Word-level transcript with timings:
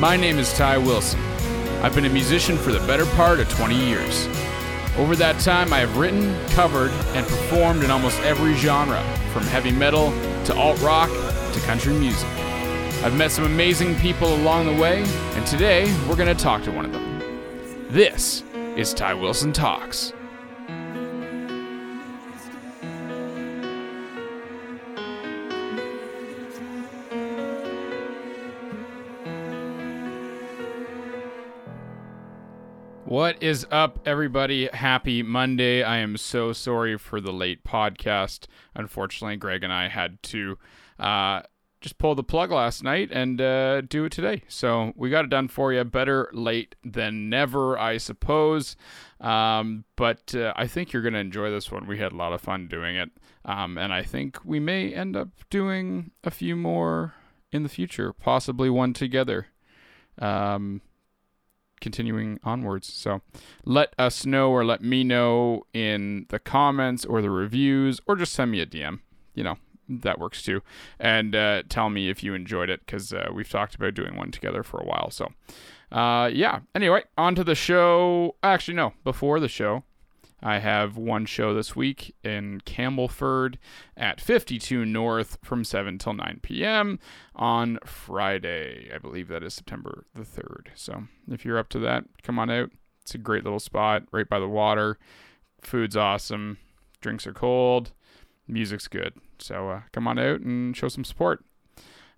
My 0.00 0.16
name 0.16 0.38
is 0.38 0.50
Ty 0.54 0.78
Wilson. 0.78 1.20
I've 1.82 1.94
been 1.94 2.06
a 2.06 2.08
musician 2.08 2.56
for 2.56 2.72
the 2.72 2.78
better 2.86 3.04
part 3.04 3.38
of 3.38 3.50
20 3.50 3.76
years. 3.76 4.28
Over 4.96 5.14
that 5.16 5.38
time, 5.40 5.74
I 5.74 5.80
have 5.80 5.98
written, 5.98 6.34
covered, 6.52 6.90
and 7.12 7.26
performed 7.26 7.84
in 7.84 7.90
almost 7.90 8.18
every 8.20 8.54
genre, 8.54 9.02
from 9.34 9.42
heavy 9.42 9.70
metal 9.70 10.10
to 10.46 10.56
alt 10.56 10.80
rock 10.80 11.10
to 11.52 11.60
country 11.66 11.92
music. 11.92 12.30
I've 13.04 13.14
met 13.14 13.30
some 13.30 13.44
amazing 13.44 13.94
people 13.96 14.34
along 14.36 14.74
the 14.74 14.80
way, 14.80 15.02
and 15.34 15.46
today 15.46 15.84
we're 16.08 16.16
going 16.16 16.34
to 16.34 16.42
talk 16.42 16.62
to 16.62 16.72
one 16.72 16.86
of 16.86 16.92
them. 16.92 17.20
This 17.90 18.42
is 18.76 18.94
Ty 18.94 19.12
Wilson 19.12 19.52
Talks. 19.52 20.14
Is 33.40 33.66
up, 33.70 34.00
everybody? 34.04 34.68
Happy 34.70 35.22
Monday. 35.22 35.82
I 35.82 35.96
am 35.96 36.18
so 36.18 36.52
sorry 36.52 36.98
for 36.98 37.22
the 37.22 37.32
late 37.32 37.64
podcast. 37.64 38.44
Unfortunately, 38.74 39.36
Greg 39.38 39.64
and 39.64 39.72
I 39.72 39.88
had 39.88 40.22
to 40.24 40.58
uh, 40.98 41.40
just 41.80 41.96
pull 41.96 42.14
the 42.14 42.22
plug 42.22 42.50
last 42.50 42.84
night 42.84 43.08
and 43.10 43.40
uh, 43.40 43.80
do 43.80 44.04
it 44.04 44.12
today. 44.12 44.42
So 44.48 44.92
we 44.94 45.08
got 45.08 45.24
it 45.24 45.30
done 45.30 45.48
for 45.48 45.72
you. 45.72 45.82
Better 45.84 46.28
late 46.34 46.74
than 46.84 47.30
never, 47.30 47.78
I 47.78 47.96
suppose. 47.96 48.76
Um, 49.22 49.84
but 49.96 50.34
uh, 50.34 50.52
I 50.54 50.66
think 50.66 50.92
you're 50.92 51.00
going 51.00 51.14
to 51.14 51.20
enjoy 51.20 51.50
this 51.50 51.72
one. 51.72 51.86
We 51.86 51.96
had 51.96 52.12
a 52.12 52.16
lot 52.16 52.34
of 52.34 52.42
fun 52.42 52.68
doing 52.68 52.96
it. 52.96 53.08
Um, 53.46 53.78
and 53.78 53.90
I 53.90 54.02
think 54.02 54.38
we 54.44 54.60
may 54.60 54.92
end 54.92 55.16
up 55.16 55.28
doing 55.48 56.10
a 56.24 56.30
few 56.30 56.56
more 56.56 57.14
in 57.52 57.62
the 57.62 57.70
future, 57.70 58.12
possibly 58.12 58.68
one 58.68 58.92
together. 58.92 59.46
Um, 60.18 60.82
continuing 61.80 62.38
onwards. 62.44 62.92
So 62.92 63.22
let 63.64 63.94
us 63.98 64.26
know 64.26 64.50
or 64.50 64.64
let 64.64 64.82
me 64.82 65.04
know 65.04 65.64
in 65.72 66.26
the 66.28 66.38
comments 66.38 67.04
or 67.04 67.22
the 67.22 67.30
reviews 67.30 68.00
or 68.06 68.16
just 68.16 68.32
send 68.32 68.50
me 68.50 68.60
a 68.60 68.66
DM. 68.66 69.00
You 69.34 69.44
know, 69.44 69.56
that 69.88 70.18
works 70.18 70.42
too. 70.42 70.62
And 70.98 71.34
uh, 71.34 71.62
tell 71.68 71.90
me 71.90 72.08
if 72.08 72.22
you 72.22 72.34
enjoyed 72.34 72.70
it 72.70 72.80
because 72.86 73.12
uh, 73.12 73.28
we've 73.32 73.48
talked 73.48 73.74
about 73.74 73.94
doing 73.94 74.16
one 74.16 74.30
together 74.30 74.62
for 74.62 74.80
a 74.80 74.84
while. 74.84 75.10
So, 75.10 75.28
uh, 75.92 76.30
yeah. 76.32 76.60
Anyway, 76.74 77.04
on 77.18 77.34
to 77.34 77.44
the 77.44 77.54
show. 77.54 78.36
Actually, 78.42 78.74
no, 78.74 78.94
before 79.04 79.40
the 79.40 79.48
show, 79.48 79.84
I 80.42 80.58
have 80.58 80.96
one 80.96 81.26
show 81.26 81.54
this 81.54 81.76
week 81.76 82.14
in 82.24 82.62
Campbellford 82.64 83.56
at 83.96 84.20
52 84.20 84.84
North 84.84 85.38
from 85.42 85.64
7 85.64 85.98
till 85.98 86.14
9 86.14 86.40
p.m. 86.42 86.98
on 87.34 87.78
Friday. 87.84 88.90
I 88.94 88.98
believe 88.98 89.28
that 89.28 89.42
is 89.42 89.54
September 89.54 90.04
the 90.14 90.22
3rd. 90.22 90.68
So 90.74 91.04
if 91.28 91.44
you're 91.44 91.58
up 91.58 91.68
to 91.70 91.78
that, 91.80 92.04
come 92.22 92.38
on 92.38 92.50
out. 92.50 92.70
It's 93.02 93.14
a 93.14 93.18
great 93.18 93.44
little 93.44 93.60
spot 93.60 94.04
right 94.12 94.28
by 94.28 94.38
the 94.38 94.48
water. 94.48 94.98
Food's 95.62 95.96
awesome. 95.96 96.58
Drinks 97.00 97.26
are 97.26 97.32
cold. 97.32 97.92
Music's 98.46 98.88
good. 98.88 99.14
So 99.38 99.70
uh, 99.70 99.80
come 99.92 100.08
on 100.08 100.18
out 100.18 100.40
and 100.40 100.76
show 100.76 100.88
some 100.88 101.04
support. 101.04 101.44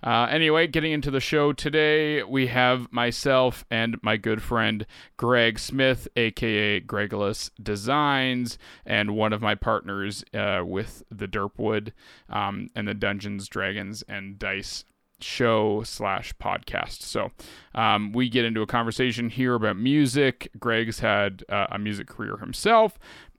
Uh, 0.02 0.26
anyway, 0.30 0.66
getting 0.66 0.92
into 0.92 1.10
the 1.10 1.20
show 1.20 1.52
today, 1.52 2.22
we 2.22 2.48
have 2.48 2.92
myself 2.92 3.64
and 3.70 4.02
my 4.02 4.16
good 4.16 4.42
friend 4.42 4.84
Greg 5.16 5.58
Smith, 5.58 6.08
aka 6.16 6.80
Gregulus 6.80 7.50
Designs, 7.62 8.58
and 8.84 9.16
one 9.16 9.32
of 9.32 9.40
my 9.40 9.54
partners 9.54 10.24
uh, 10.34 10.62
with 10.64 11.04
the 11.10 11.28
Derpwood 11.28 11.92
um, 12.28 12.68
and 12.74 12.88
the 12.88 12.94
Dungeons, 12.94 13.48
Dragons, 13.48 14.02
and 14.08 14.38
Dice 14.38 14.84
show 15.20 15.82
slash 15.84 16.34
podcast. 16.34 17.02
So 17.02 17.30
um, 17.74 18.12
we 18.12 18.28
get 18.28 18.44
into 18.44 18.62
a 18.62 18.66
conversation 18.66 19.30
here 19.30 19.54
about 19.54 19.76
music. 19.76 20.50
Greg's 20.58 20.98
had 20.98 21.44
uh, 21.48 21.68
a 21.70 21.78
music 21.78 22.08
career 22.08 22.36
himself. 22.38 22.98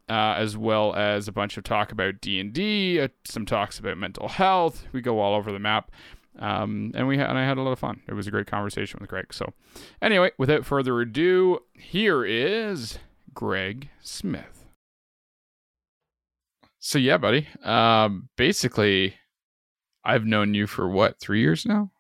Uh, 0.10 0.36
as 0.38 0.58
well 0.58 0.94
as 0.96 1.30
a 1.30 1.32
bunch 1.32 1.56
of 1.56 1.64
talk 1.64 1.90
about 1.90 2.20
D&D, 2.20 3.00
uh, 3.00 3.08
some 3.24 3.46
talks 3.46 3.80
about 3.80 3.98
mental 3.98 4.28
health. 4.28 4.86
We 4.92 5.00
go 5.00 5.22
all 5.22 5.34
over 5.34 5.50
the 5.50 5.60
map. 5.60 5.92
Um, 6.40 6.92
and 6.96 7.08
we 7.08 7.18
had, 7.18 7.30
and 7.30 7.38
I 7.38 7.46
had 7.46 7.58
a 7.58 7.62
lot 7.62 7.72
of 7.72 7.80
fun. 7.80 8.02
It 8.08 8.14
was 8.14 8.28
a 8.28 8.32
great 8.32 8.48
conversation 8.48 9.00
with 9.00 9.10
Greg. 9.10 9.34
So, 9.34 9.54
anyway, 10.02 10.32
without 10.38 10.66
further 10.66 11.00
ado, 11.00 11.60
here 11.74 12.26
is 12.26 12.98
Greg 13.34 13.90
Smith. 14.02 14.66
So 16.80 16.98
yeah, 16.98 17.18
buddy. 17.18 17.48
Um, 17.64 18.28
basically, 18.36 19.16
I've 20.04 20.26
known 20.26 20.54
you 20.54 20.68
for 20.68 20.90
what 20.90 21.20
three 21.20 21.40
years 21.40 21.66
now? 21.66 21.92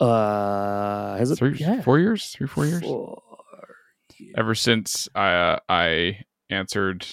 Uh, 0.00 1.16
has 1.16 1.30
it 1.30 1.36
Three, 1.36 1.56
yeah. 1.58 1.82
four 1.82 1.98
years, 1.98 2.30
three, 2.30 2.46
four 2.46 2.66
years. 2.66 2.82
Four 2.82 3.22
Ever 4.36 4.54
since 4.56 5.08
I 5.14 5.32
uh, 5.32 5.58
I 5.68 6.24
answered 6.50 7.06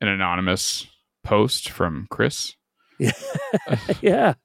an 0.00 0.08
anonymous 0.08 0.88
post 1.22 1.70
from 1.70 2.08
Chris. 2.10 2.56
yeah. 2.98 3.12
that, 4.02 4.36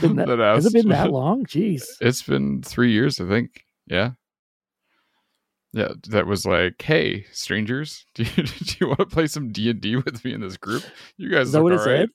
Been 0.00 0.16
that- 0.16 0.26
that 0.26 0.38
has 0.38 0.66
it 0.66 0.72
been 0.72 0.88
that 0.88 1.10
long? 1.10 1.44
Jeez. 1.46 1.84
It's 2.00 2.22
been 2.22 2.62
three 2.62 2.92
years, 2.92 3.20
I 3.20 3.28
think. 3.28 3.64
Yeah. 3.86 4.12
Yeah, 5.72 5.88
that 6.10 6.26
was 6.28 6.46
like, 6.46 6.80
hey, 6.80 7.26
strangers, 7.32 8.06
do 8.14 8.22
you, 8.22 8.42
do 8.44 8.74
you 8.80 8.86
want 8.86 9.00
to 9.00 9.06
play 9.06 9.26
some 9.26 9.50
D 9.50 9.68
and 9.70 9.80
D 9.80 9.96
with 9.96 10.24
me 10.24 10.32
in 10.32 10.40
this 10.40 10.56
group? 10.56 10.84
You 11.16 11.28
guys 11.30 11.52
look 11.52 11.64
all 11.80 11.84
right. 11.86 12.08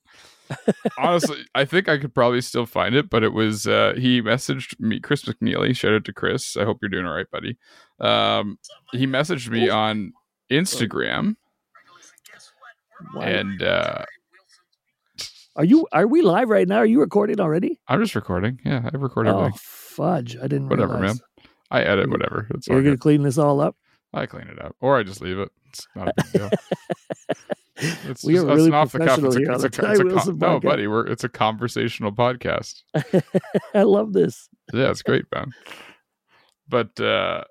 Honestly, 0.98 1.46
I 1.54 1.66
think 1.66 1.90
I 1.90 1.98
could 1.98 2.16
probably 2.16 2.40
still 2.42 2.66
find 2.66 2.96
it, 2.96 3.10
but 3.10 3.22
it 3.22 3.34
was 3.34 3.68
uh, 3.68 3.94
he 3.98 4.22
messaged 4.22 4.80
me, 4.80 5.00
Chris 5.02 5.24
McNeely. 5.26 5.76
Shout 5.76 5.94
out 5.94 6.06
to 6.06 6.14
Chris. 6.14 6.56
I 6.58 6.64
hope 6.64 6.78
you're 6.82 6.90
doing 6.90 7.06
all 7.06 7.14
right, 7.14 7.30
buddy. 7.30 7.58
Um, 8.00 8.58
he 8.94 9.06
messaged 9.06 9.50
me 9.50 9.70
on 9.70 10.14
Instagram, 10.50 11.36
Wow. 13.14 13.22
and 13.22 13.62
uh, 13.62 14.06
Are 15.56 15.66
you? 15.66 15.88
Are 15.92 16.08
we 16.08 16.22
live 16.22 16.50
right 16.50 16.68
now? 16.68 16.78
Are 16.78 16.86
you 16.86 17.00
recording 17.00 17.40
already? 17.40 17.80
I'm 17.88 18.02
just 18.02 18.16
recording. 18.16 18.60
Yeah, 18.64 18.90
I 18.92 18.98
recorded. 18.98 19.32
Oh 19.34 19.40
like, 19.40 19.56
fudge! 19.56 20.38
I 20.38 20.48
didn't. 20.48 20.70
whatever, 20.70 20.94
realize. 20.94 21.20
man. 21.20 21.48
I 21.72 21.82
edit 21.82 22.10
whatever. 22.10 22.48
It's 22.52 22.68
You're 22.68 22.82
gonna 22.82 22.92
good. 22.92 23.02
clean 23.02 23.24
this 23.24 23.38
all 23.38 23.60
up. 23.62 23.76
I 24.14 24.26
clean 24.26 24.48
it 24.48 24.60
up, 24.64 24.76
or 24.80 24.98
I 24.98 25.04
just 25.04 25.22
leave 25.22 25.38
it. 25.40 25.50
It's 25.70 25.88
not 25.96 26.08
a 26.08 26.14
big 26.16 26.32
deal. 26.32 26.50
It's 27.82 28.26
We 28.26 28.34
just, 28.34 28.46
are 28.46 28.56
really 28.56 28.72
off 28.72 28.92
the 28.92 29.00
cuff. 29.00 29.20
It's 29.20 29.36
a, 29.36 29.40
professional 29.40 29.46
here 29.46 29.52
it's 29.54 30.00
a, 30.00 30.18
it's 30.18 30.28
a 30.28 30.34
no, 30.34 30.60
buddy. 30.60 30.88
We're 30.88 31.08
it's 31.08 31.24
a 31.24 31.30
conversational 31.30 32.12
podcast. 32.12 32.82
I 33.74 33.84
love 33.84 34.14
this. 34.14 34.50
Yeah, 34.74 34.90
it's 34.90 35.02
great, 35.02 35.26
man. 35.34 35.54
But 36.68 37.00
uh 37.00 37.46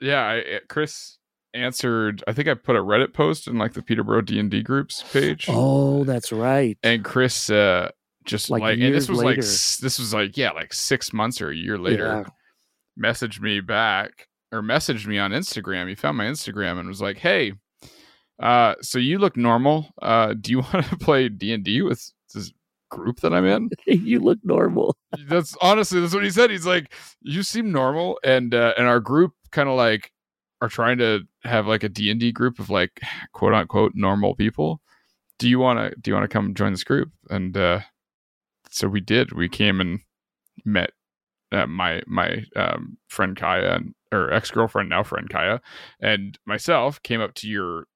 yeah, 0.00 0.24
I, 0.24 0.60
Chris 0.68 1.16
answered. 1.54 2.22
I 2.26 2.32
think 2.32 2.48
I 2.48 2.54
put 2.54 2.76
a 2.76 2.80
Reddit 2.80 3.12
post 3.12 3.46
in 3.48 3.58
like 3.58 3.74
the 3.74 3.82
Peterborough 3.82 4.22
D 4.22 4.38
and 4.38 4.50
D 4.50 4.62
groups 4.62 5.02
page. 5.12 5.46
Oh, 5.48 6.04
that's 6.04 6.32
right. 6.32 6.76
and 6.82 7.04
Chris 7.04 7.50
uh 7.50 7.90
just 8.24 8.50
Like 8.50 8.62
like, 8.62 8.78
and 8.78 8.94
this 8.94 9.08
was 9.08 9.18
like 9.18 9.26
later. 9.26 9.40
s- 9.42 9.78
this 9.78 9.98
was 9.98 10.14
like 10.14 10.36
yeah 10.36 10.52
like 10.52 10.72
six 10.72 11.12
months 11.12 11.40
or 11.42 11.50
a 11.50 11.56
year 11.56 11.76
later 11.76 12.24
Yeah. 12.98 13.10
messaged 13.10 13.40
me 13.40 13.60
back 13.60 14.28
or 14.52 14.62
messaged 14.62 15.06
me 15.06 15.18
on 15.18 15.32
Instagram. 15.32 15.88
He 15.88 15.94
found 15.96 16.16
my 16.18 16.26
Instagram 16.26 16.78
and 16.78 16.86
was 16.88 17.00
like, 17.02 17.18
"Hey, 17.18 17.54
uh, 18.40 18.74
so 18.80 18.98
you 18.98 19.18
look 19.18 19.36
normal. 19.36 19.88
Uh, 20.00 20.34
do 20.40 20.50
you 20.52 20.58
want 20.72 20.86
to 20.86 20.96
play 20.98 21.28
D 21.28 21.52
and 21.52 21.64
D 21.64 21.82
with 21.82 22.12
this 22.34 22.52
group 22.90 23.20
that 23.20 23.32
I'm 23.34 23.44
in?" 23.46 23.70
you 23.86 24.20
look 24.20 24.38
normal. 24.44 24.96
that's 25.26 25.56
honestly 25.60 26.00
that's 26.00 26.14
what 26.14 26.22
he 26.24 26.30
said. 26.30 26.50
He's 26.50 26.66
like, 26.66 26.92
"You 27.22 27.42
seem 27.42 27.72
normal," 27.72 28.20
and 28.22 28.54
uh, 28.54 28.74
and 28.78 28.86
our 28.86 29.00
group 29.00 29.32
kind 29.50 29.68
of 29.68 29.76
like 29.76 30.11
are 30.62 30.68
trying 30.68 30.96
to 30.98 31.20
have 31.44 31.66
like 31.66 31.82
a 31.82 31.88
D 31.90 32.10
and 32.10 32.18
D 32.18 32.32
group 32.32 32.58
of 32.58 32.70
like 32.70 33.00
quote 33.32 33.52
unquote 33.52 33.92
normal 33.94 34.34
people. 34.34 34.80
Do 35.38 35.48
you 35.50 35.58
want 35.58 35.78
to 35.78 36.00
do 36.00 36.10
you 36.10 36.14
want 36.14 36.24
to 36.24 36.32
come 36.32 36.54
join 36.54 36.72
this 36.72 36.84
group? 36.84 37.10
And 37.28 37.54
uh, 37.56 37.80
so 38.70 38.88
we 38.88 39.00
did. 39.00 39.32
We 39.32 39.48
came 39.48 39.80
and 39.80 40.00
met 40.64 40.92
uh, 41.50 41.66
my 41.66 42.02
my 42.06 42.44
um, 42.56 42.96
friend 43.08 43.36
Kaya 43.36 43.74
and 43.74 43.94
or 44.12 44.32
ex 44.32 44.50
girlfriend 44.50 44.88
now 44.88 45.02
friend 45.02 45.28
Kaya 45.28 45.60
and 46.00 46.38
myself 46.46 47.02
came 47.02 47.20
up 47.20 47.34
to 47.34 47.48
your 47.48 47.86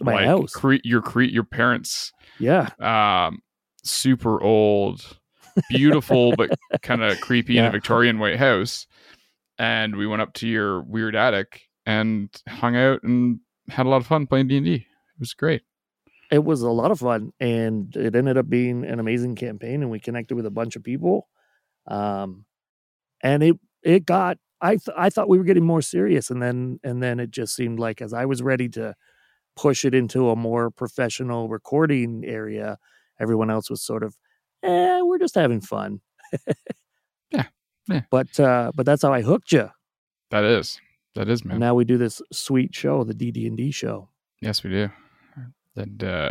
My 0.00 0.14
like, 0.14 0.26
house. 0.26 0.52
cre- 0.52 0.82
your 0.82 1.02
cre- 1.02 1.22
your 1.22 1.44
parents 1.44 2.12
yeah. 2.40 2.70
um 2.80 3.40
super 3.84 4.42
old 4.42 5.18
beautiful 5.68 6.34
but 6.36 6.50
kind 6.82 7.02
of 7.02 7.20
creepy 7.20 7.58
in 7.58 7.64
a 7.66 7.70
victorian 7.70 8.18
white 8.18 8.38
house 8.38 8.86
and 9.58 9.96
we 9.96 10.06
went 10.06 10.22
up 10.22 10.32
to 10.34 10.46
your 10.48 10.82
weird 10.82 11.16
attic 11.16 11.62
and 11.86 12.30
hung 12.48 12.76
out 12.76 13.02
and 13.02 13.40
had 13.68 13.86
a 13.86 13.88
lot 13.88 14.00
of 14.00 14.06
fun 14.06 14.26
playing 14.26 14.48
d&d 14.48 14.74
it 14.74 14.84
was 15.20 15.34
great. 15.34 15.62
It 16.30 16.44
was 16.44 16.62
a 16.62 16.70
lot 16.70 16.90
of 16.90 17.00
fun 17.00 17.32
and 17.40 17.94
it 17.96 18.14
ended 18.14 18.36
up 18.36 18.48
being 18.48 18.84
an 18.84 19.00
amazing 19.00 19.34
campaign 19.34 19.82
and 19.82 19.90
we 19.90 19.98
connected 19.98 20.36
with 20.36 20.46
a 20.46 20.50
bunch 20.50 20.76
of 20.76 20.84
people 20.84 21.28
um 21.86 22.44
and 23.22 23.42
it 23.42 23.56
it 23.82 24.04
got 24.04 24.38
i 24.60 24.76
th- 24.76 24.94
i 24.96 25.08
thought 25.08 25.28
we 25.28 25.38
were 25.38 25.44
getting 25.44 25.64
more 25.64 25.80
serious 25.82 26.30
and 26.30 26.42
then 26.42 26.78
and 26.84 27.02
then 27.02 27.18
it 27.18 27.30
just 27.30 27.54
seemed 27.56 27.78
like 27.78 28.02
as 28.02 28.12
i 28.12 28.26
was 28.26 28.42
ready 28.42 28.68
to 28.68 28.94
push 29.56 29.84
it 29.84 29.94
into 29.94 30.28
a 30.30 30.36
more 30.36 30.70
professional 30.70 31.48
recording 31.48 32.22
area 32.26 32.76
everyone 33.18 33.50
else 33.50 33.70
was 33.70 33.82
sort 33.82 34.02
of 34.02 34.16
eh 34.62 35.00
we're 35.02 35.18
just 35.18 35.34
having 35.34 35.60
fun 35.60 36.00
Yeah. 37.88 38.02
But 38.10 38.38
uh, 38.38 38.72
but 38.74 38.84
that's 38.86 39.02
how 39.02 39.12
I 39.12 39.22
hooked 39.22 39.52
you. 39.52 39.70
That 40.30 40.44
is. 40.44 40.80
That 41.14 41.28
is, 41.28 41.40
And 41.40 41.50
man. 41.52 41.58
now 41.60 41.74
we 41.74 41.84
do 41.84 41.96
this 41.98 42.20
sweet 42.32 42.74
show, 42.74 43.02
the 43.02 43.14
DD 43.14 43.46
and 43.46 43.56
D 43.56 43.70
show. 43.70 44.08
Yes, 44.40 44.62
we 44.62 44.70
do. 44.70 44.90
And 45.74 46.04
uh, 46.04 46.30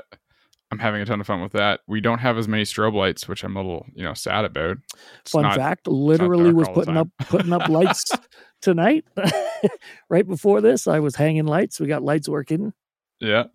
I'm 0.71 0.80
having 0.80 1.01
a 1.01 1.06
ton 1.06 1.19
of 1.19 1.27
fun 1.27 1.42
with 1.42 1.54
that. 1.54 1.80
We 1.88 2.00
don't 2.00 2.19
have 2.19 2.38
as 2.38 2.48
many 2.48 2.63
strobe 2.63 2.94
lights, 2.94 3.27
which 3.27 3.44
I'm 3.44 3.56
a 3.57 3.62
little, 3.62 3.86
you 3.94 4.04
know, 4.04 4.13
sad 4.13 4.45
about. 4.45 4.77
It's 5.21 5.31
Fun 5.31 5.44
not- 5.44 5.56
fact: 5.56 5.88
literally 5.88 6.54
was 6.54 6.68
putting 6.69 6.95
up 6.98 7.07
putting 7.27 7.54
up 7.54 7.68
lights 7.69 8.06
tonight. 8.62 9.06
right 10.09 10.27
before 10.27 10.62
this, 10.62 10.88
I 10.88 11.00
was 11.00 11.15
hanging 11.15 11.45
lights. 11.45 11.80
We 11.80 11.88
got 11.88 12.04
lights 12.04 12.30
working. 12.30 12.74
Yeah, 13.19 13.45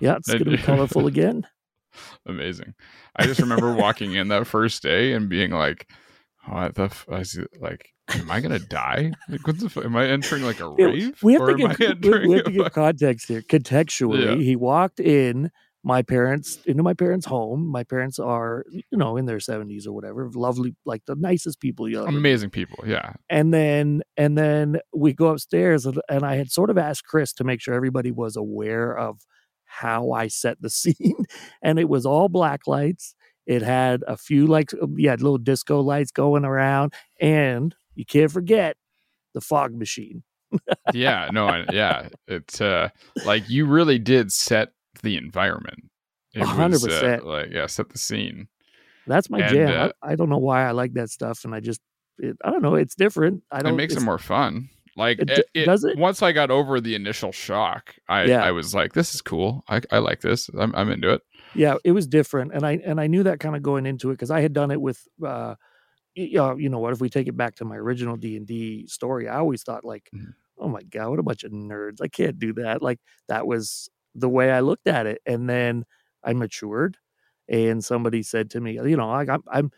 Yeah, 0.00 0.16
it's 0.16 0.28
gonna 0.32 0.44
be 0.44 0.56
colorful 0.56 1.06
again. 1.06 1.46
amazing. 2.26 2.74
I 3.16 3.26
just 3.26 3.40
remember 3.40 3.74
walking 3.74 4.14
in 4.14 4.28
that 4.28 4.46
first 4.46 4.82
day 4.82 5.12
and 5.12 5.28
being 5.28 5.50
like, 5.50 5.90
"What 6.48 6.74
the? 6.74 6.84
F-? 6.84 7.06
I 7.10 7.22
see, 7.22 7.44
like, 7.60 7.90
am 8.08 8.30
I 8.30 8.40
gonna 8.40 8.58
die? 8.58 9.12
Like, 9.28 9.46
what 9.46 9.58
the? 9.58 9.66
F- 9.66 9.76
am 9.84 9.96
I 9.96 10.06
entering 10.08 10.42
like 10.42 10.60
a 10.60 10.68
rave? 10.68 11.18
we 11.22 11.34
have 11.34 11.46
to 11.46 11.54
give, 11.54 12.00
we- 12.02 12.28
we 12.28 12.34
have 12.36 12.44
to 12.46 12.50
give 12.52 12.72
context 12.72 13.28
here. 13.28 13.42
Contextually, 13.42 14.24
Yeah. 14.24 14.34
he 14.36 14.56
walked 14.56 15.00
in 15.00 15.50
my 15.82 16.02
parents 16.02 16.58
into 16.66 16.82
my 16.82 16.92
parents' 16.92 17.24
home. 17.24 17.66
My 17.66 17.84
parents 17.84 18.18
are, 18.18 18.64
you 18.70 18.82
know, 18.98 19.16
in 19.16 19.24
their 19.24 19.40
seventies 19.40 19.86
or 19.86 19.92
whatever. 19.94 20.28
Lovely, 20.34 20.74
like 20.84 21.02
the 21.06 21.14
nicest 21.14 21.58
people 21.60 21.88
you 21.88 22.02
amazing 22.04 22.50
people? 22.50 22.84
Yeah, 22.86 23.14
And 23.30 23.52
then 23.54 24.02
and 24.18 24.36
then 24.36 24.80
we 24.94 25.14
go 25.14 25.28
upstairs 25.28 25.86
and, 25.86 25.98
and 26.10 26.22
I 26.24 26.36
had 26.36 26.50
sort 26.50 26.68
of 26.68 26.76
asked 26.76 27.04
Chris 27.06 27.32
to 27.34 27.44
make 27.44 27.62
sure 27.62 27.72
everybody 27.74 28.10
was 28.10 28.36
aware 28.36 28.94
of 28.96 29.20
how 29.64 30.10
I 30.12 30.28
set 30.28 30.60
the 30.60 30.68
scene. 30.80 31.24
And 31.62 31.78
it 31.78 31.88
was 31.88 32.04
all 32.04 32.28
black 32.28 32.66
lights. 32.66 33.14
It 33.50 33.62
had 33.62 34.04
a 34.06 34.16
few 34.16 34.46
like 34.46 34.70
yeah, 34.96 35.14
little 35.14 35.36
disco 35.36 35.80
lights 35.80 36.12
going 36.12 36.44
around. 36.44 36.94
And 37.20 37.74
you 37.96 38.04
can't 38.04 38.30
forget 38.30 38.76
the 39.34 39.40
fog 39.40 39.74
machine. 39.74 40.22
yeah, 40.94 41.28
no, 41.32 41.48
I, 41.48 41.64
yeah. 41.72 42.10
It's 42.28 42.60
uh, 42.60 42.90
like 43.24 43.50
you 43.50 43.66
really 43.66 43.98
did 43.98 44.30
set 44.30 44.72
the 45.02 45.16
environment. 45.16 45.90
Hundred 46.36 46.76
uh, 46.76 46.86
percent. 46.86 47.26
like 47.26 47.50
yeah, 47.50 47.66
set 47.66 47.88
the 47.88 47.98
scene. 47.98 48.46
That's 49.08 49.28
my 49.28 49.40
And, 49.40 49.50
jam. 49.52 49.68
uh, 49.68 49.88
I, 50.00 50.12
I 50.12 50.14
don't 50.14 50.28
know 50.28 50.38
why 50.38 50.64
I 50.68 50.70
like 50.70 50.92
that 50.92 51.10
stuff, 51.10 51.44
and 51.44 51.52
I 51.52 51.58
just 51.58 51.80
it, 52.18 52.36
I 52.44 52.50
don't 52.52 52.62
know. 52.62 52.76
It's 52.76 52.94
different. 52.94 53.42
I 53.50 53.62
don't. 53.62 53.74
it 53.74 53.76
makes 53.76 53.96
it 53.96 54.02
more 54.02 54.18
fun. 54.18 54.68
Like 54.96 55.18
It 55.18 55.48
it, 55.54 55.64
does 55.64 55.82
it? 55.82 55.98
Once 55.98 56.22
I 56.22 56.30
got 56.30 56.52
over 56.52 56.80
the 56.80 56.94
initial 56.94 57.32
shock, 57.32 57.96
I 58.08 58.24
Yeah. 58.26 58.44
I 58.44 58.52
was 58.52 58.74
like, 58.74 58.92
this 58.92 59.12
is 59.14 59.22
cool. 59.22 59.64
I 59.68 59.80
I 59.90 59.98
like 59.98 60.20
this. 60.20 60.48
I'm 60.56 60.72
I'm 60.76 60.90
into 60.90 61.12
it. 61.14 61.22
Yeah, 61.52 61.76
it 61.84 61.92
was 61.92 62.06
different, 62.06 62.52
and 62.54 62.64
I 62.64 62.72
and 62.84 63.00
I 63.00 63.06
knew 63.08 63.22
that 63.24 63.40
kind 63.40 63.56
of 63.56 63.62
going 63.62 63.86
into 63.86 64.10
it 64.10 64.14
because 64.14 64.30
I 64.30 64.40
had 64.40 64.52
done 64.52 64.70
it 64.70 64.80
with. 64.80 65.06
uh 65.24 65.54
you 66.16 66.68
know 66.70 66.80
what? 66.80 66.92
If 66.92 67.00
we 67.00 67.10
take 67.10 67.28
it 67.28 67.36
back 67.36 67.56
to 67.56 67.64
my 67.64 67.76
original 67.76 68.16
D 68.16 68.36
and 68.36 68.46
D 68.46 68.86
story, 68.88 69.28
I 69.28 69.38
always 69.38 69.62
thought 69.62 69.84
like, 69.84 70.10
Mhm. 70.14 70.34
"Oh 70.58 70.68
my 70.68 70.82
god, 70.82 71.10
what 71.10 71.18
a 71.20 71.22
bunch 71.24 71.44
of 71.44 71.52
nerds! 71.52 72.00
I 72.02 72.08
can't 72.08 72.38
do 72.38 72.52
that." 72.54 72.82
Like 72.82 73.00
that 73.28 73.46
was 73.46 73.90
the 74.14 74.28
way 74.28 74.50
I 74.52 74.60
looked 74.60 74.88
at 74.88 75.06
it, 75.06 75.22
and 75.26 75.48
then 75.48 75.84
I 76.24 76.32
matured, 76.34 76.98
and 77.48 77.84
somebody 77.84 78.22
said 78.24 78.50
to 78.52 78.60
me, 78.60 78.74
"You 78.74 78.96
know, 78.96 79.08
like 79.10 79.28
I'm 79.30 79.42
I'm 79.48 79.70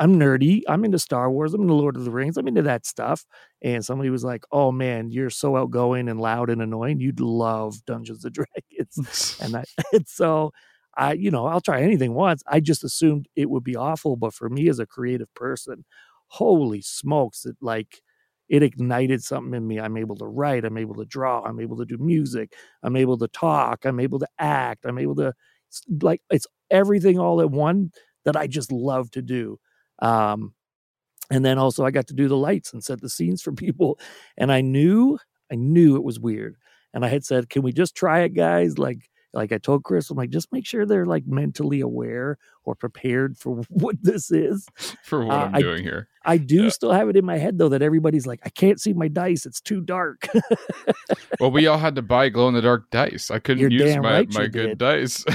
I'm 0.00 0.18
nerdy. 0.18 0.62
I'm 0.68 0.84
into 0.84 0.98
Star 0.98 1.30
Wars. 1.30 1.54
I'm 1.54 1.62
into 1.62 1.74
Lord 1.74 1.96
of 1.96 2.04
the 2.04 2.10
Rings. 2.12 2.36
I'm 2.36 2.46
into 2.48 2.62
that 2.62 2.86
stuff." 2.86 3.26
And 3.62 3.84
somebody 3.84 4.10
was 4.10 4.24
like, 4.24 4.44
"Oh 4.52 4.70
man, 4.72 5.10
you're 5.10 5.30
so 5.30 5.56
outgoing 5.56 6.08
and 6.08 6.20
loud 6.20 6.50
and 6.50 6.62
annoying. 6.62 7.00
You'd 7.00 7.20
love 7.20 7.84
Dungeons 7.86 8.24
and 8.24 8.34
Dragons." 8.34 9.36
and 9.40 9.56
I 9.56 9.64
and 9.92 10.06
so 10.08 10.52
I 10.98 11.14
you 11.14 11.30
know 11.30 11.46
I'll 11.46 11.62
try 11.62 11.82
anything 11.82 12.14
once. 12.14 12.42
I 12.48 12.60
just 12.60 12.84
assumed 12.84 13.28
it 13.36 13.50
would 13.50 13.64
be 13.64 13.76
awful, 13.76 14.16
but 14.16 14.34
for 14.34 14.50
me 14.50 14.68
as 14.68 14.78
a 14.80 14.86
creative 14.86 15.32
person, 15.34 15.84
holy 16.28 16.82
smokes, 16.82 17.46
it 17.46 17.56
like 17.62 18.02
it 18.48 18.62
ignited 18.62 19.22
something 19.22 19.54
in 19.54 19.66
me. 19.66 19.78
I'm 19.80 19.96
able 19.96 20.16
to 20.16 20.24
write. 20.26 20.64
I'm 20.64 20.78
able 20.78 20.94
to 20.96 21.04
draw. 21.04 21.42
I'm 21.44 21.60
able 21.60 21.76
to 21.78 21.84
do 21.84 21.98
music. 21.98 22.54
I'm 22.82 22.96
able 22.96 23.18
to 23.18 23.28
talk. 23.28 23.84
I'm 23.84 24.00
able 24.00 24.18
to 24.20 24.28
act. 24.38 24.86
I'm 24.86 24.98
able 24.98 25.14
to 25.16 25.34
s- 25.72 25.82
like 26.02 26.22
it's 26.30 26.46
everything 26.70 27.18
all 27.18 27.40
at 27.40 27.50
one 27.50 27.92
that 28.24 28.36
I 28.36 28.46
just 28.46 28.72
love 28.72 29.10
to 29.12 29.22
do. 29.22 29.58
Um, 30.00 30.54
and 31.30 31.44
then 31.44 31.58
also 31.58 31.84
I 31.84 31.90
got 31.90 32.06
to 32.08 32.14
do 32.14 32.28
the 32.28 32.36
lights 32.36 32.72
and 32.72 32.82
set 32.82 33.00
the 33.00 33.08
scenes 33.10 33.42
for 33.42 33.52
people. 33.54 33.98
And 34.36 34.52
I 34.52 34.60
knew, 34.60 35.18
I 35.52 35.56
knew 35.56 35.96
it 35.96 36.04
was 36.04 36.20
weird. 36.20 36.56
And 36.94 37.04
I 37.04 37.08
had 37.08 37.24
said, 37.24 37.50
"Can 37.50 37.62
we 37.62 37.72
just 37.72 37.94
try 37.94 38.20
it, 38.20 38.30
guys?" 38.34 38.78
Like, 38.78 39.10
like 39.34 39.52
I 39.52 39.58
told 39.58 39.84
Chris, 39.84 40.08
I'm 40.10 40.16
like, 40.16 40.30
just 40.30 40.52
make 40.52 40.66
sure 40.66 40.86
they're 40.86 41.04
like 41.06 41.26
mentally 41.26 41.80
aware 41.80 42.38
or 42.64 42.74
prepared 42.74 43.36
for 43.36 43.56
what 43.68 43.96
this 44.02 44.30
is. 44.30 44.66
For 45.04 45.24
what 45.24 45.34
Uh, 45.36 45.40
I'm 45.44 45.54
I- 45.56 45.60
doing 45.60 45.82
here. 45.82 46.08
I 46.24 46.36
do 46.36 46.64
Yeah. 46.64 46.68
still 46.68 46.92
have 46.92 47.08
it 47.08 47.16
in 47.16 47.24
my 47.24 47.38
head 47.38 47.56
though 47.58 47.70
that 47.70 47.80
everybody's 47.80 48.26
like, 48.26 48.40
I 48.44 48.50
can't 48.50 48.78
see 48.78 48.92
my 48.92 49.08
dice; 49.08 49.46
it's 49.46 49.60
too 49.60 49.80
dark. 49.80 50.28
Well, 51.40 51.52
we 51.52 51.68
all 51.68 51.78
had 51.78 51.94
to 51.94 52.02
buy 52.02 52.30
glow 52.30 52.48
in 52.48 52.54
the 52.54 52.60
dark 52.60 52.90
dice. 52.90 53.30
I 53.30 53.38
couldn't 53.38 53.60
You're 53.60 53.70
use 53.70 53.96
my, 53.96 54.12
right 54.12 54.32
my 54.34 54.46
good 54.48 54.70
did. 54.70 54.78
dice. 54.78 55.24
I 55.28 55.32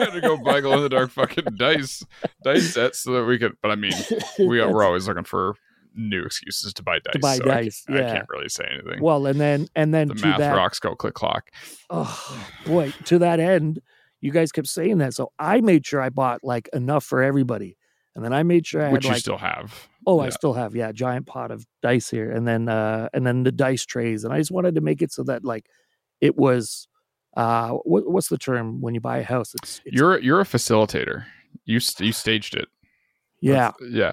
had 0.00 0.10
to 0.14 0.20
go 0.20 0.36
buy 0.36 0.60
glow 0.60 0.74
in 0.78 0.82
the 0.82 0.88
dark 0.88 1.10
fucking 1.10 1.44
dice 1.56 2.04
dice 2.42 2.74
sets 2.74 2.98
so 3.00 3.12
that 3.12 3.24
we 3.24 3.38
could. 3.38 3.52
But 3.62 3.70
I 3.70 3.76
mean, 3.76 3.92
we 4.40 4.58
are, 4.60 4.72
we're 4.72 4.82
always 4.82 5.06
looking 5.06 5.22
for 5.24 5.54
new 5.94 6.24
excuses 6.24 6.72
to 6.74 6.82
buy 6.82 6.98
dice. 6.98 7.12
To 7.12 7.18
buy 7.18 7.36
so 7.36 7.42
I 7.44 7.46
can't- 7.46 7.64
dice, 7.64 7.84
I, 7.88 7.92
yeah. 7.94 8.12
can't 8.14 8.28
really 8.28 8.48
say 8.48 8.64
anything. 8.72 9.02
well, 9.02 9.26
and 9.26 9.40
then 9.40 9.66
and 9.76 9.92
then 9.94 10.08
the 10.08 10.14
to 10.14 10.26
math 10.26 10.38
that, 10.38 10.54
rocks 10.56 10.78
go 10.80 10.94
click 10.94 11.14
clock. 11.14 11.50
oh 11.90 12.46
boy, 12.66 12.92
to 13.06 13.18
that 13.20 13.40
end, 13.40 13.80
you 14.20 14.30
guys 14.32 14.52
kept 14.52 14.68
saying 14.68 14.98
that, 14.98 15.14
so 15.14 15.32
I 15.38 15.60
made 15.60 15.84
sure 15.86 16.00
I 16.00 16.08
bought 16.10 16.42
like 16.42 16.68
enough 16.72 17.04
for 17.04 17.22
everybody, 17.22 17.76
and 18.14 18.24
then 18.24 18.32
I 18.32 18.42
made 18.42 18.66
sure 18.66 18.82
I 18.82 18.90
which 18.92 19.04
had 19.04 19.08
you 19.10 19.14
like 19.14 19.20
still 19.20 19.38
have. 19.38 19.88
Oh, 20.06 20.20
I 20.20 20.28
still 20.28 20.52
have, 20.52 20.74
yeah, 20.76 20.92
giant 20.92 21.26
pot 21.26 21.50
of 21.50 21.66
dice 21.82 22.10
here, 22.10 22.30
and 22.30 22.46
then 22.46 22.68
uh 22.68 23.08
and 23.14 23.26
then 23.26 23.42
the 23.42 23.52
dice 23.52 23.84
trays, 23.86 24.24
and 24.24 24.32
I 24.34 24.38
just 24.38 24.50
wanted 24.50 24.74
to 24.74 24.80
make 24.82 25.00
it 25.02 25.12
so 25.12 25.22
that 25.24 25.44
like 25.44 25.66
it 26.20 26.36
was 26.36 26.88
uh 27.36 27.70
what, 27.70 28.08
what's 28.10 28.28
the 28.28 28.38
term 28.38 28.80
when 28.80 28.94
you 28.94 29.00
buy 29.00 29.18
a 29.18 29.24
house? 29.24 29.54
It's, 29.54 29.80
it's 29.84 29.96
You're 29.96 30.18
you're 30.20 30.40
a 30.40 30.44
facilitator. 30.44 31.24
You 31.64 31.80
you 31.98 32.12
staged 32.12 32.54
it. 32.54 32.68
yeah, 33.40 33.72
That's- 33.80 33.90
yeah, 33.92 34.12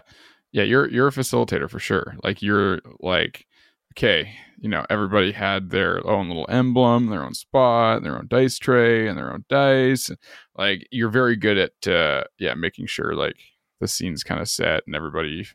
yeah. 0.51 0.63
You're 0.63 0.89
you're 0.89 1.07
a 1.07 1.11
facilitator 1.11 1.69
for 1.69 1.79
sure. 1.79 2.15
Like 2.23 2.41
you're 2.41 2.81
like, 2.99 3.45
okay, 3.93 4.33
you 4.59 4.69
know, 4.69 4.85
everybody 4.89 5.31
had 5.31 5.71
their 5.71 6.05
own 6.07 6.27
little 6.27 6.45
emblem, 6.49 7.07
their 7.07 7.23
own 7.23 7.33
spot, 7.33 8.03
their 8.03 8.17
own 8.17 8.27
dice 8.29 8.57
tray, 8.59 9.07
and 9.07 9.17
their 9.17 9.33
own 9.33 9.43
dice. 9.49 10.11
Like 10.55 10.87
you're 10.91 11.09
very 11.09 11.35
good 11.35 11.57
at 11.57 11.87
uh, 11.87 12.23
yeah, 12.39 12.53
making 12.53 12.87
sure 12.87 13.15
like 13.15 13.37
the 13.79 13.87
scene's 13.87 14.23
kind 14.23 14.39
of 14.39 14.47
set 14.47 14.83
and 14.85 14.95
everybody 14.95 15.47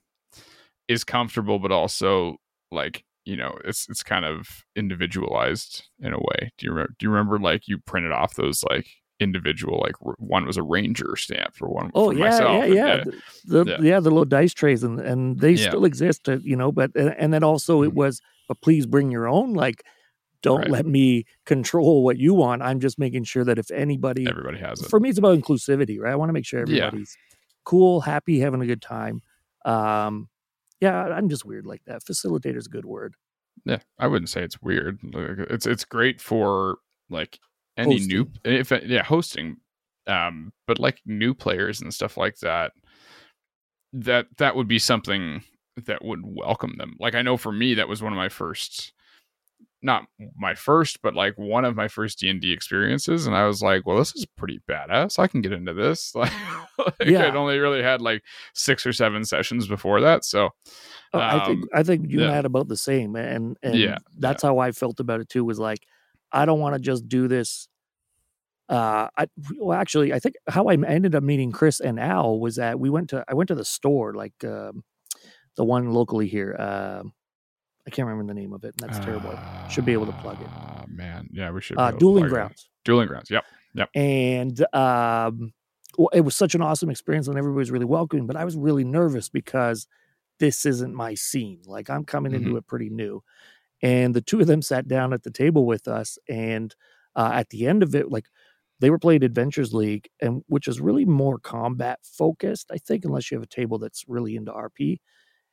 is 0.88 1.04
comfortable, 1.04 1.58
but 1.58 1.72
also 1.72 2.36
like 2.72 3.04
you 3.24 3.36
know 3.36 3.58
it's 3.64 3.88
it's 3.88 4.02
kind 4.02 4.24
of 4.24 4.64
individualized 4.74 5.84
in 6.00 6.12
a 6.12 6.18
way. 6.18 6.52
Do 6.58 6.66
you 6.66 6.72
remember? 6.72 6.94
Do 6.98 7.06
you 7.06 7.10
remember 7.10 7.38
like 7.38 7.68
you 7.68 7.78
printed 7.78 8.12
off 8.12 8.34
those 8.34 8.64
like 8.64 8.88
individual 9.20 9.80
like 9.82 9.94
one 10.18 10.44
was 10.46 10.56
a 10.58 10.62
ranger 10.62 11.16
stamp 11.16 11.54
for 11.56 11.68
one 11.68 11.90
oh 11.94 12.10
for 12.10 12.14
yeah, 12.14 12.24
myself 12.24 12.50
yeah, 12.50 12.64
and, 12.64 12.74
yeah, 12.74 12.96
the, 13.46 13.64
the- 13.64 13.70
Yeah. 13.70 13.76
yeah, 13.80 14.00
the 14.00 14.10
little 14.10 14.24
dice 14.26 14.52
trays, 14.52 14.82
and 14.82 15.00
and 15.00 15.40
they 15.40 15.52
Yeah. 15.52 15.68
still 15.68 15.84
exist, 15.84 16.28
uh, 16.28 16.38
you 16.42 16.56
know. 16.56 16.70
But 16.72 16.90
and, 16.94 17.14
and 17.18 17.32
then 17.32 17.42
also 17.44 17.82
it 17.82 17.90
Mhm. 17.92 17.94
was, 17.94 18.20
but 18.48 18.60
please 18.60 18.84
bring 18.86 19.10
your 19.10 19.26
own. 19.28 19.54
Like, 19.54 19.82
don't 20.42 20.60
Right. 20.60 20.70
let 20.70 20.86
me 20.86 21.24
control 21.46 22.04
what 22.04 22.18
you 22.18 22.34
want. 22.34 22.62
I'm 22.62 22.78
just 22.78 22.98
making 22.98 23.24
sure 23.24 23.42
that 23.44 23.58
if 23.58 23.70
anybody, 23.70 24.26
everybody 24.28 24.58
has 24.58 24.80
it 24.82 24.90
for 24.90 25.00
me, 25.00 25.08
it's 25.08 25.18
about 25.18 25.38
inclusivity, 25.38 25.98
right? 25.98 26.12
I 26.12 26.16
want 26.16 26.28
to 26.28 26.34
make 26.34 26.44
sure 26.46 26.60
Yeah. 26.68 26.86
everybody's 26.88 27.16
cool, 27.64 28.02
happy, 28.02 28.38
having 28.40 28.60
a 28.60 28.66
good 28.66 28.82
time. 28.82 29.22
Um, 29.64 30.28
yeah, 30.80 31.04
I'm 31.04 31.28
just 31.30 31.44
weird 31.44 31.66
like 31.66 31.82
that. 31.86 32.04
Facilitator's 32.04 32.66
a 32.66 32.70
good 32.70 32.84
word. 32.84 33.14
Yeah, 33.64 33.78
I 33.98 34.06
wouldn't 34.08 34.28
say 34.28 34.42
it's 34.44 34.60
weird. 34.60 34.98
It's 35.50 35.66
it's 35.66 35.84
great 35.86 36.20
for 36.20 36.76
like 37.08 37.38
any 37.76 38.00
new 38.00 38.30
if 38.44 38.70
yeah 38.84 39.02
hosting, 39.02 39.56
um, 40.06 40.52
but 40.66 40.78
like 40.78 41.00
new 41.06 41.34
players 41.34 41.80
and 41.80 41.92
stuff 41.92 42.16
like 42.16 42.36
that. 42.38 42.72
That 43.92 44.26
that 44.38 44.56
would 44.56 44.68
be 44.68 44.78
something 44.78 45.42
that 45.86 46.04
would 46.04 46.20
welcome 46.24 46.74
them. 46.78 46.96
Like 46.98 47.14
I 47.14 47.22
know 47.22 47.36
for 47.36 47.52
me, 47.52 47.74
that 47.74 47.88
was 47.88 48.02
one 48.02 48.12
of 48.12 48.16
my 48.16 48.28
first, 48.28 48.92
not 49.80 50.06
my 50.36 50.54
first, 50.54 51.00
but 51.02 51.14
like 51.14 51.34
one 51.36 51.64
of 51.64 51.76
my 51.76 51.88
first 51.88 52.18
D 52.18 52.28
and 52.28 52.40
D 52.40 52.52
experiences, 52.52 53.26
and 53.26 53.34
I 53.36 53.46
was 53.46 53.62
like, 53.62 53.86
well, 53.86 53.96
this 53.96 54.14
is 54.14 54.26
pretty 54.36 54.60
badass. 54.68 55.18
I 55.18 55.28
can 55.28 55.40
get 55.40 55.52
into 55.52 55.72
this. 55.74 56.14
Like, 56.78 57.08
Yeah. 57.08 57.26
I'd 57.26 57.36
only 57.36 57.58
really 57.58 57.82
had 57.82 58.02
like 58.02 58.22
six 58.52 58.84
or 58.86 58.92
seven 58.92 59.24
sessions 59.24 59.66
before 59.66 60.00
that, 60.02 60.24
so 60.26 60.50
Oh, 61.14 61.18
I 61.20 61.42
think 61.46 61.62
Um, 61.62 61.68
I 61.72 61.82
think 61.82 62.10
you 62.10 62.20
yeah. 62.20 62.32
had 62.32 62.44
about 62.44 62.68
the 62.68 62.76
same, 62.76 63.16
and 63.16 63.56
and 63.62 63.74
Yeah, 63.78 63.96
that's 64.18 64.42
how 64.42 64.58
I 64.58 64.72
felt 64.72 65.00
about 65.00 65.20
it 65.20 65.30
too. 65.30 65.42
Was 65.44 65.58
like, 65.58 65.86
I 66.36 66.44
don't 66.44 66.60
want 66.60 66.74
to 66.74 66.80
just 66.80 67.08
do 67.08 67.28
this. 67.28 67.68
Uh, 68.68 69.08
I 69.16 69.26
well, 69.58 69.78
actually, 69.78 70.12
I 70.12 70.18
think 70.18 70.34
how 70.48 70.66
I 70.66 70.74
ended 70.74 71.14
up 71.14 71.22
meeting 71.22 71.52
Chris 71.52 71.80
and 71.80 72.00
Al 72.00 72.40
was 72.40 72.56
that 72.56 72.78
we 72.80 72.90
went 72.90 73.10
to 73.10 73.24
I 73.28 73.34
went 73.34 73.48
to 73.48 73.54
the 73.54 73.64
store, 73.64 74.12
like 74.14 74.34
um, 74.44 74.82
the 75.56 75.64
one 75.64 75.92
locally 75.92 76.26
here. 76.26 76.56
Um, 76.58 77.12
I 77.86 77.90
can't 77.90 78.08
remember 78.08 78.32
the 78.34 78.38
name 78.40 78.52
of 78.52 78.64
it, 78.64 78.74
and 78.80 78.88
that's 78.90 79.04
terrible. 79.04 79.38
Should 79.70 79.84
be 79.84 79.92
able 79.92 80.06
to 80.06 80.12
plug 80.12 80.40
it. 80.40 80.48
Ah, 80.50 80.84
man, 80.88 81.28
yeah, 81.32 81.50
we 81.52 81.60
should. 81.60 81.78
Uh, 81.78 81.92
Dueling 81.92 82.22
plug 82.24 82.30
it. 82.30 82.34
Grounds. 82.34 82.68
Dueling 82.84 83.08
grounds. 83.08 83.30
Yep. 83.30 83.44
Yep. 83.74 83.90
and 83.94 84.60
um, 84.74 85.52
well, 85.98 86.08
it 86.12 86.22
was 86.22 86.34
such 86.34 86.54
an 86.56 86.62
awesome 86.62 86.90
experience, 86.90 87.28
and 87.28 87.38
everybody 87.38 87.58
was 87.58 87.70
really 87.70 87.84
welcoming. 87.84 88.26
But 88.26 88.36
I 88.36 88.44
was 88.44 88.56
really 88.56 88.84
nervous 88.84 89.28
because 89.28 89.86
this 90.40 90.66
isn't 90.66 90.92
my 90.92 91.14
scene. 91.14 91.60
Like 91.66 91.88
I'm 91.88 92.04
coming 92.04 92.32
Mhm. 92.32 92.36
into 92.36 92.56
it 92.56 92.66
pretty 92.66 92.90
new. 92.90 93.22
And 93.82 94.14
the 94.14 94.22
two 94.22 94.40
of 94.40 94.46
them 94.46 94.62
sat 94.62 94.88
down 94.88 95.12
at 95.12 95.22
the 95.22 95.30
table 95.30 95.66
with 95.66 95.86
us. 95.88 96.18
And 96.28 96.74
uh, 97.14 97.30
at 97.34 97.50
the 97.50 97.66
end 97.66 97.82
of 97.82 97.94
it, 97.94 98.10
like 98.10 98.26
they 98.80 98.90
were 98.90 98.98
playing 98.98 99.24
Adventures 99.24 99.72
League, 99.72 100.08
and 100.20 100.42
which 100.48 100.68
is 100.68 100.80
really 100.80 101.04
more 101.04 101.38
combat 101.38 102.00
focused, 102.04 102.70
I 102.72 102.78
think, 102.78 103.04
unless 103.04 103.30
you 103.30 103.36
have 103.36 103.44
a 103.44 103.46
table 103.46 103.78
that's 103.78 104.04
really 104.08 104.36
into 104.36 104.52
RP. 104.52 105.00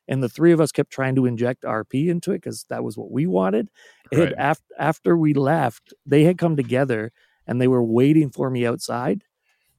And 0.08 0.22
the 0.22 0.30
three 0.30 0.52
of 0.52 0.60
us 0.60 0.72
kept 0.74 0.92
trying 0.92 1.16
to 1.16 1.26
inject 1.26 1.64
RP 1.64 2.10
into 2.10 2.32
it 2.32 2.38
because 2.42 2.66
that 2.70 2.84
was 2.84 2.98
what 2.98 3.12
we 3.12 3.26
wanted. 3.26 3.70
And 4.12 4.32
Right. 4.32 4.38
after 4.38 4.66
after 4.78 5.18
we 5.18 5.34
left, 5.34 5.94
they 6.06 6.24
had 6.26 6.38
come 6.38 6.56
together 6.58 7.12
and 7.48 7.62
they 7.62 7.68
were 7.68 7.84
waiting 7.84 8.30
for 8.30 8.50
me 8.50 8.66
outside. 8.66 9.24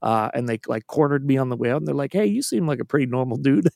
Uh, 0.04 0.30
and 0.34 0.48
they 0.48 0.60
like 0.68 0.86
cornered 0.88 1.26
me 1.26 1.38
on 1.38 1.50
the 1.50 1.56
way 1.56 1.72
out, 1.72 1.78
and 1.78 1.88
they're 1.88 1.96
like, 1.96 2.14
"Hey, 2.14 2.26
you 2.26 2.42
seem 2.42 2.68
like 2.68 2.80
a 2.80 2.86
pretty 2.86 3.06
normal 3.06 3.38
dude." 3.38 3.70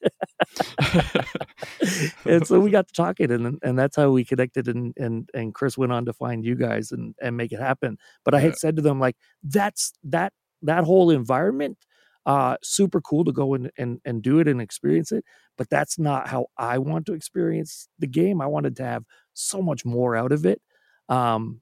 and 2.26 2.46
so 2.46 2.60
we 2.60 2.70
got 2.70 2.88
to 2.88 2.94
talking, 2.94 3.30
and 3.30 3.58
and 3.62 3.78
that's 3.78 3.96
how 3.96 4.10
we 4.10 4.24
connected. 4.24 4.68
And 4.68 4.94
and 4.96 5.28
and 5.34 5.54
Chris 5.54 5.78
went 5.78 5.92
on 5.92 6.04
to 6.06 6.12
find 6.12 6.44
you 6.44 6.54
guys 6.54 6.92
and 6.92 7.14
and 7.20 7.36
make 7.36 7.52
it 7.52 7.60
happen. 7.60 7.98
But 8.24 8.34
I 8.34 8.40
Yeah. 8.40 8.40
had 8.40 8.56
said 8.56 8.76
to 8.76 8.82
them 8.82 9.00
like, 9.00 9.16
"That's 9.42 9.92
that 10.04 10.32
that 10.62 10.84
whole 10.84 11.10
environment, 11.10 11.78
uh, 12.26 12.56
super 12.62 13.00
cool 13.00 13.24
to 13.24 13.32
go 13.32 13.54
and 13.54 13.70
and 13.78 14.00
and 14.04 14.22
do 14.22 14.38
it 14.38 14.48
and 14.48 14.60
experience 14.60 15.12
it." 15.12 15.24
But 15.56 15.70
that's 15.70 15.98
not 15.98 16.28
how 16.28 16.46
I 16.58 16.78
want 16.78 17.06
to 17.06 17.14
experience 17.14 17.88
the 17.98 18.06
game. 18.06 18.40
I 18.40 18.46
wanted 18.46 18.76
to 18.76 18.84
have 18.84 19.04
so 19.34 19.62
much 19.62 19.84
more 19.84 20.16
out 20.16 20.32
of 20.32 20.46
it. 20.46 20.60
Um, 21.08 21.60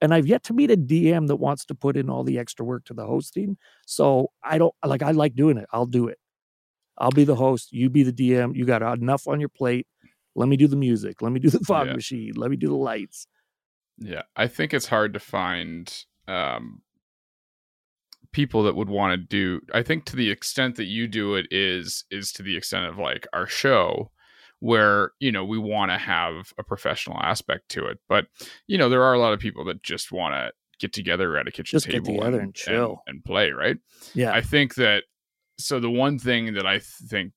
and 0.00 0.12
I've 0.12 0.26
yet 0.26 0.42
to 0.44 0.52
meet 0.52 0.70
a 0.70 0.76
DM 0.76 1.26
that 1.28 1.36
wants 1.36 1.64
to 1.66 1.74
put 1.74 1.96
in 1.96 2.10
all 2.10 2.22
the 2.24 2.38
extra 2.38 2.64
work 2.64 2.84
to 2.86 2.94
the 2.94 3.06
hosting. 3.06 3.56
So 3.86 4.30
I 4.42 4.58
don't 4.58 4.74
like. 4.84 5.02
I 5.02 5.12
like 5.12 5.34
doing 5.34 5.56
it. 5.56 5.66
I'll 5.72 5.86
do 5.86 6.08
it. 6.08 6.18
I'll 6.98 7.10
be 7.10 7.24
the 7.24 7.34
host. 7.36 7.72
You 7.72 7.90
be 7.90 8.02
the 8.02 8.12
DM. 8.12 8.54
You 8.56 8.64
got 8.64 8.82
enough 8.82 9.26
on 9.28 9.40
your 9.40 9.48
plate. 9.50 9.86
Let 10.34 10.48
me 10.48 10.56
do 10.56 10.66
the 10.68 10.76
music. 10.76 11.22
Let 11.22 11.32
me 11.32 11.40
do 11.40 11.50
the 11.50 11.60
fog 11.60 11.86
Yeah. 11.88 11.94
machine. 11.94 12.32
Let 12.36 12.50
me 12.50 12.56
do 12.56 12.68
the 12.68 12.74
lights. 12.76 13.26
Yeah, 13.98 14.22
I 14.36 14.46
think 14.46 14.74
it's 14.74 14.86
hard 14.86 15.14
to 15.14 15.20
find 15.20 15.90
um, 16.28 16.82
people 18.32 18.62
that 18.64 18.76
would 18.76 18.90
want 18.90 19.12
to 19.12 19.16
do. 19.16 19.60
I 19.72 19.82
think 19.82 20.04
to 20.06 20.16
the 20.16 20.30
extent 20.30 20.76
that 20.76 20.84
you 20.84 21.06
do 21.08 21.34
it 21.34 21.46
is 21.50 22.04
is 22.10 22.32
to 22.32 22.42
the 22.42 22.56
extent 22.56 22.84
of 22.86 22.98
like 22.98 23.26
our 23.32 23.46
show, 23.46 24.10
where 24.60 25.12
you 25.20 25.30
know 25.30 25.44
we 25.44 25.58
want 25.58 25.90
to 25.90 25.98
have 25.98 26.52
a 26.58 26.64
professional 26.64 27.18
aspect 27.20 27.68
to 27.70 27.86
it. 27.86 27.98
But 28.08 28.26
you 28.66 28.78
know 28.78 28.88
there 28.88 29.02
are 29.02 29.14
a 29.14 29.18
lot 29.18 29.32
of 29.32 29.40
people 29.40 29.64
that 29.66 29.82
just 29.82 30.12
want 30.12 30.34
to 30.34 30.52
get 30.78 30.92
together 30.92 31.36
at 31.36 31.48
a 31.48 31.50
kitchen 31.50 31.76
Just 31.76 31.86
get 31.86 32.04
table 32.04 32.18
together 32.18 32.40
and 32.40 32.54
chill. 32.54 33.02
and, 33.06 33.24
play. 33.24 33.50
Right. 33.50 33.78
Yeah. 34.14 34.32
I 34.32 34.40
think 34.40 34.74
that. 34.76 35.04
So 35.58 35.80
the 35.80 35.90
one 35.90 36.18
thing 36.18 36.52
that 36.54 36.66
I 36.66 36.80
think 36.80 37.32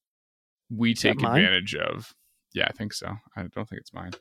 we 0.70 0.94
take 0.94 1.22
advantage 1.24 1.74
of. 1.76 2.14
Yeah, 2.54 2.66
I 2.68 2.74
think 2.74 2.94
so. 2.94 3.08
I 3.38 3.44
don't 3.44 3.70
think 3.70 3.80
it's 3.80 3.94
mine. 3.94 4.12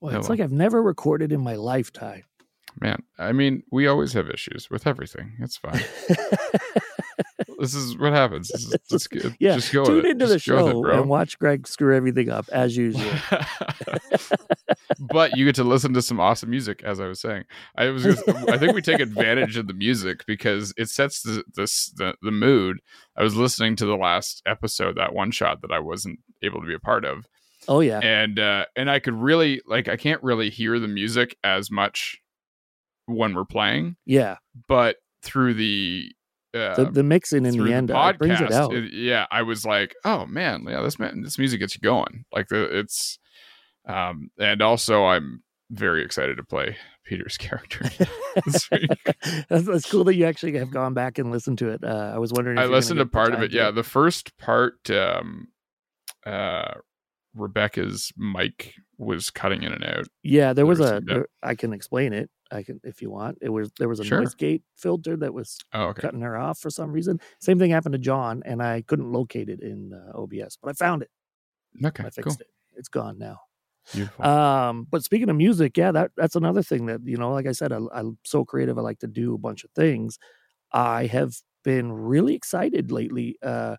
well, 0.00 0.16
it's 0.18 0.28
like 0.28 0.40
I've 0.40 0.52
never 0.52 0.82
recorded 0.82 1.32
in 1.32 1.40
my 1.40 1.54
lifetime. 1.54 2.24
Man, 2.80 3.02
I 3.18 3.32
mean, 3.32 3.62
we 3.72 3.86
always 3.86 4.12
have 4.12 4.28
issues 4.28 4.70
with 4.70 4.86
everything. 4.86 5.32
It's 5.40 5.56
fine. 5.56 5.82
this 7.60 7.74
is 7.74 7.96
what 7.98 8.12
happens. 8.12 8.48
This 8.48 8.64
is, 8.64 8.76
that's 8.90 9.06
good. 9.08 9.36
yeah. 9.38 9.56
Just 9.56 9.72
go 9.72 9.84
Tune 9.84 10.06
into 10.06 10.26
the 10.26 10.34
Just 10.34 10.48
it, 10.48 10.50
show 10.50 10.80
bro. 10.82 11.00
and 11.00 11.08
watch 11.08 11.38
Greg 11.38 11.68
screw 11.68 11.94
everything 11.94 12.30
up 12.30 12.48
as 12.50 12.76
usual. 12.76 13.08
but 15.00 15.36
you 15.36 15.44
get 15.44 15.54
to 15.56 15.64
listen 15.64 15.94
to 15.94 16.02
some 16.02 16.20
awesome 16.20 16.50
music, 16.50 16.82
as 16.84 17.00
I 17.00 17.06
was 17.06 17.20
saying. 17.20 17.44
I 17.76 17.88
was, 17.88 18.04
gonna, 18.04 18.52
I 18.52 18.58
think 18.58 18.74
we 18.74 18.82
take 18.82 19.00
advantage 19.00 19.56
of 19.56 19.66
the 19.66 19.74
music 19.74 20.24
because 20.26 20.72
it 20.76 20.88
sets 20.88 21.22
the, 21.22 21.44
the 21.54 21.66
the 21.96 22.14
the 22.22 22.30
mood. 22.30 22.78
I 23.16 23.22
was 23.22 23.36
listening 23.36 23.76
to 23.76 23.86
the 23.86 23.96
last 23.96 24.42
episode, 24.46 24.96
that 24.96 25.14
one 25.14 25.30
shot 25.30 25.62
that 25.62 25.72
I 25.72 25.78
wasn't 25.78 26.20
able 26.42 26.60
to 26.60 26.66
be 26.66 26.74
a 26.74 26.78
part 26.80 27.04
of, 27.04 27.26
oh 27.68 27.80
yeah. 27.80 28.00
and 28.00 28.38
uh, 28.38 28.64
and 28.76 28.90
I 28.90 28.98
could 28.98 29.14
really 29.14 29.60
like 29.66 29.88
I 29.88 29.96
can't 29.96 30.22
really 30.22 30.50
hear 30.50 30.78
the 30.78 30.88
music 30.88 31.36
as 31.44 31.70
much 31.70 32.18
when 33.06 33.34
we're 33.34 33.44
playing, 33.44 33.96
Yeah. 34.06 34.36
but 34.68 34.96
through 35.22 35.54
the 35.54 36.12
uh, 36.54 36.74
The, 36.74 36.90
the 36.92 37.02
mixing 37.02 37.44
in 37.46 37.56
the 37.56 37.72
end 37.72 37.90
uh, 37.90 37.94
podcast, 37.94 38.18
brings 38.18 38.40
it 38.40 38.52
out. 38.52 38.72
it- 38.74 38.92
yeah, 38.92 39.26
I 39.30 39.42
was 39.42 39.64
like, 39.64 39.94
oh 40.04 40.26
man, 40.26 40.64
yeah, 40.68 40.82
this 40.82 40.98
man, 40.98 41.22
this 41.22 41.38
music 41.38 41.60
gets 41.60 41.74
you 41.74 41.80
going. 41.80 42.24
Like 42.32 42.48
the, 42.48 42.78
it's, 42.78 43.18
um, 43.88 44.30
and 44.38 44.60
also 44.62 45.04
I'm 45.04 45.42
very 45.70 46.04
excited 46.04 46.36
to 46.36 46.42
play 46.44 46.76
Peter's 47.04 47.36
character. 47.38 47.84
this 48.46 48.68
that's, 49.48 49.64
that's 49.66 49.90
cool 49.90 50.04
that 50.04 50.14
you 50.16 50.24
actually 50.26 50.56
have 50.58 50.70
gone 50.70 50.94
back 50.94 51.18
and 51.18 51.30
listened 51.30 51.58
to 51.58 51.68
it. 51.70 51.82
Uh, 51.84 52.12
I 52.14 52.18
was 52.18 52.32
wondering. 52.32 52.58
If 52.58 52.64
I 52.64 52.66
listened 52.66 52.98
to 52.98 53.06
part 53.06 53.32
of 53.32 53.42
it. 53.42 53.48
to- 53.50 53.56
Yeah, 53.56 53.70
the 53.70 53.82
first 53.84 54.36
part, 54.36 54.90
um, 54.90 55.48
uh, 56.26 56.74
Rebecca's 57.34 58.12
mic 58.16 58.74
was 58.98 59.30
cutting 59.30 59.62
in 59.62 59.72
and 59.72 59.84
out. 59.84 60.06
Yeah, 60.22 60.52
there 60.52 60.66
was 60.66 60.78
There 60.78 60.94
was 60.94 61.02
a. 61.02 61.04
there- 61.06 61.28
I 61.42 61.54
can 61.54 61.72
explain 61.72 62.12
it. 62.12 62.28
I 62.52 62.62
can 62.62 62.80
if 62.84 63.02
you 63.02 63.10
want. 63.10 63.38
It 63.40 63.50
was 63.50 63.72
there 63.78 63.88
was 63.88 64.00
a 64.00 64.04
Sure. 64.04 64.18
noise 64.20 64.34
gate 64.34 64.64
filter 64.76 65.16
that 65.18 65.34
was 65.34 65.58
Oh, 65.72 65.88
okay. 65.88 66.02
cutting 66.02 66.20
her 66.22 66.36
off 66.36 66.58
for 66.58 66.70
some 66.70 66.92
reason. 66.92 67.20
Same 67.40 67.58
thing 67.58 67.70
happened 67.70 67.92
to 67.94 67.98
John, 67.98 68.42
and 68.46 68.62
I 68.62 68.82
couldn't 68.82 69.12
locate 69.12 69.48
it 69.48 69.60
in 69.60 69.92
uh, 69.94 70.12
OBS, 70.14 70.56
but 70.62 70.70
I 70.70 70.72
found 70.74 71.02
it. 71.02 71.10
Okay. 71.84 72.04
I 72.04 72.10
Cool. 72.20 72.38
fixed 72.38 72.40
it. 72.40 72.48
It's 72.76 72.88
gone 72.88 73.18
now. 73.18 73.38
Beautiful. 73.92 74.26
Um, 74.26 74.86
but 74.90 75.02
speaking 75.04 75.30
of 75.30 75.36
music, 75.36 75.76
yeah, 75.76 75.92
that 75.92 76.12
that's 76.16 76.36
another 76.36 76.62
thing 76.62 76.86
that 76.86 77.00
you 77.04 77.16
know, 77.16 77.32
like 77.32 77.46
I 77.46 77.52
said, 77.52 77.72
I, 77.72 77.80
I'm 77.92 78.18
so 78.24 78.44
creative. 78.44 78.78
I 78.78 78.82
like 78.82 79.00
to 79.00 79.06
do 79.06 79.34
a 79.34 79.38
bunch 79.38 79.64
of 79.64 79.70
things. 79.72 80.18
I 80.72 81.06
have 81.06 81.34
been 81.64 81.92
really 81.92 82.34
excited 82.34 82.92
lately 82.92 83.38
uh, 83.42 83.76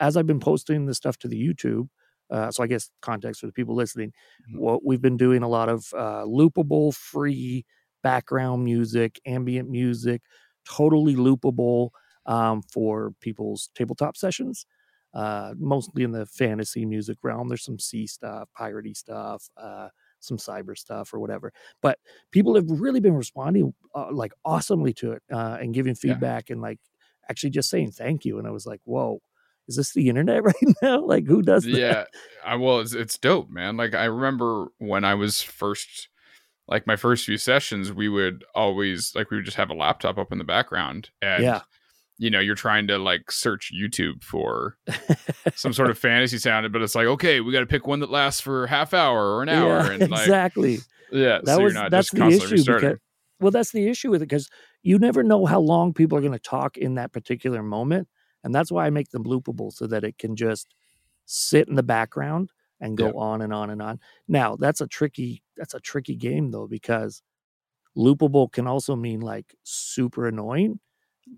as 0.00 0.16
I've 0.16 0.26
been 0.26 0.40
posting 0.40 0.86
the 0.86 0.94
stuff 0.94 1.18
to 1.18 1.28
the 1.28 1.40
YouTube. 1.40 1.88
Uh, 2.30 2.50
so 2.50 2.62
I 2.62 2.66
guess 2.66 2.90
context 3.02 3.40
for 3.40 3.46
the 3.46 3.52
people 3.52 3.74
listening, 3.74 4.12
Mhm. 4.38 4.60
what 4.60 4.84
we've 4.84 5.00
been 5.02 5.16
doing 5.16 5.42
a 5.42 5.48
lot 5.48 5.68
of 5.68 5.86
uh, 5.96 6.24
loopable, 6.24 6.94
free 6.94 7.64
background 8.02 8.64
music, 8.64 9.20
ambient 9.26 9.68
music, 9.70 10.22
totally 10.68 11.16
loopable 11.16 11.90
um, 12.26 12.62
for 12.62 13.12
people's 13.20 13.70
tabletop 13.74 14.16
sessions 14.16 14.66
uh, 15.14 15.54
mostly 15.58 16.02
in 16.02 16.12
the 16.12 16.26
fantasy 16.26 16.84
music 16.84 17.18
realm. 17.22 17.48
There's 17.48 17.64
some 17.64 17.78
sea 17.78 18.06
stuff, 18.06 18.48
piratey 18.58 18.96
stuff, 18.96 19.48
uh, 19.56 19.88
some 20.20 20.36
cyber 20.36 20.76
stuff, 20.76 21.12
or 21.14 21.18
whatever. 21.18 21.52
But 21.80 21.98
people 22.30 22.54
have 22.56 22.68
really 22.68 23.00
been 23.00 23.14
responding 23.16 23.74
uh, 23.94 24.12
like 24.12 24.32
awesomely 24.44 24.92
to 24.94 25.12
it 25.12 25.22
uh, 25.32 25.58
and 25.60 25.72
giving 25.74 25.94
Yeah. 26.02 26.18
feedback 26.18 26.50
and 26.50 26.60
like 26.60 26.78
actually 27.30 27.50
just 27.50 27.70
saying 27.70 27.92
thank 27.92 28.24
you. 28.24 28.38
And 28.38 28.46
I 28.46 28.50
was 28.50 28.66
like, 28.66 28.80
whoa, 28.84 29.20
is 29.66 29.76
this 29.76 29.92
the 29.92 30.08
internet 30.08 30.42
right 30.44 30.54
now? 30.82 31.00
like, 31.04 31.26
who 31.26 31.42
does 31.42 31.68
that? 31.70 31.82
yeah 31.86 32.04
I, 32.44 32.54
well 32.56 32.80
it's, 32.80 32.94
it's 32.94 33.18
dope 33.18 33.50
man 33.50 33.76
like 33.76 33.94
i 33.94 34.04
remember 34.04 34.68
when 34.78 35.04
i 35.04 35.14
was 35.14 35.42
first 35.42 36.08
like 36.68 36.86
my 36.86 36.96
first 36.96 37.24
few 37.24 37.36
sessions 37.38 37.92
we 37.92 38.08
would 38.08 38.44
always 38.54 39.12
like 39.14 39.30
we 39.30 39.38
would 39.38 39.44
just 39.44 39.56
have 39.56 39.70
a 39.70 39.74
laptop 39.74 40.18
up 40.18 40.30
in 40.32 40.38
the 40.38 40.44
background 40.44 41.10
and 41.22 41.42
Yeah. 41.42 41.62
you 42.18 42.30
know 42.30 42.40
you're 42.40 42.54
trying 42.54 42.86
to 42.88 42.98
like 42.98 43.30
search 43.32 43.72
youtube 43.74 44.22
for 44.22 44.76
some 45.54 45.72
sort 45.72 45.90
of 45.90 45.98
fantasy 45.98 46.38
sound 46.38 46.70
but 46.72 46.82
it's 46.82 46.94
like 46.94 47.06
okay 47.06 47.40
we 47.40 47.52
got 47.52 47.60
to 47.60 47.66
pick 47.66 47.86
one 47.86 48.00
that 48.00 48.10
lasts 48.10 48.40
for 48.40 48.64
a 48.64 48.68
half 48.68 48.92
hour 48.94 49.36
or 49.36 49.42
an 49.42 49.48
hour 49.48 49.78
Yeah, 49.86 49.90
and 49.92 50.10
like 50.10 50.20
exactly. 50.22 50.78
yeah 51.10 51.38
That 51.44 51.56
so 51.56 51.62
was 51.62 51.72
you're 51.72 51.82
not 51.82 51.90
that's 51.90 52.10
just 52.10 52.16
the 52.16 52.26
issue 52.28 52.54
restarting 52.56 52.88
because 52.90 53.00
well, 53.40 53.50
that's 53.52 53.70
the 53.70 53.86
issue 53.88 54.10
with 54.10 54.20
it 54.20 54.28
because 54.28 54.50
you 54.82 54.98
never 54.98 55.22
know 55.22 55.46
how 55.46 55.60
long 55.60 55.94
people 55.94 56.18
are 56.18 56.20
going 56.20 56.32
to 56.32 56.40
talk 56.40 56.76
in 56.76 56.94
that 56.96 57.12
particular 57.12 57.62
moment, 57.62 58.08
and 58.42 58.52
that's 58.52 58.72
why 58.72 58.84
I 58.84 58.90
make 58.90 59.10
them 59.10 59.22
loopable 59.22 59.72
so 59.72 59.86
that 59.86 60.02
it 60.02 60.18
can 60.18 60.34
just 60.34 60.74
sit 61.24 61.68
in 61.68 61.76
the 61.76 61.84
background 61.84 62.50
and 62.80 62.96
go 62.96 63.06
Yeah. 63.06 63.12
on 63.20 63.42
and 63.42 63.52
on 63.52 63.70
and 63.70 63.82
on. 63.82 64.00
Now 64.28 64.56
that's 64.56 64.80
a 64.80 64.86
tricky 64.86 65.42
that's 65.56 65.74
a 65.74 65.80
tricky 65.80 66.14
game 66.16 66.50
though 66.50 66.66
because 66.66 67.22
loopable 67.96 68.50
can 68.52 68.66
also 68.66 68.94
mean 68.96 69.20
like 69.20 69.54
super 69.64 70.26
annoying. 70.28 70.80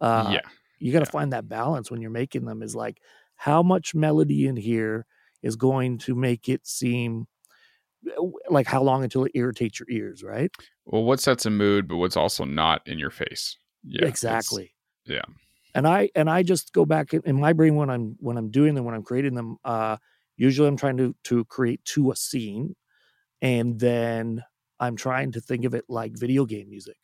Uh, 0.01 0.31
yeah 0.33 0.41
you 0.79 0.93
got 0.93 1.01
to 1.01 1.07
Yeah. 1.09 1.11
find 1.11 1.33
that 1.33 1.49
balance 1.49 1.91
when 1.91 2.01
you're 2.01 2.11
making 2.11 2.45
them 2.47 2.63
is 2.63 2.75
like 2.75 3.01
how 3.37 3.63
much 3.63 3.95
melody 3.95 4.47
in 4.47 4.57
here 4.57 5.05
is 5.43 5.57
going 5.57 5.99
to 5.99 6.15
make 6.15 6.49
it 6.49 6.67
seem 6.67 7.27
uh, 8.07 8.23
like 8.49 8.67
how 8.67 8.83
long 8.83 9.03
until 9.05 9.25
it 9.25 9.33
irritates 9.35 9.79
your 9.81 9.89
ears 9.91 10.23
right 10.23 10.51
well 10.87 11.03
what 11.03 11.21
sets 11.21 11.45
a 11.45 11.51
mood 11.51 11.87
but 11.89 11.97
what's 11.97 12.17
also 12.17 12.45
not 12.45 12.87
in 12.87 12.99
your 12.99 13.11
face 13.11 13.57
yeah 13.85 14.07
exactly 14.07 14.75
yeah. 15.07 15.23
and 15.75 15.87
i 15.87 16.09
and 16.15 16.31
i 16.31 16.43
just 16.43 16.73
go 16.73 16.85
back 16.87 17.13
in, 17.13 17.21
in 17.25 17.39
my 17.39 17.53
brain 17.53 17.75
when 17.77 17.91
i'm 17.91 18.17
when 18.21 18.37
i'm 18.39 18.51
doing 18.51 18.75
them 18.75 18.85
when 18.85 18.95
i'm 18.95 19.03
creating 19.03 19.35
them 19.35 19.57
uh 19.65 19.97
usually 20.41 20.69
i'm 20.69 20.77
trying 20.79 20.99
to 20.99 21.15
to 21.25 21.45
create 21.47 21.85
to 21.87 22.13
a 22.13 22.17
scene 22.17 22.75
and 23.43 23.81
then 23.81 24.43
i'm 24.81 24.97
trying 24.97 25.33
to 25.33 25.41
think 25.41 25.65
of 25.67 25.75
it 25.75 25.85
like 25.89 26.13
video 26.19 26.47
game 26.47 26.69
music. 26.71 26.97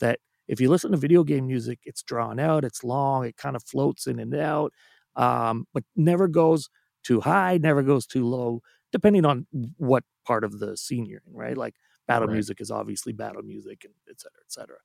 That 0.00 0.20
if 0.48 0.60
you 0.60 0.70
listen 0.70 0.92
to 0.92 0.96
video 0.98 1.24
game 1.24 1.46
music 1.46 1.80
it's 1.84 2.02
drawn 2.02 2.38
out 2.40 2.64
it's 2.64 2.84
long 2.84 3.24
it 3.24 3.36
kind 3.36 3.56
of 3.56 3.62
floats 3.64 4.06
in 4.06 4.18
and 4.20 4.34
out 4.34 4.72
um 5.16 5.66
but 5.74 5.84
never 5.96 6.28
goes 6.28 6.68
too 7.04 7.20
high 7.20 7.58
never 7.58 7.82
goes 7.82 8.06
too 8.06 8.26
low 8.26 8.60
depending 8.92 9.24
on 9.24 9.46
what 9.78 10.04
part 10.26 10.44
of 10.44 10.58
the 10.60 10.76
scene 10.76 11.06
you're 11.06 11.22
in 11.26 11.34
right? 11.34 11.56
Like 11.56 11.76
battle 12.08 12.28
Right. 12.28 12.34
music 12.34 12.60
is 12.60 12.70
obviously 12.70 13.12
battle 13.12 13.42
music 13.42 13.84
and 13.84 13.94
et 14.10 14.20
cetera 14.20 14.40
et 14.46 14.52
cetera. 14.52 14.78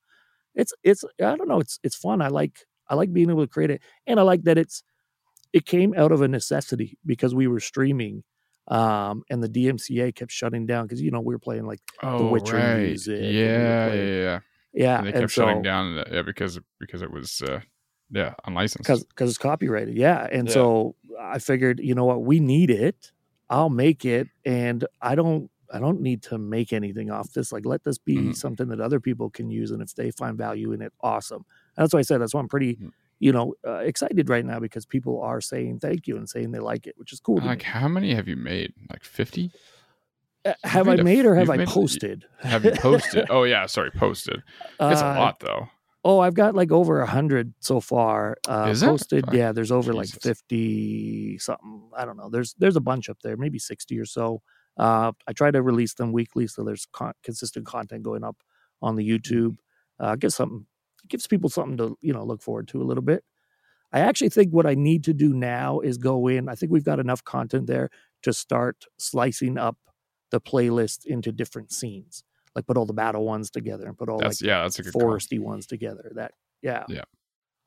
It's 0.55 0.73
it's 0.83 1.03
i 1.23 1.35
don't 1.35 1.47
know 1.49 1.59
it's 1.59 1.79
it's 1.83 1.95
fun 1.95 2.21
i 2.21 2.27
like 2.27 2.65
i 2.89 2.95
like 2.95 3.13
being 3.13 3.29
able 3.29 3.43
to 3.45 3.51
create 3.51 3.71
it 3.71 3.81
and 4.07 4.19
i 4.19 4.23
like 4.23 4.43
that 4.43 4.57
it's 4.57 4.83
it 5.53 5.65
came 5.65 5.93
out 5.97 6.11
of 6.11 6.21
a 6.21 6.27
necessity 6.27 6.97
because 7.05 7.33
we 7.35 7.47
were 7.47 7.59
streaming 7.59 8.23
um, 8.67 9.23
and 9.29 9.41
the 9.43 9.49
DMCA 9.49 10.11
kept 10.11 10.31
shutting 10.31 10.65
down 10.67 10.85
because 10.85 11.01
you 11.01 11.11
know 11.11 11.21
we 11.21 11.33
were 11.33 11.39
playing 11.39 11.65
like 11.65 11.79
oh, 12.03 12.29
Witcher 12.29 12.57
right. 12.57 12.77
music 12.77 13.19
and 13.19 13.55
we 13.55 13.63
Yeah, 13.63 13.93
yeah, 13.93 14.21
yeah. 14.21 14.39
yeah, 14.73 14.97
And 14.97 15.07
they 15.07 15.13
and 15.13 15.21
kept 15.23 15.31
so 15.31 15.45
shutting 15.45 15.61
down 15.63 16.03
yeah, 16.11 16.21
because 16.21 16.59
because 16.79 17.01
it 17.01 17.11
was 17.11 17.41
uh, 17.41 17.61
yeah 18.11 18.35
unlicensed. 18.45 18.85
because 18.85 19.03
because 19.05 19.29
it's 19.29 19.37
copyrighted, 19.37 19.95
yeah. 19.95 20.27
And 20.31 20.47
Yeah. 20.47 20.53
so 20.53 20.95
I 21.19 21.39
figured, 21.39 21.79
you 21.79 21.95
know 21.95 22.05
what, 22.05 22.23
we 22.23 22.39
need 22.39 22.69
it. 22.69 23.11
I'll 23.49 23.69
make 23.69 24.05
it, 24.05 24.29
and 24.45 24.85
I 25.01 25.15
don't 25.15 25.49
I 25.71 25.79
don't 25.79 26.01
need 26.01 26.23
to 26.23 26.37
make 26.37 26.73
anything 26.73 27.11
off 27.11 27.33
this. 27.33 27.51
Like 27.51 27.65
let 27.65 27.83
this 27.83 27.97
be 27.97 28.31
Mhm. 28.31 28.35
something 28.35 28.67
that 28.69 28.79
other 28.79 28.99
people 28.99 29.29
can 29.29 29.49
use, 29.49 29.71
and 29.71 29.81
if 29.81 29.95
they 29.95 30.11
find 30.11 30.37
value 30.37 30.71
in 30.71 30.81
it, 30.81 30.93
awesome. 31.01 31.45
And 31.77 31.83
that's 31.83 31.93
why 31.93 31.99
I 31.99 32.03
said 32.03 32.19
that's 32.21 32.33
why 32.33 32.41
I'm 32.41 32.47
pretty. 32.49 32.77
Mhm. 32.77 32.91
You 33.19 33.33
know, 33.33 33.53
uh, 33.67 33.79
excited 33.79 34.29
right 34.29 34.45
now 34.45 34.59
because 34.59 34.85
people 34.85 35.21
are 35.21 35.41
saying 35.41 35.79
thank 35.79 36.07
you 36.07 36.15
and 36.17 36.29
saying 36.29 36.51
they 36.51 36.59
like 36.59 36.87
it, 36.87 36.95
which 36.97 37.11
is 37.11 37.19
cool. 37.19 37.39
like 37.41 37.61
how 37.63 37.87
many 37.87 38.13
have 38.15 38.27
you 38.27 38.35
made? 38.37 38.73
Like 38.89 39.03
fifty? 39.03 39.51
Uh, 40.45 40.53
have 40.63 40.85
made 40.85 40.99
I 40.99 41.01
a- 41.01 41.03
made 41.03 41.25
or 41.25 41.35
have 41.35 41.49
I 41.49 41.65
posted? 41.65 42.23
Have 42.39 42.63
you 42.63 42.71
posted? 42.71 43.27
oh 43.29 43.43
yeah, 43.43 43.65
sorry, 43.65 43.91
posted. 43.91 44.41
It's 44.79 45.01
a 45.01 45.05
Uh, 45.05 45.15
lot 45.19 45.39
though. 45.41 45.67
Oh, 46.05 46.19
I've 46.21 46.33
got 46.33 46.55
like 46.55 46.71
over 46.71 47.01
a 47.01 47.05
hundred 47.05 47.53
so 47.59 47.81
far. 47.81 48.37
Uh, 48.47 48.69
Is 48.71 48.81
posted? 48.81 49.25
Fuck. 49.25 49.33
Yeah, 49.33 49.51
there's 49.51 49.69
over 49.71 49.91
like 49.93 50.07
fifty 50.07 51.37
something. 51.39 51.89
I 51.95 52.05
don't 52.05 52.15
know. 52.17 52.29
There's 52.29 52.53
there's 52.57 52.77
a 52.77 52.81
bunch 52.81 53.09
up 53.09 53.17
there, 53.21 53.35
maybe 53.37 53.59
sixty 53.59 53.99
or 53.99 54.05
so. 54.05 54.41
Uh, 54.77 55.11
I 55.27 55.33
try 55.33 55.51
to 55.51 55.61
release 55.61 55.93
them 55.95 56.13
weekly, 56.13 56.47
so 56.47 56.63
there's 56.63 56.87
con- 56.93 57.13
consistent 57.21 57.65
content 57.65 58.03
going 58.03 58.23
up 58.23 58.37
on 58.81 58.95
the 58.95 59.07
YouTube. 59.07 59.57
Uh, 59.99 60.15
gives 60.15 60.35
something 60.35 60.65
gives 61.09 61.27
people 61.27 61.49
something 61.49 61.77
to 61.77 61.97
you 62.01 62.13
know 62.13 62.23
look 62.23 62.41
forward 62.41 62.67
to 62.69 62.81
a 62.81 62.85
little 62.85 63.03
bit. 63.03 63.23
I 63.91 64.01
actually 64.01 64.29
think 64.29 64.51
what 64.53 64.67
I 64.67 64.75
need 64.75 65.03
to 65.05 65.13
do 65.13 65.33
now 65.33 65.79
is 65.79 65.97
go 65.97 66.27
in. 66.27 66.47
I 66.47 66.55
think 66.55 66.71
we've 66.71 66.83
got 66.83 66.99
enough 66.99 67.23
content 67.23 67.65
there 67.67 67.89
to 68.21 68.33
start 68.33 68.85
slicing 68.99 69.57
up 69.57 69.77
the 70.29 70.39
playlist 70.39 71.05
into 71.05 71.31
different 71.31 71.71
scenes. 71.71 72.23
Like 72.55 72.67
put 72.67 72.77
all 72.77 72.85
the 72.85 72.93
battle 72.93 73.25
ones 73.25 73.49
together 73.49 73.87
and 73.87 73.97
put 73.97 74.09
all 74.09 74.19
That's 74.19 74.41
like 74.41 74.47
yeah, 74.47 74.61
that's 74.61 74.79
a 74.79 74.83
good 74.83 74.93
foresty 74.93 75.39
ones 75.39 75.65
together. 75.65 76.11
That 76.15 76.33
yeah. 76.61 76.83
Yeah. 76.87 77.03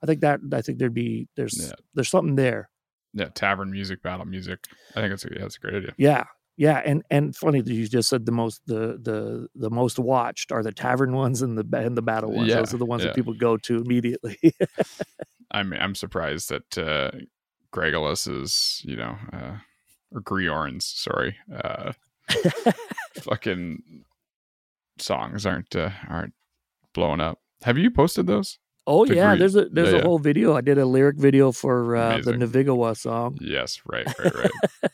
I 0.03 0.07
think 0.07 0.21
that 0.21 0.41
I 0.53 0.63
think 0.63 0.79
there'd 0.79 0.95
be 0.95 1.29
there's 1.37 1.59
Yeah. 1.59 1.73
there's 1.95 2.09
something 2.09 2.37
there. 2.37 2.69
Yeah, 3.15 3.29
tavern 3.35 3.71
music, 3.71 4.03
battle 4.03 4.25
music. 4.25 4.67
I 4.97 5.01
think 5.01 5.11
that's 5.11 5.25
a, 5.25 5.29
yeah, 5.33 5.41
that's 5.41 5.57
a 5.57 5.61
great 5.61 5.75
idea. 5.75 5.95
Yeah. 5.99 6.25
Yeah, 6.57 6.83
and 6.85 7.03
and 7.11 7.35
funny 7.35 7.61
that 7.63 7.73
you 7.73 7.89
just 7.89 8.09
said 8.09 8.27
the 8.27 8.33
most 8.33 8.61
the 8.67 8.99
the 9.01 9.49
the 9.55 9.71
most 9.71 9.99
watched 9.99 10.53
are 10.53 10.63
the 10.63 10.73
tavern 10.73 11.13
ones 11.15 11.41
and 11.43 11.57
the 11.57 11.67
and 11.79 11.97
the 11.97 12.03
battle 12.03 12.31
ones. 12.33 12.49
Yeah, 12.49 12.57
Those 12.57 12.75
are 12.75 12.79
the 12.79 12.87
ones 12.87 13.03
yeah. 13.03 13.09
that 13.09 13.17
people 13.17 13.33
go 13.35 13.57
to 13.57 13.77
immediately. 13.79 14.39
I'm 15.51 15.73
I'm 15.73 15.95
surprised 15.95 16.51
that 16.51 16.79
uh 16.79 17.11
Gregolas 17.75 18.29
is, 18.29 18.83
you 18.85 18.97
know, 18.97 19.17
uh 19.33 19.57
or 20.13 20.21
Griorns, 20.21 20.83
sorry. 20.83 21.37
Uh 21.53 21.93
fucking 23.15 24.05
songs 24.99 25.47
aren't 25.47 25.75
uh, 25.75 25.91
aren't 26.09 26.35
blowing 26.95 27.21
up. 27.21 27.41
Have 27.63 27.79
you 27.79 27.91
posted 27.91 28.27
those? 28.27 28.59
oh 28.87 29.05
To 29.05 29.15
yeah, 29.15 29.29
agree. 29.33 29.39
there's 29.41 29.57
a 29.57 29.69
there's 29.69 29.93
Yeah, 29.93 30.01
a 30.01 30.03
whole 30.03 30.19
video. 30.19 30.55
I 30.55 30.61
did 30.61 30.79
a 30.79 30.87
lyric 30.87 31.17
video 31.17 31.53
for 31.53 31.97
uh, 31.97 32.19
the. 32.19 32.33
Navigawa 32.33 32.97
song. 32.97 33.39
Yes, 33.41 33.81
right, 33.87 34.07
right, 34.19 34.35
right. 34.35 34.51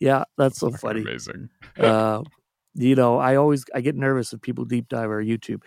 Yeah, 0.00 0.24
that's 0.36 0.58
so 0.58 0.70
funny. 0.70 1.00
Amazing. 1.02 1.48
uh, 1.78 2.22
you 2.74 2.94
know, 2.94 3.16
I 3.18 3.36
always 3.36 3.64
I 3.74 3.80
get 3.80 3.94
nervous 3.96 4.32
if 4.34 4.42
people 4.42 4.64
deep 4.66 4.88
dive 4.88 5.08
our 5.10 5.22
YouTube. 5.22 5.62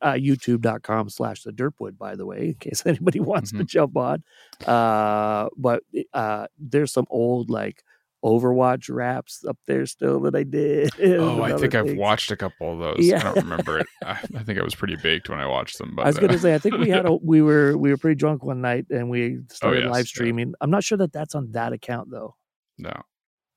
Uh, 0.00 0.12
YouTube.com 0.12 1.08
slash 1.08 1.42
the 1.42 1.50
Dirtwood, 1.50 1.98
by 1.98 2.14
the 2.14 2.24
way, 2.24 2.48
in 2.48 2.54
case 2.54 2.82
anybody 2.86 3.18
wants 3.18 3.50
Mm-hmm. 3.50 3.58
to 3.58 3.64
jump 3.64 3.96
on. 3.96 4.22
Uh, 4.64 5.48
but 5.56 5.82
uh, 6.14 6.46
there's 6.58 6.92
some 6.92 7.06
old 7.10 7.50
like 7.50 7.82
Overwatch 8.24 8.88
raps 8.88 9.44
up 9.44 9.58
there 9.66 9.84
still 9.86 10.20
that 10.20 10.36
I 10.36 10.44
did. 10.44 10.90
Oh, 11.02 11.42
I 11.42 11.56
think 11.56 11.74
other 11.74 11.90
I've 11.90 11.96
watched 11.96 12.30
a 12.30 12.36
couple 12.36 12.72
of 12.74 12.78
those. 12.78 13.04
Yeah. 13.04 13.18
I 13.18 13.22
don't 13.24 13.36
remember 13.42 13.80
it. 13.80 13.86
I, 14.04 14.12
I 14.36 14.42
think 14.44 14.60
I 14.60 14.62
was 14.62 14.76
pretty 14.76 14.94
baked 14.94 15.28
when 15.28 15.40
I 15.40 15.46
watched 15.48 15.78
them. 15.78 15.94
But 15.96 16.04
I 16.04 16.10
was 16.10 16.18
uh, 16.18 16.20
gonna 16.20 16.38
say, 16.38 16.54
I 16.54 16.58
think 16.58 16.76
we 16.78 16.88
had 16.88 17.04
a 17.06 17.14
we 17.16 17.42
were 17.42 17.76
we 17.76 17.90
were 17.90 17.96
pretty 17.96 18.14
drunk 18.14 18.44
one 18.44 18.60
night 18.60 18.86
and 18.90 19.10
we 19.10 19.40
started 19.50 19.78
Oh, 19.82 19.86
yes, 19.86 19.92
live 19.92 20.04
yeah. 20.04 20.08
streaming. 20.08 20.54
I'm 20.60 20.70
not 20.70 20.84
sure 20.84 20.98
that 20.98 21.12
that's 21.12 21.34
on 21.34 21.50
that 21.52 21.72
account 21.72 22.08
though. 22.12 22.36
no. 22.78 22.92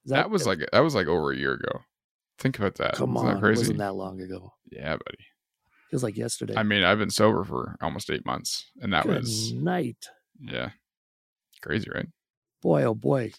Is 0.05 0.11
That, 0.11 0.29
was 0.29 0.45
like 0.45 0.59
that 0.71 0.79
was 0.79 0.95
like 0.95 1.07
over 1.07 1.31
a 1.31 1.37
year 1.37 1.53
ago. 1.53 1.81
Think 2.39 2.57
about 2.59 2.75
that. 2.75 2.95
come 2.95 3.15
Isn't 3.15 3.27
on, 3.27 3.33
that 3.35 3.39
crazy? 3.41 3.59
wasn't 3.61 3.77
that 3.79 3.95
long 3.95 4.21
ago? 4.21 4.51
Yeah, 4.71 4.91
buddy. 4.97 5.25
Feels 5.89 6.03
like 6.03 6.17
yesterday. 6.17 6.55
I 6.57 6.63
mean, 6.63 6.83
I've 6.83 6.97
been 6.97 7.09
sober 7.09 7.43
for 7.43 7.75
almost 7.81 8.09
eight 8.09 8.25
months, 8.25 8.69
and 8.81 8.91
that 8.93 9.03
Good 9.05 9.19
was 9.21 9.53
night. 9.53 9.97
yeah, 10.39 10.71
crazy, 11.61 11.89
right? 11.93 12.07
boy 12.61 12.83
oh 12.83 12.95
boy 12.95 13.31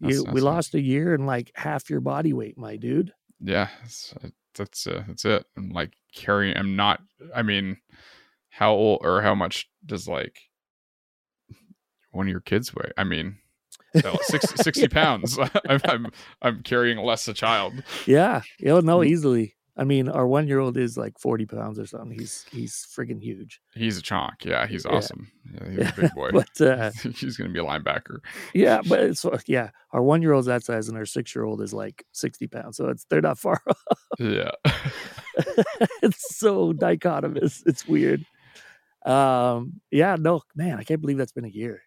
That's- 0.00 0.16
you, 0.16 0.24
we 0.24 0.34
nice. 0.34 0.42
lost 0.42 0.74
a 0.74 0.80
year 0.80 1.14
and 1.14 1.26
like 1.26 1.52
half 1.54 1.88
your 1.88 2.00
body 2.00 2.32
weight 2.32 2.58
my 2.58 2.74
dude 2.76 3.12
Yeah, 3.40 3.68
that's 3.82 4.12
that's, 4.56 4.86
uh, 4.88 5.04
that's 5.06 5.24
it. 5.24 5.44
I'm 5.56 5.70
like 5.70 5.92
carrying. 6.14 6.56
I'm 6.56 6.74
not. 6.76 7.00
I 7.34 7.42
mean, 7.42 7.76
how 8.50 8.72
old 8.72 9.00
or 9.02 9.20
how 9.22 9.34
much 9.34 9.68
does 9.86 10.06
like 10.08 10.36
one 12.10 12.26
of 12.26 12.30
your 12.30 12.40
kids 12.40 12.74
weigh? 12.74 12.90
I 12.96 13.04
mean, 13.04 13.38
no, 14.02 14.16
60, 14.22 14.56
60 14.62 14.88
pounds. 14.88 15.38
I'm, 15.68 15.80
I'm 15.84 16.06
I'm 16.42 16.62
carrying 16.62 16.98
less 16.98 17.28
a 17.28 17.34
child. 17.34 17.74
yeah 18.06 18.42
you'll 18.58 18.82
know 18.82 18.98
Mm. 18.98 19.06
easily 19.08 19.56
i 19.76 19.82
mean 19.82 20.08
our 20.08 20.24
one 20.26 20.46
year 20.46 20.60
old 20.60 20.76
is 20.76 20.96
like 20.96 21.18
40 21.18 21.46
pounds 21.46 21.78
or 21.80 21.86
something 21.86 22.16
he's 22.16 22.46
he's 22.52 22.86
friggin' 22.96 23.20
huge 23.20 23.60
He's 23.74 23.98
a 23.98 24.02
chonk. 24.02 24.44
Yeah, 24.44 24.66
he's 24.68 24.84
Yeah. 24.84 24.92
awesome. 24.92 25.32
Yeah, 25.52 25.68
he's 25.70 25.88
a 25.88 26.00
big 26.00 26.14
boy. 26.14 26.30
but 26.32 26.60
uh 26.60 26.90
he's 27.16 27.36
gonna 27.36 27.50
be 27.50 27.58
a 27.58 27.64
linebacker. 27.64 28.18
yeah 28.54 28.80
but 28.88 29.00
it's 29.00 29.24
yeah 29.46 29.70
our 29.90 30.02
one 30.02 30.22
year 30.22 30.32
old's 30.32 30.46
that 30.46 30.62
size 30.64 30.88
and 30.88 30.96
our 30.96 31.06
six 31.06 31.34
year 31.34 31.44
old 31.44 31.60
is 31.60 31.72
like 31.74 32.04
60 32.12 32.46
pounds 32.46 32.76
so 32.76 32.88
it's 32.88 33.04
they're 33.10 33.20
not 33.20 33.38
far 33.38 33.60
off 33.68 33.78
Yeah. 34.20 34.52
it's 36.02 36.36
so 36.36 36.72
dichotomous 36.72 37.62
it's 37.66 37.86
weird 37.88 38.24
um 39.04 39.80
yeah 39.90 40.16
no 40.18 40.40
man 40.54 40.78
i 40.78 40.84
can't 40.84 41.00
believe 41.00 41.18
that's 41.18 41.32
been 41.32 41.44
a 41.44 41.48
year 41.48 41.82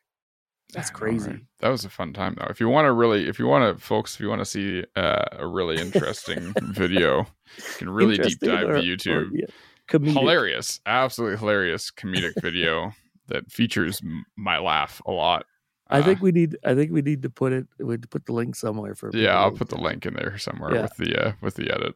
that's 0.73 0.89
I 0.89 0.93
know, 0.93 0.97
crazy? 0.99 1.39
That 1.59 1.69
was 1.69 1.85
a 1.85 1.89
fun 1.89 2.13
time 2.13 2.35
though. 2.37 2.47
If 2.49 2.59
you 2.59 2.69
want 2.69 2.85
to 2.85 2.91
really, 2.93 3.27
if 3.27 3.39
you 3.39 3.47
want 3.47 3.77
to, 3.77 3.83
folks, 3.83 4.15
if 4.15 4.21
you 4.21 4.29
want 4.29 4.41
to 4.41 4.45
see 4.45 4.83
uh, 4.95 5.25
a 5.33 5.47
really 5.47 5.77
interesting 5.81 6.53
video, 6.61 7.19
you 7.57 7.63
can 7.77 7.89
really 7.89 8.17
deep 8.17 8.39
dive 8.39 8.69
or- 8.69 8.73
the 8.73 8.79
or, 8.79 8.95
YouTube. 8.97 9.29
yeah, 9.33 9.45
comedic. 9.87 10.13
hilarious, 10.13 10.79
absolutely 10.85 11.37
hilarious 11.37 11.91
comedic 11.91 12.33
video 12.41 12.91
that 13.27 13.51
features 13.51 14.01
my 14.35 14.57
laugh 14.57 15.01
a 15.05 15.11
lot. 15.11 15.45
I 15.89 15.99
Uh, 15.99 16.03
think 16.03 16.21
we 16.21 16.31
need. 16.33 16.57
I 16.65 16.75
think 16.75 16.91
we 16.91 17.01
need 17.01 17.21
to 17.23 17.29
put 17.29 17.53
it. 17.53 17.65
We 17.79 17.97
put 17.97 18.25
the 18.25 18.33
link 18.33 18.55
somewhere 18.55 18.93
for. 18.93 19.09
yeah, 19.13 19.37
I'll 19.39 19.51
put 19.51 19.69
the 19.69 19.79
link 19.79 20.05
in 20.05 20.15
there 20.15 20.37
somewhere 20.37 20.75
Yeah. 20.75 20.81
with 20.81 20.97
the 20.97 21.27
uh, 21.27 21.31
with 21.41 21.55
the 21.55 21.71
edit. 21.73 21.95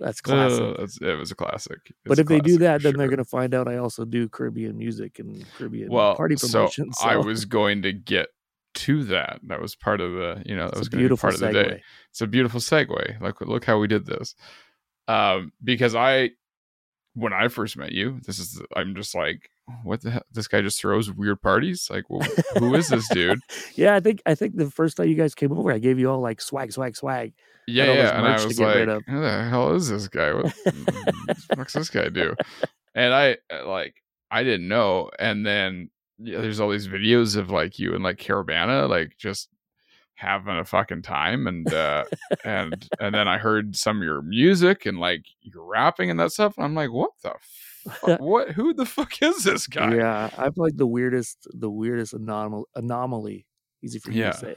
That's 0.00 0.20
classic. 0.20 0.60
Uh, 0.60 0.70
it's- 0.72 0.98
it 1.00 1.18
was 1.18 1.30
a 1.30 1.34
classic. 1.34 1.78
It's 1.86 1.96
but 2.04 2.18
if 2.18 2.26
they 2.26 2.40
do 2.40 2.58
that, 2.58 2.82
then 2.82 2.96
they're 2.96 3.08
going 3.08 3.18
to 3.18 3.24
find 3.24 3.54
out 3.54 3.68
I 3.68 3.76
also 3.76 4.04
do 4.04 4.28
Caribbean 4.28 4.76
music 4.76 5.18
and 5.18 5.44
Caribbean 5.56 5.90
well 5.90 6.16
party 6.16 6.36
so 6.36 6.48
promotion. 6.48 6.92
So, 6.92 7.08
i 7.08 7.16
was 7.16 7.44
going 7.44 7.82
to 7.82 7.92
get 7.92 8.28
to 8.74 9.04
that 9.04 9.38
that 9.44 9.60
was 9.60 9.76
part 9.76 10.00
of 10.00 10.12
the 10.12 10.42
you 10.44 10.56
know 10.56 10.64
that 10.64 10.70
it's 10.72 10.78
was 10.80 10.88
going 10.88 10.90
to 10.90 10.96
be 10.96 11.02
beautiful 11.02 11.30
part 11.30 11.34
of 11.34 11.40
the 11.40 11.52
day 11.52 11.82
it's 12.10 12.20
a 12.20 12.26
beautiful 12.26 12.58
segue 12.58 13.20
like 13.20 13.40
look 13.40 13.64
how 13.64 13.78
we 13.78 13.86
did 13.86 14.04
this 14.04 14.34
um 15.06 15.52
because 15.62 15.94
i 15.94 16.30
when 17.14 17.32
i 17.32 17.46
first 17.46 17.76
met 17.76 17.92
you 17.92 18.18
this 18.26 18.40
is 18.40 18.60
i'm 18.74 18.96
just 18.96 19.14
like 19.14 19.48
what 19.84 20.00
the 20.02 20.10
hell 20.10 20.22
this 20.32 20.48
guy 20.48 20.60
just 20.60 20.80
throws 20.80 21.12
weird 21.12 21.40
parties 21.40 21.86
like 21.88 22.10
well, 22.10 22.26
who 22.58 22.74
is 22.74 22.88
this 22.88 23.08
dude 23.10 23.38
Yeah, 23.76 23.94
I 23.94 24.00
think 24.00 24.20
I 24.26 24.34
think 24.34 24.56
the 24.56 24.68
first 24.70 24.96
time 24.96 25.08
you 25.08 25.14
guys 25.14 25.34
came 25.36 25.52
over, 25.52 25.70
I 25.70 25.78
gave 25.78 25.98
you 26.00 26.10
all 26.10 26.20
like 26.20 26.40
swag, 26.40 26.72
swag, 26.72 26.96
swag. 26.96 27.32
Yeah 27.66 27.92
yeah 27.92 28.18
and 28.18 28.26
i 28.26 28.32
was 28.44 28.58
like 28.60 28.88
who 29.06 29.20
the 29.20 29.44
hell 29.48 29.74
is 29.74 29.88
this 29.88 30.08
guy 30.08 30.32
what 30.32 30.44
the 30.64 31.36
fuck's 31.56 31.72
this 31.72 31.90
guy 31.90 32.08
do 32.08 32.34
and 32.94 33.14
i 33.14 33.36
uh, 33.52 33.66
like 33.66 33.94
i 34.30 34.42
didn't 34.42 34.68
know 34.68 35.10
and 35.18 35.46
then 35.46 35.90
yeah, 36.18 36.40
there's 36.40 36.60
all 36.60 36.70
these 36.70 36.86
videos 36.88 37.36
of 37.36 37.50
like 37.50 37.78
you 37.78 37.92
and 37.94 38.04
like 38.04 38.18
Caravana 38.18 38.88
like 38.88 39.16
just 39.18 39.48
having 40.14 40.56
a 40.56 40.64
fucking 40.64 41.02
time 41.02 41.48
and 41.48 41.74
uh 41.74 42.04
and 42.44 42.88
and 43.00 43.12
then 43.12 43.26
I 43.26 43.36
heard 43.38 43.74
some 43.74 43.96
of 43.96 44.04
your 44.04 44.22
music 44.22 44.86
and 44.86 45.00
like 45.00 45.24
you're 45.42 45.64
rapping 45.64 46.10
and 46.10 46.20
that 46.20 46.30
stuff 46.30 46.56
and 46.56 46.64
I'm 46.64 46.74
like 46.76 46.92
what 46.92 47.10
the 47.24 47.34
fuck 47.90 48.20
what 48.20 48.50
who 48.52 48.72
the 48.74 48.86
fuck 48.86 49.20
is 49.20 49.42
this 49.42 49.66
guy 49.66 49.96
Yeah, 49.96 50.30
I'm 50.38 50.52
like 50.56 50.76
the 50.76 50.86
weirdest, 50.86 51.48
the 51.52 51.68
weirdest 51.68 52.14
anomal- 52.14 52.66
anomaly. 52.76 53.44
Easy 53.82 53.98
for 53.98 54.12
you 54.12 54.20
Yeah. 54.20 54.30
to 54.30 54.38
say. 54.38 54.56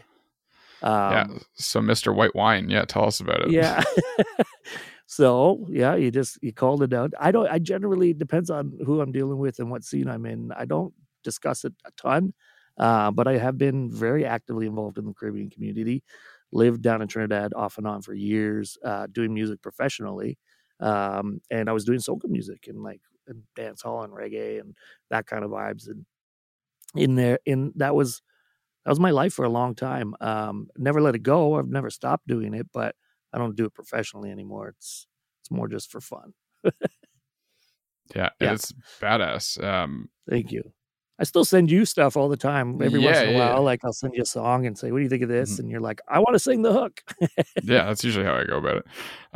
Yeah 1.10 1.24
Um, 1.24 1.42
so 1.56 1.80
Mr. 1.82 2.13
White 2.16 2.36
Wine 2.36 2.70
yeah 2.70 2.86
tell 2.86 3.06
us 3.06 3.20
about 3.20 3.42
it 3.42 3.52
yeah. 3.52 3.84
so 5.08 5.66
yeah, 5.70 5.96
you 5.96 6.12
just 6.12 6.38
you 6.44 6.54
called 6.54 6.84
it 6.84 6.94
out. 6.94 7.13
I 7.20 7.32
don't. 7.32 7.50
I 7.50 7.60
generally 7.60 8.13
depends 8.13 8.50
on 8.50 8.78
who 8.86 9.02
I'm 9.02 9.12
dealing 9.12 9.38
with 9.38 9.60
and 9.60 9.72
what 9.72 9.84
scene 9.84 10.10
I'm 10.10 10.26
in. 10.26 10.52
I 10.52 10.66
don't 10.66 10.94
discuss 11.24 11.63
it 11.66 11.74
a 11.86 11.92
ton, 11.98 12.34
uh, 12.78 13.12
but 13.12 13.28
I 13.28 13.38
have 13.38 13.58
been 13.58 13.92
very 13.92 14.26
actively 14.26 14.68
involved 14.68 14.98
in 14.98 15.06
the 15.06 15.13
Caribbean 15.13 15.50
community. 15.50 16.04
Lived 16.52 16.82
down 16.82 17.02
in 17.02 17.08
Trinidad 17.08 17.54
off 17.56 17.78
and 17.78 17.88
on 17.88 18.02
for 18.02 18.13
years, 18.13 18.78
uh, 18.84 19.08
doing 19.12 19.34
music 19.34 19.62
professionally, 19.62 20.38
um, 20.80 21.42
and 21.52 21.70
I 21.70 21.74
was 21.74 21.86
doing 21.86 22.00
soca 22.00 22.30
music 22.30 22.68
and 22.68 22.84
like 22.84 23.02
and 23.28 23.44
dance 23.56 23.82
hall 23.82 24.04
and 24.04 24.13
reggae 24.13 24.60
and 24.60 24.76
that 25.10 25.26
kind 25.28 25.44
of 25.44 25.52
vibes. 25.52 25.88
And 25.88 26.06
in 26.96 27.16
there, 27.16 27.40
in 27.46 27.74
that 27.76 27.96
was 27.96 28.22
that 28.88 28.91
was 28.91 29.02
my 29.02 29.12
life 29.12 29.34
for 29.34 29.43
a 29.43 29.50
long 29.50 29.76
time. 29.76 30.15
Um, 30.21 30.69
never 30.78 31.02
let 31.02 31.13
it 31.13 31.21
go. 31.23 31.56
I've 31.60 31.67
never 31.67 31.89
stopped 31.89 32.26
doing 32.26 32.54
it, 32.54 32.67
but 32.73 32.95
I 33.34 33.38
don't 33.38 33.54
do 33.54 33.65
it 33.65 33.73
professionally 33.73 34.32
anymore. 34.32 34.69
It's 34.69 35.08
it's 35.41 35.52
more 35.52 35.67
just 35.67 35.91
for 35.91 36.00
fun. 36.00 36.34
yeah, 38.15 38.30
Yeah. 38.39 38.54
it's 38.54 38.71
badass. 39.02 39.62
Um, 39.62 40.08
Thank 40.30 40.54
you. 40.54 40.63
I 41.19 41.26
still 41.26 41.43
send 41.43 41.69
you 41.69 41.84
stuff 41.84 42.15
all 42.15 42.30
the 42.30 42.38
time. 42.38 42.82
Every 42.82 43.00
once 43.00 43.17
in 43.17 43.30
a 43.30 43.32
yeah, 43.34 43.38
while, 43.39 43.54
yeah. 43.56 43.60
like 43.60 43.82
I'll 43.84 43.91
send 43.91 44.13
you 44.15 44.21
a 44.21 44.26
song 44.26 44.67
and 44.67 44.78
say, 44.78 44.91
"What 44.91 45.00
do 45.00 45.04
you 45.04 45.10
think 45.10 45.23
of 45.23 45.30
this?" 45.30 45.56
Mhm. 45.56 45.60
And 45.60 45.69
you're 45.71 45.82
like, 45.82 46.00
"I 46.08 46.19
want 46.19 46.36
to 46.36 46.39
sing 46.39 46.62
the 46.62 46.71
hook." 46.71 47.02
yeah, 47.19 47.28
that's 47.86 48.06
usually 48.06 48.26
how 48.26 48.36
I 48.36 48.45
go 48.45 48.58
about 48.60 48.78
it. 48.78 48.86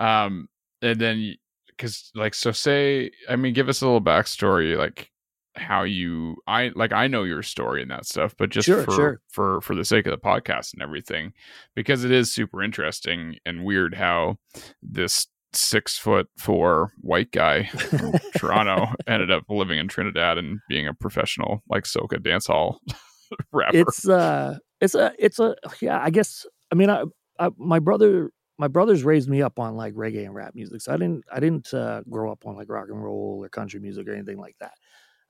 Um, 0.01 0.47
and 0.81 1.01
then 1.01 1.35
because 1.67 2.09
like 2.15 2.35
so, 2.35 2.51
say 2.53 3.11
I 3.27 3.35
mean, 3.35 3.53
give 3.53 3.67
us 3.67 3.81
a 3.81 3.85
little 3.85 4.01
backstory, 4.01 4.77
like 4.77 5.11
how 5.55 5.83
you 5.83 6.37
I 6.47 6.71
like 6.75 6.91
I 6.93 7.07
know 7.07 7.23
your 7.23 7.43
story 7.43 7.81
and 7.81 7.91
that 7.91 8.05
stuff, 8.05 8.35
but 8.37 8.49
just 8.49 8.65
Sure, 8.65 8.83
for 8.83 8.91
sure. 8.91 9.21
for 9.29 9.61
for 9.61 9.75
the 9.75 9.85
sake 9.85 10.05
of 10.07 10.11
the 10.11 10.17
podcast 10.17 10.73
and 10.73 10.81
everything, 10.81 11.33
because 11.75 12.03
it 12.03 12.11
is 12.11 12.31
super 12.31 12.63
interesting 12.63 13.35
and 13.45 13.65
weird 13.65 13.95
how 13.95 14.37
this 14.81 15.27
six 15.53 15.97
foot 15.97 16.27
four 16.37 16.91
white 17.01 17.31
guy 17.31 17.65
from 17.65 18.13
Toronto 18.37 18.87
ended 19.07 19.31
up 19.31 19.43
living 19.49 19.77
in 19.79 19.87
Trinidad 19.87 20.37
and 20.37 20.59
being 20.69 20.87
a 20.87 20.93
professional 20.93 21.61
like 21.69 21.83
soca 21.83 22.21
dance 22.23 22.47
hall 22.47 22.79
rapper. 23.51 23.77
it's 23.77 24.07
uh 24.07 24.57
it's 24.79 24.95
a 24.95 25.13
it's 25.19 25.39
a 25.39 25.55
yeah 25.81 25.99
i 26.01 26.09
guess 26.09 26.45
i 26.71 26.75
mean 26.75 26.89
I, 26.89 27.03
I 27.39 27.49
my 27.57 27.79
brother 27.79 28.31
my 28.57 28.67
brothers 28.67 29.03
raised 29.03 29.29
me 29.29 29.41
up 29.41 29.59
on 29.59 29.75
like 29.75 29.93
reggae 29.93 30.25
and 30.25 30.33
rap 30.35 30.55
music 30.55 30.81
so 30.81 30.93
i 30.93 30.97
didn't 30.97 31.23
i 31.31 31.39
didn't 31.39 31.73
uh, 31.73 32.01
grow 32.09 32.31
up 32.31 32.45
on 32.45 32.55
like 32.55 32.69
rock 32.69 32.87
and 32.89 33.03
roll 33.03 33.39
or 33.43 33.49
country 33.49 33.79
music 33.79 34.07
or 34.07 34.13
anything 34.13 34.37
like 34.37 34.55
that 34.59 34.73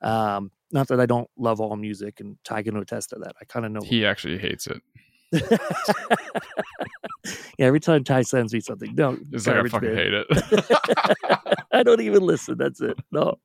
um 0.02 0.52
not 0.72 0.88
that 0.88 1.00
i 1.00 1.06
don't 1.06 1.30
love 1.38 1.60
all 1.62 1.76
music 1.76 2.20
and 2.20 2.38
ty 2.44 2.64
can 2.64 2.76
attest 2.78 3.10
to 3.10 3.16
that 3.18 3.34
i 3.42 3.46
kind 3.46 3.66
of 3.66 3.72
know 3.72 3.82
he 3.82 4.06
actually 4.06 4.38
hates 4.38 4.68
it. 4.68 4.82
yeah 7.58 7.66
every 7.66 7.80
time 7.80 8.04
ty 8.04 8.22
sends 8.22 8.54
me 8.54 8.60
something 8.60 8.94
no 8.96 9.18
It's 9.32 9.48
like 9.48 9.58
I 9.58 9.68
fucking 9.68 9.96
hate 9.96 10.14
it. 10.14 10.28
I 11.72 11.84
don't 11.84 12.02
even 12.02 12.24
listen. 12.24 12.58
That's 12.58 12.82
it. 12.82 12.98
No. 13.12 13.36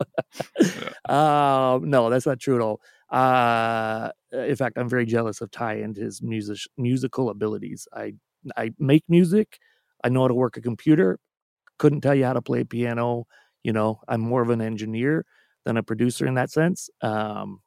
um, 1.09 1.88
no, 1.88 2.11
that's 2.11 2.27
not 2.27 2.40
true 2.40 2.57
at 2.57 2.61
all. 2.61 2.81
Uh, 3.09 4.11
in 4.33 4.57
fact, 4.57 4.77
I'm 4.79 4.88
very 4.88 5.07
jealous 5.07 5.40
of 5.40 5.51
Ty 5.51 5.75
and 5.75 5.97
his 5.97 6.21
music 6.23 6.59
musical 6.77 7.31
abilities. 7.31 7.87
I 7.95 8.14
I 8.57 8.73
make 8.79 9.05
music. 9.09 9.59
I 10.03 10.09
know 10.09 10.23
how 10.23 10.29
to 10.29 10.35
work 10.35 10.57
a 10.57 10.61
computer. 10.61 11.19
Couldn't 11.79 12.01
tell 12.01 12.14
you 12.14 12.25
how 12.25 12.33
to 12.33 12.42
play 12.42 12.64
piano. 12.64 13.27
You 13.62 13.73
know, 13.73 14.01
I'm 14.09 14.21
more 14.21 14.42
of 14.42 14.51
an 14.51 14.61
engineer 14.61 15.25
than 15.67 15.77
a 15.77 15.85
producer 15.85 16.27
in 16.27 16.37
that 16.37 16.51
sense. 16.51 16.91
Um, 17.03 17.61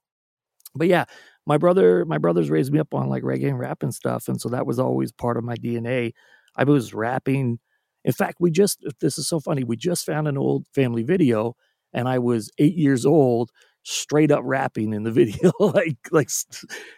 but 0.76 0.88
yeah, 0.88 1.06
my 1.46 1.58
brother, 1.58 2.06
my 2.06 2.18
brothers 2.18 2.50
raised 2.50 2.74
me 2.74 2.80
up 2.80 2.94
on 2.94 3.10
like 3.10 3.24
reggae 3.24 3.50
and 3.50 3.60
rap 3.60 3.84
and 3.84 3.94
stuff, 3.94 4.28
and 4.28 4.42
so 4.42 4.50
that 4.50 4.66
was 4.66 4.80
always 4.80 5.12
part 5.12 5.38
of 5.38 5.44
my 5.44 5.56
DNA. 5.56 6.14
I 6.56 6.64
was 6.64 6.94
rapping. 6.94 7.60
In 8.06 8.14
fact, 8.14 8.38
we 8.40 8.52
just 8.52 8.84
this 9.02 9.18
is 9.18 9.28
so 9.28 9.40
funny. 9.40 9.64
We 9.64 9.78
just 9.78 10.06
found 10.06 10.28
an 10.28 10.38
old 10.38 10.66
family 10.74 11.04
video, 11.04 11.56
and 11.94 12.08
I 12.08 12.20
was 12.20 12.52
eight 12.60 12.76
years 12.76 13.06
old, 13.06 13.52
straight 13.84 14.32
up 14.32 14.42
rapping 14.44 14.94
in 14.94 15.04
the 15.04 15.12
video, 15.22 15.52
like 15.60 15.98
like, 16.12 16.30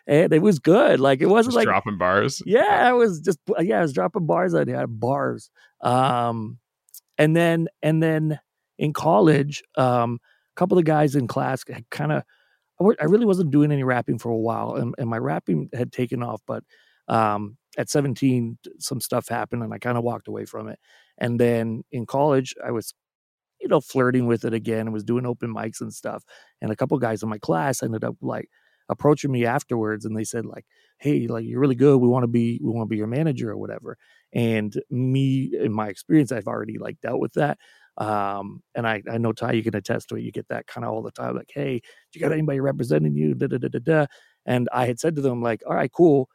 and 0.07 0.33
it 0.33 0.41
was 0.41 0.59
good. 0.59 0.99
Like 0.99 1.21
it 1.21 1.27
wasn't 1.27 1.55
Just 1.55 1.55
like 1.55 1.67
dropping 1.67 1.97
bars. 1.97 2.41
yeah, 2.45 2.89
I 2.89 2.93
was 2.93 3.21
just 3.21 3.39
yeah, 3.59 3.79
I 3.79 3.81
was 3.83 3.93
dropping 3.93 4.27
bars. 4.27 4.53
I 4.53 4.59
had 4.69 4.99
bars. 4.99 5.49
Um, 5.81 6.59
and 7.17 7.35
then 7.35 7.67
and 7.81 8.01
then 8.01 8.39
in 8.77 8.93
college, 8.93 9.63
um, 9.77 10.19
couple 10.61 10.77
of 10.77 10.85
guys 10.85 11.15
in 11.15 11.27
class 11.27 11.63
kind 11.89 12.11
of. 12.11 12.23
I 12.99 13.05
really 13.05 13.25
wasn't 13.25 13.51
doing 13.51 13.71
any 13.71 13.83
rapping 13.83 14.17
for 14.17 14.29
a 14.31 14.37
while, 14.37 14.75
and, 14.75 14.95
and 14.97 15.09
my 15.09 15.17
rapping 15.17 15.69
had 15.73 15.91
taken 15.91 16.23
off. 16.23 16.41
But 16.47 16.63
um, 17.07 17.57
at 17.77 17.89
17, 17.89 18.57
some 18.79 18.99
stuff 18.99 19.27
happened, 19.27 19.63
and 19.63 19.73
I 19.73 19.77
kind 19.77 19.97
of 19.97 20.03
walked 20.03 20.27
away 20.27 20.45
from 20.45 20.67
it. 20.67 20.79
And 21.19 21.39
then 21.39 21.83
in 21.91 22.07
college, 22.07 22.55
I 22.65 22.71
was, 22.71 22.93
you 23.59 23.67
know, 23.67 23.81
flirting 23.81 24.27
with 24.27 24.45
it 24.45 24.53
again, 24.53 24.81
and 24.81 24.93
was 24.93 25.03
doing 25.03 25.25
open 25.27 25.53
mics 25.53 25.81
and 25.81 25.93
stuff. 25.93 26.23
And 26.61 26.71
a 26.71 26.75
couple 26.75 26.97
guys 26.99 27.23
in 27.23 27.29
my 27.29 27.37
class 27.37 27.83
ended 27.83 28.03
up 28.03 28.15
like 28.21 28.49
approaching 28.89 29.31
me 29.31 29.45
afterwards, 29.45 30.05
and 30.05 30.17
they 30.17 30.23
said 30.23 30.45
like, 30.45 30.65
"Hey, 30.97 31.27
like 31.27 31.45
you're 31.45 31.59
really 31.59 31.75
good. 31.75 31.97
We 31.97 32.07
want 32.07 32.23
to 32.23 32.27
be, 32.27 32.59
we 32.63 32.71
want 32.71 32.87
to 32.87 32.91
be 32.91 32.97
your 32.97 33.07
manager 33.07 33.51
or 33.51 33.57
whatever." 33.57 33.97
And 34.33 34.73
me, 34.89 35.51
in 35.59 35.73
my 35.73 35.89
experience, 35.89 36.31
I've 36.31 36.47
already 36.47 36.77
like 36.79 36.99
dealt 37.01 37.19
with 37.21 37.33
that. 37.33 37.59
Um, 38.01 38.63
and 38.75 38.87
I, 38.87 39.03
I 39.11 39.19
know 39.19 39.33
Ty, 39.33 39.53
you 39.53 39.63
can 39.63 39.75
attest 39.75 40.09
to 40.09 40.17
it. 40.17 40.23
You 40.23 40.31
get 40.33 40.47
that 40.49 40.67
kind 40.67 40.85
of 40.85 40.91
all 40.93 41.03
the 41.03 41.11
time, 41.11 41.35
like, 41.37 41.51
"Hey, 41.53 41.79
do 41.79 42.19
you 42.19 42.21
got 42.21 42.33
anybody 42.33 42.59
representing 42.61 43.15
you?" 43.15 43.35
Da, 43.35 43.47
da, 43.47 43.57
da, 43.59 43.69
da, 43.69 43.79
da. 43.79 44.07
And 44.47 44.69
I 44.73 44.87
had 44.87 44.99
said 44.99 45.15
to 45.17 45.21
them, 45.23 45.41
like, 45.43 45.63
all 45.67 45.75
right, 45.75 45.91
cool. 45.93 46.29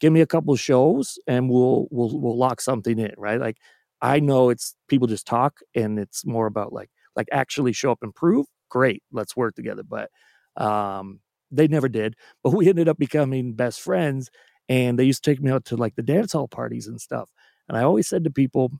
Give 0.00 0.12
me 0.12 0.20
a 0.20 0.26
couple 0.26 0.54
shows 0.56 1.18
and 1.26 1.48
we'll 1.50 1.88
we'll 1.90 2.20
we'll 2.20 2.36
lock 2.38 2.60
something 2.60 2.98
in, 2.98 3.12
right? 3.16 3.40
Like 3.40 3.58
I 4.02 4.20
know 4.20 4.50
it's 4.50 4.74
people 4.88 5.08
just 5.08 5.26
talk 5.26 5.60
and 5.74 5.98
it's 5.98 6.26
more 6.26 6.46
about 6.46 6.72
like 6.72 6.90
like 7.16 7.28
actually 7.32 7.72
show 7.72 7.92
up 7.92 8.00
and 8.02 8.14
prove. 8.14 8.46
Great, 8.70 9.02
let's 9.12 9.36
work 9.36 9.54
together. 9.54 9.82
But 9.84 10.10
um 10.56 11.20
they 11.50 11.68
never 11.68 11.88
did. 11.88 12.16
But 12.42 12.50
we 12.54 12.68
ended 12.68 12.88
up 12.88 12.98
becoming 12.98 13.54
best 13.54 13.80
friends 13.80 14.30
and 14.68 14.98
they 14.98 15.04
used 15.04 15.24
to 15.24 15.30
take 15.30 15.42
me 15.42 15.50
out 15.52 15.64
to 15.66 15.76
like 15.76 15.94
the 15.96 16.02
dance 16.02 16.32
hall 16.32 16.48
parties 16.48 16.88
and 16.88 17.00
stuff. 17.00 17.30
And 17.68 17.78
I 17.78 17.82
always 17.84 18.08
said 18.08 18.24
to 18.24 18.30
people, 18.30 18.72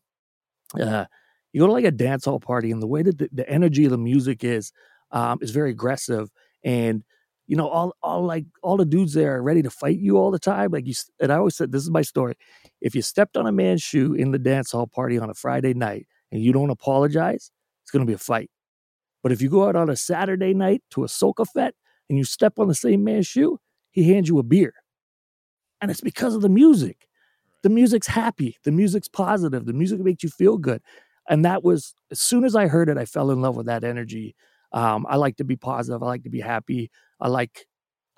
uh, 0.81 1.07
you 1.55 1.61
go 1.61 1.67
to 1.69 1.73
like 1.73 1.85
a 1.85 1.91
dance 1.93 2.25
hall 2.25 2.41
party 2.41 2.73
and 2.73 2.83
the 2.83 2.87
way 2.87 3.03
that 3.03 3.17
the, 3.17 3.29
the 3.33 3.49
energy 3.49 3.85
of 3.85 3.93
the 3.93 3.99
music 3.99 4.43
is 4.43 4.73
um, 5.13 5.39
is 5.41 5.53
very 5.53 5.71
aggressive 5.71 6.29
and 6.65 7.05
you 7.47 7.57
know 7.57 7.69
all 7.69 7.95
all 8.03 8.25
like 8.25 8.45
all 8.63 8.77
the 8.77 8.85
dudes 8.85 9.15
there 9.15 9.37
are 9.37 9.43
ready 9.43 9.63
to 9.63 9.71
fight 9.71 9.99
you 9.99 10.19
all 10.19 10.31
the 10.31 10.39
time 10.39 10.73
like 10.73 10.87
you 10.87 10.95
and 11.21 11.33
i 11.33 11.37
always 11.37 11.57
said 11.57 11.71
this 11.71 11.83
is 11.83 11.91
my 11.91 12.03
story 12.03 12.35
if 12.81 12.95
you 12.95 13.03
stepped 13.03 13.37
on 13.37 13.47
a 13.47 13.53
man's 13.53 13.83
shoe 13.83 14.15
in 14.15 14.33
the 14.33 14.39
dance 14.39 14.73
hall 14.73 14.87
party 14.87 15.17
on 15.17 15.31
a 15.31 15.35
friday 15.35 15.73
night 15.73 16.07
and 16.33 16.43
you 16.43 16.53
don't 16.53 16.71
apologize 16.71 17.51
it's 17.83 17.91
going 17.91 18.05
to 18.05 18.11
be 18.11 18.15
a 18.15 18.19
fight 18.19 18.51
but 19.23 19.31
if 19.31 19.41
you 19.41 19.49
go 19.49 19.69
out 19.69 19.77
on 19.77 19.89
a 19.89 19.97
saturday 19.97 20.55
night 20.55 20.83
to 20.91 21.05
a 21.05 21.07
soca 21.07 21.47
fete 21.47 21.75
and 22.09 22.19
you 22.19 22.25
step 22.25 22.59
on 22.59 22.67
the 22.67 22.75
same 22.75 23.05
man's 23.05 23.27
shoe 23.27 23.59
he 23.91 24.11
hands 24.11 24.29
you 24.29 24.39
a 24.39 24.43
beer 24.43 24.73
and 25.81 25.91
it's 25.91 26.01
because 26.01 26.35
of 26.35 26.43
the 26.43 26.49
music 26.49 27.07
the 27.63 27.69
music's 27.69 28.07
happy 28.07 28.57
the 28.65 28.73
music's 28.73 29.09
positive 29.09 29.67
the 29.67 29.73
music 29.73 30.01
makes 30.01 30.25
you 30.25 30.31
feel 30.31 30.57
good 30.57 30.83
and 31.29 31.45
that 31.45 31.63
was 31.65 31.95
as 32.11 32.21
soon 32.21 32.45
as 32.45 32.55
i 32.57 32.67
heard 32.67 32.89
it 32.89 32.99
i 32.99 33.05
fell 33.05 33.31
in 33.31 33.41
love 33.43 33.57
with 33.57 33.67
that 33.67 33.85
energy. 33.85 34.35
Um, 34.73 35.07
i 35.09 35.17
like 35.17 35.37
to 35.37 35.45
be 35.45 35.57
positive 35.57 36.03
i 36.03 36.07
like 36.07 36.25
to 36.25 36.31
be 36.31 36.41
happy 36.41 36.91
i 37.21 37.29
like 37.29 37.67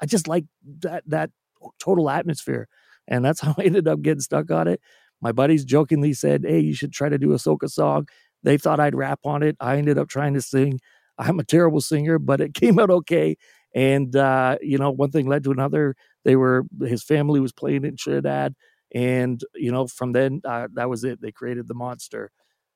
i 0.01 0.07
just 0.07 0.29
like 0.29 0.45
that 0.81 1.03
that 1.07 1.31
total 1.79 2.11
atmosphere. 2.11 2.69
And 3.09 3.25
that's 3.25 3.41
how 3.45 3.55
i 3.59 3.63
ended 3.63 3.89
up 3.89 4.03
getting 4.03 4.21
stuck 4.21 4.51
on 4.51 4.69
it. 4.69 4.81
My 5.21 5.33
buddies 5.33 5.65
jokingly 5.65 6.13
said 6.15 6.45
hey 6.47 6.61
you 6.61 6.75
should 6.75 6.93
try 6.93 7.09
to 7.09 7.19
do 7.19 7.33
a 7.33 7.37
soca 7.37 7.71
song. 7.71 8.09
They 8.43 8.59
thought 8.59 8.81
i'd 8.81 8.95
rap 8.95 9.21
on 9.25 9.43
it. 9.43 9.57
I 9.61 9.77
ended 9.79 9.99
up 9.99 10.09
trying 10.09 10.35
to 10.35 10.43
sing. 10.43 10.81
I'm 11.19 11.39
a 11.41 11.45
terrible 11.45 11.81
singer 11.81 12.19
but 12.19 12.41
it 12.41 12.55
came 12.63 12.79
out 12.79 12.91
okay. 12.91 13.37
And 13.75 14.17
uh, 14.17 14.57
you 14.63 14.79
know 14.79 14.91
one 14.91 15.11
thing 15.11 15.27
led 15.27 15.45
to 15.45 15.53
another. 15.53 15.95
They 16.25 16.37
were 16.37 16.65
his 16.83 17.05
family 17.05 17.41
was 17.41 17.53
playing 17.53 17.85
in 17.85 17.97
trinidad 17.97 18.55
and 18.95 19.41
you 19.55 19.71
know 19.73 19.87
from 19.87 20.13
then 20.13 20.41
uh, 20.45 20.69
that 20.75 20.89
was 20.91 21.05
it. 21.05 21.21
They 21.21 21.33
created 21.33 21.69
the 21.69 21.75
monster 21.75 22.31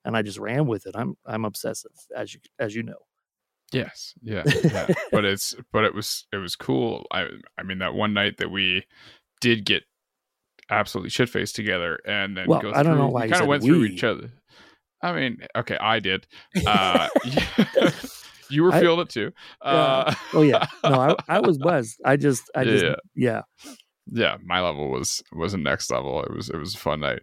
and 0.04 0.16
i 0.16 0.22
just 0.22 0.38
ran 0.38 0.66
with 0.66 0.86
it 0.86 0.94
i'm 0.96 1.16
i'm 1.26 1.44
obsessive 1.44 1.92
as 2.16 2.34
you 2.34 2.40
as 2.58 2.74
you 2.74 2.82
know 2.82 2.98
Yes, 3.72 4.14
yeah, 4.20 4.42
yeah. 4.64 4.88
but 5.12 5.24
it's 5.24 5.54
but 5.72 5.84
it 5.84 5.94
was 5.94 6.26
it 6.32 6.38
was 6.38 6.56
cool. 6.56 7.06
I 7.12 7.26
I 7.56 7.62
mean 7.62 7.78
that 7.78 7.94
one 7.94 8.12
night 8.12 8.38
that 8.38 8.50
we 8.50 8.84
did 9.40 9.64
get 9.64 9.84
absolutely 10.68 11.10
shit 11.10 11.28
faced 11.28 11.54
together, 11.54 12.00
and 12.04 12.36
then 12.36 12.48
Well, 12.48 12.60
go 12.62 12.72
I 12.74 12.82
don't 12.82 12.98
know 12.98 13.06
why 13.06 13.26
we 13.26 13.30
kind 13.30 13.42
of 13.42 13.48
went 13.48 13.62
through 13.62 13.84
each 13.84 14.02
other. 14.02 14.30
I 15.00 15.12
mean, 15.12 15.38
okay, 15.54 15.76
I 15.80 16.00
did. 16.00 16.26
Uh, 16.66 17.08
you 18.50 18.64
were 18.64 18.72
feeling 18.72 19.02
it 19.02 19.08
too. 19.08 19.30
Uh, 19.62 20.12
oh 20.34 20.42
yeah 20.42 20.66
no 20.82 21.14
i, 21.28 21.36
I 21.36 21.38
was 21.38 21.56
buzzed 21.56 22.00
i 22.04 22.16
just 22.16 22.50
i 22.56 22.64
just 22.64 22.84
Yeah. 22.84 22.94
yeah, 23.14 23.72
yeah, 24.10 24.36
my 24.44 24.60
level 24.60 24.90
was 24.90 25.22
was 25.32 25.54
a 25.54 25.58
next 25.58 25.92
level. 25.92 26.24
It 26.24 26.34
was 26.34 26.50
it 26.50 26.56
was 26.56 26.74
a 26.74 26.78
fun 26.78 27.00
night. 27.00 27.20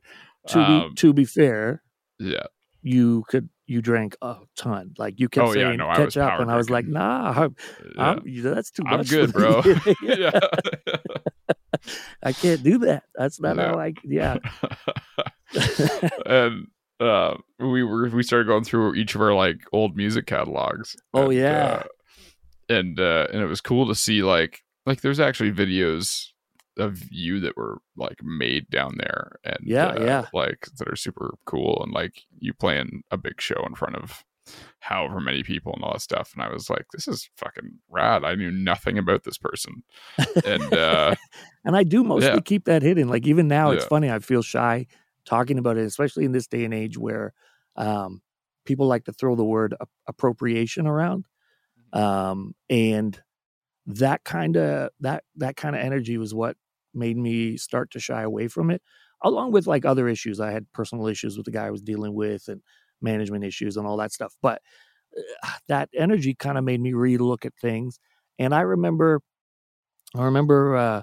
to 0.48 0.60
Um, 0.60 0.90
be 0.92 0.96
to 0.96 1.14
be 1.14 1.26
fair 1.26 1.84
Yeah, 2.20 2.46
you 2.84 3.24
could 3.28 3.50
you 3.66 3.82
drank 3.82 4.16
a 4.22 4.36
ton 4.56 4.94
like 4.98 5.20
you 5.20 5.28
kept 5.28 5.48
Oh, 5.50 5.54
yeah, 5.54 5.68
saying 5.68 5.78
no, 5.80 5.88
catch 5.94 6.16
up 6.18 6.40
and 6.40 6.50
i 6.50 6.56
was 6.56 6.70
like 6.70 6.86
nah 6.88 7.34
I'm, 7.36 7.56
yeah. 7.96 8.02
I'm- 8.04 8.24
that's 8.44 8.72
too 8.72 8.84
much. 8.84 8.94
I'm 9.00 9.04
good, 9.06 9.34
bro. 9.34 9.62
yeah, 10.02 10.40
i 12.24 12.32
can't 12.34 12.64
do 12.64 12.78
that 12.80 13.04
that's 13.16 13.40
not 13.42 13.58
Yeah. 13.58 13.68
how 13.68 13.80
i 13.80 13.94
yeah 14.04 14.38
and 16.26 16.68
uh, 17.00 17.36
we 17.60 17.84
were 17.84 18.10
we 18.10 18.24
started 18.24 18.48
going 18.48 18.64
through 18.64 18.96
each 18.96 19.14
of 19.16 19.22
our 19.22 19.34
like 19.34 19.58
old 19.72 19.96
music 19.96 20.26
catalogs. 20.26 20.96
Oh, 21.14 21.26
and, 21.30 21.34
yeah. 21.34 21.84
uh, 22.70 22.74
and 22.74 23.00
uh, 23.00 23.28
and 23.32 23.42
it 23.42 23.46
was 23.46 23.62
cool 23.62 23.88
to 23.88 23.94
see 23.96 24.24
like 24.24 24.62
like 24.88 25.02
there's 25.02 25.20
actually 25.20 25.52
videos 25.52 26.30
of 26.78 27.02
you 27.12 27.40
that 27.42 27.58
were 27.58 27.80
like 27.96 28.18
made 28.24 28.70
down 28.70 28.96
there 28.98 29.38
and 29.44 29.58
Yeah, 29.64 29.88
uh, 29.88 30.04
yeah. 30.04 30.26
like 30.34 30.68
that 30.78 30.88
are 30.88 30.96
super 30.96 31.36
cool 31.46 31.82
and 31.84 31.92
like 31.94 32.22
you 32.40 32.54
playing 32.54 33.04
a 33.12 33.18
big 33.18 33.40
show 33.42 33.64
in 33.66 33.76
front 33.76 33.96
of 33.96 34.24
however 34.80 35.20
many 35.20 35.44
people 35.44 35.74
and 35.74 35.84
all 35.84 35.92
that 35.94 36.02
stuff. 36.02 36.32
And 36.34 36.42
I 36.42 36.52
was 36.54 36.70
like, 36.70 36.86
this 36.94 37.08
is 37.08 37.30
fucking 37.36 37.80
rad. 37.90 38.24
I 38.24 38.36
knew 38.36 38.50
nothing 38.52 38.98
about 38.98 39.24
this 39.24 39.38
person. 39.38 39.84
And 40.46 40.74
uh 40.74 41.16
and 41.66 41.76
I 41.76 41.84
do 41.84 42.04
mostly 42.04 42.30
Yeah. 42.36 42.40
keep 42.40 42.66
that 42.66 42.82
hidden. 42.82 43.10
Like 43.10 43.28
even 43.28 43.48
now, 43.48 43.72
it's 43.72 43.84
Yeah. 43.84 43.90
funny. 43.90 44.10
I 44.12 44.20
feel 44.20 44.42
shy 44.42 44.88
talking 45.26 45.58
about 45.58 45.78
it, 45.78 45.86
especially 45.86 46.24
in 46.26 46.32
this 46.32 46.48
day 46.48 46.64
and 46.64 46.74
age 46.74 46.98
where 46.98 47.34
um, 47.76 48.22
people 48.66 48.88
like 48.88 49.04
to 49.06 49.12
throw 49.12 49.36
the 49.36 49.44
word 49.44 49.76
ap- 49.82 49.90
appropriation 50.08 50.88
around, 50.88 51.26
Mm-hmm. 51.94 52.04
um, 52.04 52.56
and 52.70 53.22
that 53.88 54.24
kind 54.24 54.58
of 54.58 54.90
that 55.02 55.24
that 55.36 55.56
kind 55.58 55.76
of 55.76 55.82
energy 55.82 56.18
was 56.18 56.34
what 56.34 56.56
made 56.98 57.18
me 57.18 57.58
start 57.58 57.92
to 57.92 58.00
shy 58.00 58.22
away 58.24 58.48
from 58.48 58.72
it. 58.72 58.82
Along 59.24 59.52
with 59.52 59.68
like 59.68 59.86
other 59.86 60.08
issues, 60.08 60.40
I 60.40 60.52
had 60.52 60.72
personal 60.74 61.08
issues 61.08 61.38
with 61.38 61.46
the 61.46 61.52
guy 61.52 61.66
I 61.68 61.72
was 61.72 61.82
dealing 61.82 62.14
with, 62.14 62.48
and 62.48 62.62
management 63.02 63.44
issues 63.44 63.78
and 63.78 63.88
all 63.88 63.98
that 63.98 64.12
stuff. 64.12 64.36
But 64.42 64.62
uh, 65.18 65.50
that 65.68 65.90
energy 65.96 66.34
kind 66.36 66.58
of 66.58 66.64
made 66.64 66.82
me 66.82 66.94
relook 66.94 67.46
at 67.46 67.54
things. 67.62 68.00
And 68.40 68.54
I 68.54 68.62
remember, 68.62 69.22
I 70.16 70.24
remember. 70.26 70.76
Uh, 70.76 71.02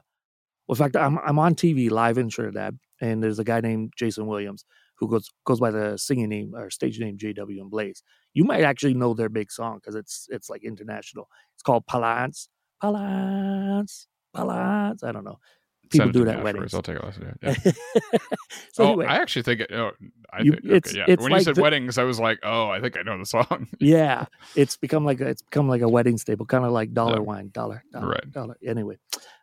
well, 0.66 0.76
in 0.76 0.78
fact, 0.78 0.96
I'm 0.96 1.18
I'm 1.18 1.38
on 1.38 1.54
TV 1.54 1.90
live 1.90 2.18
in 2.18 2.30
Trinidad, 2.30 2.78
and 3.00 3.22
there's 3.22 3.38
a 3.38 3.44
guy 3.44 3.60
named 3.60 3.92
Jason 3.96 4.26
Williams 4.26 4.64
who 4.98 5.08
goes 5.08 5.30
goes 5.44 5.60
by 5.60 5.70
the 5.70 5.98
singing 5.98 6.28
name 6.28 6.54
or 6.54 6.70
stage 6.70 6.98
name 6.98 7.18
JW 7.18 7.60
and 7.60 7.70
Blaze. 7.70 8.02
You 8.32 8.44
might 8.44 8.62
actually 8.62 8.94
know 8.94 9.14
their 9.14 9.28
big 9.28 9.52
song 9.52 9.76
because 9.76 9.94
it's 9.94 10.26
it's 10.30 10.48
like 10.48 10.64
international. 10.64 11.28
It's 11.54 11.62
called 11.62 11.86
Palance, 11.86 12.48
Palance, 12.82 14.06
Palance. 14.34 15.04
I 15.04 15.12
don't 15.12 15.24
know. 15.24 15.38
People 15.90 16.10
do 16.10 16.22
it 16.22 16.28
at 16.28 16.42
weddings. 16.42 16.74
I'll 16.74 16.82
take 16.82 16.98
a 16.98 17.06
listen 17.06 17.22
to 17.22 17.28
it. 17.28 17.38
Yeah. 17.42 18.18
so 18.72 18.84
oh, 18.84 18.88
anyway, 18.88 19.06
I 19.06 19.16
actually 19.16 19.42
think 19.42 19.60
it. 19.60 19.72
Oh, 19.72 19.92
I 20.32 20.42
You- 20.42 20.52
think, 20.52 20.64
it's- 20.64 20.92
okay, 20.92 20.98
yeah. 20.98 21.04
it's 21.08 21.22
when 21.22 21.32
you 21.32 21.40
said 21.40 21.54
the- 21.56 21.62
weddings, 21.62 21.98
I 21.98 22.04
was 22.04 22.18
like, 22.18 22.38
oh, 22.42 22.68
I 22.70 22.80
think 22.80 22.98
I 22.98 23.02
know 23.02 23.18
the 23.18 23.26
song. 23.26 23.68
yeah, 23.80 24.26
it's 24.56 24.76
become 24.76 25.04
like 25.04 25.20
a, 25.20 25.28
it's 25.28 25.42
become 25.42 25.68
like 25.68 25.82
a 25.82 25.88
wedding 25.88 26.18
staple, 26.18 26.46
kind 26.46 26.64
of 26.64 26.72
like 26.72 26.92
dollar 26.92 27.14
Yeah. 27.16 27.20
wine, 27.20 27.50
dollar, 27.52 27.84
dollar, 27.92 28.08
Right. 28.08 28.30
dollar. 28.32 28.56
Anyway, 28.66 28.96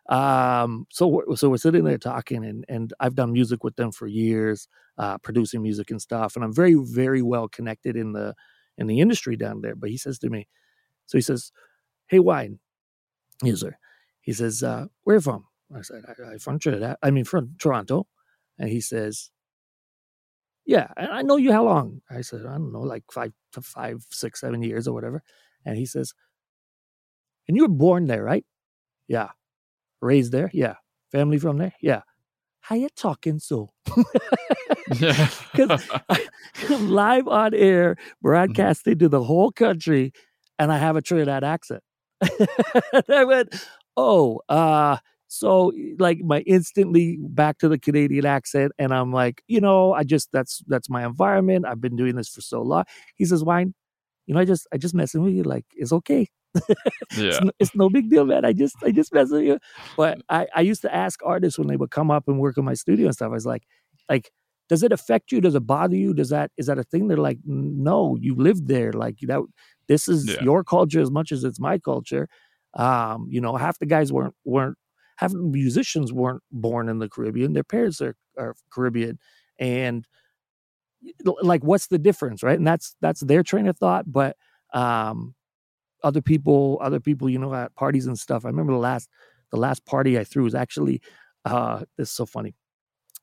um, 0.08 0.86
so 0.90 1.06
we're, 1.08 1.36
so 1.36 1.48
we're 1.48 1.56
sitting 1.56 1.84
there 1.84 1.98
talking, 1.98 2.44
and 2.44 2.64
and 2.68 2.92
I've 3.00 3.14
done 3.14 3.32
music 3.32 3.64
with 3.64 3.76
them 3.76 3.92
for 3.92 4.06
years, 4.06 4.68
uh, 4.98 5.18
producing 5.18 5.62
music 5.62 5.90
and 5.90 6.02
stuff, 6.02 6.36
and 6.36 6.44
I'm 6.44 6.54
very 6.54 6.74
very 6.74 7.22
well 7.22 7.48
connected 7.48 7.96
in 7.96 8.12
the 8.12 8.34
in 8.78 8.86
the 8.88 9.00
industry 9.00 9.36
down 9.36 9.60
there. 9.62 9.76
But 9.76 9.90
he 9.90 9.96
says 9.96 10.18
to 10.20 10.28
me, 10.30 10.48
so 11.06 11.16
he 11.18 11.22
says, 11.22 11.52
"Hey, 12.08 12.18
wine, 12.18 12.58
user. 13.42 13.78
He 14.20 14.32
says, 14.32 14.62
uh, 14.62 14.86
"Where 15.04 15.16
you 15.16 15.20
from?" 15.20 15.46
I 15.76 15.82
said, 15.82 16.02
I, 16.08 16.32
"I'm 16.32 16.38
from 16.38 16.58
Trinidad. 16.58 16.96
I 17.02 17.10
mean, 17.10 17.24
from 17.24 17.54
Toronto," 17.58 18.06
and 18.58 18.68
he 18.68 18.80
says. 18.80 19.30
Yeah, 20.64 20.88
and 20.96 21.10
I 21.10 21.22
know 21.22 21.36
you 21.36 21.52
how 21.52 21.64
long? 21.64 22.02
I 22.08 22.20
said, 22.20 22.46
I 22.46 22.52
don't 22.52 22.72
know, 22.72 22.82
like 22.82 23.04
five 23.10 23.32
to 23.52 23.62
five, 23.62 24.06
six, 24.10 24.40
seven 24.40 24.62
years 24.62 24.86
or 24.86 24.94
whatever. 24.94 25.22
And 25.64 25.76
he 25.76 25.86
says, 25.86 26.14
And 27.48 27.56
you 27.56 27.64
were 27.64 27.68
born 27.68 28.06
there, 28.06 28.22
right? 28.22 28.44
Yeah. 29.08 29.30
Raised 30.00 30.32
there? 30.32 30.50
Yeah. 30.54 30.76
Family 31.12 31.38
from 31.38 31.58
there? 31.58 31.74
Yeah. 31.80 32.02
How 32.60 32.76
you 32.76 32.88
talking 32.96 33.38
so? 33.40 33.70
yeah. 34.98 35.28
'Cause 35.56 35.88
I'm 36.70 36.90
live 36.90 37.28
on 37.28 37.54
air, 37.54 37.96
broadcasting 38.22 38.98
to 39.00 39.08
the 39.08 39.22
whole 39.22 39.52
country, 39.52 40.12
and 40.58 40.72
I 40.72 40.78
have 40.78 40.96
a 40.96 41.02
Trinidad 41.02 41.44
accent. 41.44 41.82
And 42.92 43.04
I 43.10 43.24
went, 43.24 43.54
oh, 43.96 44.40
uh, 44.48 44.98
so 45.32 45.72
like 45.98 46.18
my 46.20 46.40
instantly 46.40 47.16
back 47.20 47.58
to 47.58 47.68
the 47.68 47.78
Canadian 47.78 48.26
accent, 48.26 48.72
and 48.78 48.92
I'm 48.92 49.12
like, 49.12 49.42
you 49.48 49.60
know, 49.60 49.92
I 49.94 50.04
just 50.04 50.30
that's 50.32 50.62
that's 50.66 50.90
my 50.90 51.04
environment. 51.06 51.64
I've 51.66 51.80
been 51.80 51.96
doing 51.96 52.16
this 52.16 52.28
for 52.28 52.42
so 52.42 52.60
long. 52.62 52.84
He 53.16 53.24
says, 53.24 53.42
Wine, 53.42 53.74
you 54.26 54.34
know, 54.34 54.40
I 54.40 54.44
just 54.44 54.66
I 54.72 54.76
just 54.78 54.94
messing 54.94 55.22
with 55.22 55.32
you. 55.34 55.42
Like, 55.44 55.64
it's 55.74 55.92
okay. 55.92 56.28
yeah. 57.16 57.40
It's, 57.40 57.40
no, 57.40 57.50
it's 57.58 57.74
no 57.74 57.88
big 57.90 58.10
deal, 58.10 58.26
man. 58.26 58.44
I 58.44 58.52
just 58.52 58.82
I 58.84 58.90
just 58.92 59.12
mess 59.14 59.30
with 59.30 59.42
you. 59.44 59.58
But 59.96 60.20
I, 60.28 60.46
I 60.54 60.60
used 60.60 60.82
to 60.82 60.94
ask 60.94 61.20
artists 61.24 61.58
when 61.58 61.68
they 61.68 61.76
would 61.76 61.90
come 61.90 62.10
up 62.10 62.28
and 62.28 62.38
work 62.38 62.58
in 62.58 62.64
my 62.64 62.74
studio 62.74 63.06
and 63.06 63.14
stuff. 63.14 63.26
I 63.26 63.34
was 63.34 63.46
like, 63.46 63.64
like, 64.10 64.30
does 64.68 64.82
it 64.82 64.92
affect 64.92 65.32
you? 65.32 65.40
Does 65.40 65.54
it 65.54 65.66
bother 65.66 65.96
you? 65.96 66.14
Does 66.14 66.28
that 66.30 66.50
is 66.58 66.66
that 66.66 66.78
a 66.78 66.84
thing? 66.84 67.08
They're 67.08 67.16
like, 67.16 67.38
no, 67.44 68.16
you 68.20 68.34
lived 68.34 68.68
there. 68.68 68.92
Like 68.92 69.18
that. 69.22 69.40
This 69.88 70.08
is 70.08 70.26
Yeah. 70.28 70.42
your 70.42 70.62
culture 70.64 71.00
as 71.00 71.10
much 71.10 71.32
as 71.32 71.44
it's 71.44 71.60
my 71.60 71.78
culture. 71.78 72.28
Um, 72.74 73.28
you 73.30 73.40
know, 73.40 73.56
half 73.56 73.78
the 73.78 73.86
guys 73.86 74.12
weren't 74.12 74.34
weren't 74.44 74.76
half 75.16 75.32
the 75.32 75.38
musicians 75.38 76.12
weren't 76.12 76.42
born 76.50 76.88
in 76.88 76.98
the 76.98 77.08
Caribbean. 77.08 77.52
Their 77.52 77.64
parents 77.64 78.00
are 78.00 78.16
are 78.38 78.54
Caribbean, 78.70 79.18
and 79.58 80.06
like, 81.42 81.64
what's 81.64 81.88
the 81.88 81.98
difference, 81.98 82.42
right? 82.42 82.58
And 82.58 82.66
that's 82.66 82.96
that's 83.00 83.20
their 83.20 83.42
train 83.42 83.66
of 83.66 83.76
thought. 83.78 84.10
But 84.10 84.36
um, 84.72 85.34
other 86.02 86.22
people, 86.22 86.78
other 86.80 87.00
people, 87.00 87.28
you 87.28 87.38
know, 87.38 87.54
at 87.54 87.74
parties 87.74 88.06
and 88.06 88.18
stuff. 88.18 88.44
I 88.44 88.48
remember 88.48 88.72
the 88.72 88.78
last 88.78 89.08
the 89.50 89.58
last 89.58 89.84
party 89.84 90.18
I 90.18 90.24
threw 90.24 90.44
was 90.44 90.54
actually 90.54 91.02
uh 91.44 91.80
this 91.96 92.08
is 92.08 92.14
so 92.14 92.26
funny. 92.26 92.54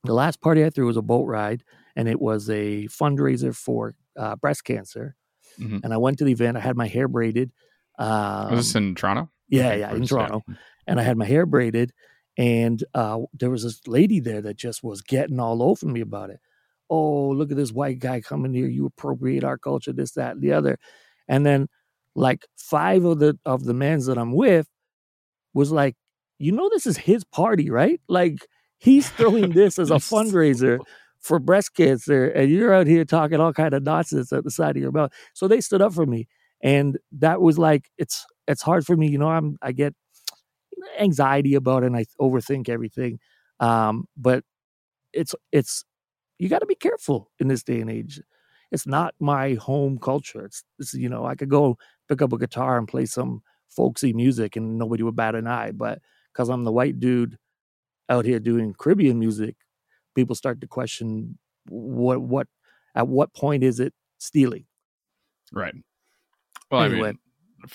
The 0.04 0.14
last 0.14 0.42
party 0.42 0.64
I 0.64 0.70
threw 0.70 0.86
was 0.86 0.98
a 0.98 1.02
boat 1.02 1.26
ride 1.26 1.64
and 1.96 2.08
it 2.08 2.22
was 2.22 2.50
a 2.50 2.86
fundraiser 2.88 3.56
for 3.56 3.96
uh, 4.18 4.36
breast 4.36 4.64
cancer. 4.64 5.16
Mhm. 5.60 5.82
And 5.84 5.94
I 5.94 5.98
went 5.98 6.20
to 6.20 6.24
the 6.24 6.32
event. 6.32 6.58
I 6.58 6.62
had 6.62 6.78
my 6.78 6.88
hair 6.88 7.08
braided. 7.08 7.52
Um, 7.98 8.52
was 8.52 8.68
this 8.68 8.76
in 8.76 8.96
Toronto? 8.96 9.30
yeah, 9.50 9.74
yeah, 9.74 9.94
in 9.94 10.06
Toronto. 10.06 10.44
And 10.90 11.00
I 11.00 11.04
had 11.04 11.18
my 11.18 11.26
hair 11.26 11.46
braided, 11.48 11.94
and 12.38 12.84
uh, 12.96 13.20
there 13.34 13.52
was 13.52 13.64
this 13.64 13.82
lady 13.88 14.20
there 14.22 14.42
that 14.44 14.58
just 14.58 14.84
was 14.84 15.02
getting 15.02 15.40
all 15.40 15.64
over 15.64 15.86
me 15.88 16.02
about 16.02 16.32
it. 16.32 16.40
Oh, 16.90 17.30
look 17.30 17.52
at 17.52 17.58
this 17.58 17.72
white 17.74 18.00
guy 18.00 18.22
coming 18.22 18.54
here. 18.54 18.68
You 18.68 18.88
appropriate 18.88 19.44
our 19.46 19.58
culture, 19.58 19.94
this, 19.94 20.14
that, 20.14 20.34
and 20.34 20.42
the 20.42 20.54
other. 20.54 20.80
And 21.28 21.46
then, 21.46 21.68
like 22.16 22.48
five 22.58 23.06
of 23.06 23.20
the 23.20 23.40
of 23.46 23.66
the 23.66 23.74
men 23.76 24.00
that 24.06 24.18
I'm 24.18 24.34
with 24.34 24.68
was 25.54 25.72
like, 25.72 25.96
you 26.38 26.52
know, 26.52 26.70
this 26.70 26.86
is 26.88 26.98
his 26.98 27.24
party, 27.26 27.70
right? 27.70 28.00
Like 28.08 28.48
he's 28.78 29.10
throwing 29.10 29.52
this 29.52 29.80
as 29.80 29.92
a 29.92 29.96
fundraiser 30.12 30.80
for 31.22 31.40
breast 31.40 31.76
cancer, 31.76 32.28
and 32.30 32.50
you're 32.50 32.74
out 32.74 32.88
here 32.88 33.06
talking 33.06 33.40
all 33.40 33.54
kind 33.54 33.74
of 33.74 33.84
nonsense 33.84 34.32
at 34.34 34.44
the 34.44 34.52
side 34.52 34.78
of 34.78 34.82
your 34.82 34.92
mouth. 34.92 35.12
So 35.34 35.48
they 35.48 35.62
stood 35.62 35.82
up 35.82 35.94
for 35.94 36.06
me, 36.06 36.28
and 36.64 36.98
that 37.14 37.42
was 37.42 37.58
like, 37.58 37.90
it's 37.98 38.26
it's 38.48 38.62
hard 38.62 38.86
for 38.86 38.96
me, 38.96 39.10
you 39.10 39.18
know. 39.18 39.30
I'm 39.30 39.58
I 39.62 39.72
get 39.74 39.94
anxiety 40.98 41.56
about 41.56 41.84
it, 41.84 41.88
and 41.88 41.98
I 41.98 42.06
overthink 42.20 42.70
everything. 42.70 43.20
Um, 43.60 44.06
but 44.16 44.44
it's 45.14 45.36
it's 45.52 45.84
you 46.38 46.50
got 46.50 46.60
to 46.60 46.66
be 46.66 46.76
careful 46.76 47.30
in 47.40 47.48
this 47.48 47.64
day 47.64 47.82
and 47.82 47.90
age. 47.90 48.22
It's 48.72 48.88
not 48.88 49.16
my 49.20 49.56
home 49.56 49.98
culture. 49.98 50.46
It's, 50.46 50.64
it's 50.78 50.94
you 50.94 51.10
know 51.10 51.26
I 51.26 51.36
could 51.36 51.50
go 51.50 51.78
pick 52.08 52.22
up 52.22 52.34
a 52.34 52.38
guitar 52.38 52.78
and 52.78 52.88
play 52.88 53.06
some 53.06 53.42
folksy 53.70 54.14
music, 54.14 54.56
and 54.56 54.78
nobody 54.78 55.04
would 55.04 55.16
bat 55.16 55.36
an 55.36 55.48
eye. 55.48 55.72
But 55.72 56.00
because 56.34 56.50
I'm 56.50 56.64
the 56.64 56.72
white 56.72 57.00
dude 57.00 57.38
out 58.10 58.26
here 58.26 58.40
doing 58.40 58.74
Caribbean 58.80 59.20
music, 59.20 59.56
people 60.16 60.36
start 60.36 60.62
to 60.62 60.68
question 60.68 61.38
what 61.68 62.22
what 62.22 62.48
at 62.96 63.08
what 63.08 63.34
point 63.34 63.64
is 63.64 63.80
it 63.80 63.94
stealing? 64.18 64.66
Right. 65.52 65.74
Well, 66.72 66.84
Anyway. 66.84 67.14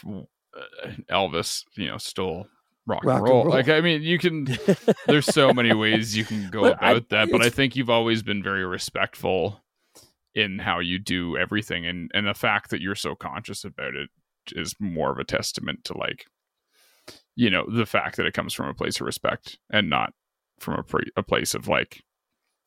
I 0.05 0.07
mean, 0.07 0.27
uh, 0.57 0.90
Elvis, 1.11 1.64
you 1.77 1.88
know, 1.88 1.98
stole 1.98 2.46
rock, 2.87 3.05
Rock 3.05 3.05
and 3.05 3.12
and 3.18 3.23
roll. 3.25 3.44
roll. 3.44 3.53
Like, 3.53 3.68
I 3.68 3.81
mean, 3.81 4.03
you 4.03 4.18
can. 4.18 4.47
There's 5.07 5.27
so 5.27 5.53
many 5.53 5.73
ways 5.75 6.16
you 6.16 6.25
can 6.25 6.51
go 6.51 6.62
But 6.62 6.83
I- 6.83 6.92
about 6.92 7.09
that, 7.11 7.31
but 7.31 7.42
I 7.44 7.51
think 7.51 7.77
you've 7.77 7.90
always 7.90 8.23
been 8.23 8.42
very 8.42 8.64
respectful 8.66 9.61
in 10.35 10.59
how 10.59 10.81
you 10.81 10.99
do 10.99 11.37
everything, 11.37 11.87
and 11.87 12.11
and 12.14 12.27
the 12.27 12.35
fact 12.35 12.70
that 12.70 12.81
you're 12.81 12.94
so 12.97 13.14
conscious 13.14 13.64
about 13.64 13.94
it 13.94 14.11
is 14.53 14.75
more 14.81 15.11
of 15.11 15.18
a 15.18 15.25
testament 15.25 15.85
to 15.85 15.97
like, 15.97 16.27
you 17.37 17.49
know, 17.51 17.64
the 17.70 17.87
fact 17.87 18.16
that 18.16 18.27
it 18.27 18.35
comes 18.35 18.53
from 18.53 18.68
a 18.68 18.75
place 18.75 19.01
of 19.01 19.07
respect 19.07 19.59
and 19.70 19.88
not 19.88 20.12
from 20.59 20.75
a 20.75 20.83
pre- 20.83 21.11
a 21.16 21.23
place 21.23 21.55
of 21.55 21.68
like 21.68 22.03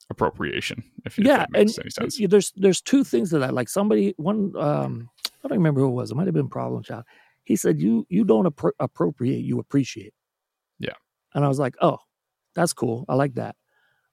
appropriation. 0.10 0.84
If, 1.06 1.20
if 1.20 1.26
yeah, 1.26 1.46
makes 1.50 1.78
any 1.78 1.90
sense. 1.90 2.18
there's 2.30 2.52
there's 2.56 2.82
two 2.82 3.04
things 3.04 3.30
to 3.32 3.40
that. 3.40 3.54
Like 3.54 3.70
somebody 3.70 4.14
one 4.18 4.54
um 4.58 5.10
I 5.44 5.48
don't 5.50 5.58
remember 5.58 5.82
who 5.82 5.88
it 5.90 5.92
was. 5.92 6.12
It 6.12 6.16
might 6.16 6.26
have 6.28 6.34
been 6.34 6.48
Problem 6.50 6.84
Child. 6.84 7.04
He 7.48 7.56
said 7.56 7.82
you 7.82 8.06
you 8.10 8.26
don't 8.26 8.46
appro- 8.46 8.74
appropriate, 8.80 9.40
you 9.40 9.58
appreciate. 9.60 10.14
Yeah. 10.80 10.98
And 11.34 11.46
I 11.46 11.48
was 11.48 11.60
like, 11.60 11.76
oh, 11.82 12.00
that's 12.56 12.74
cool. 12.74 13.06
I 13.08 13.16
like 13.16 13.36
that. 13.36 13.56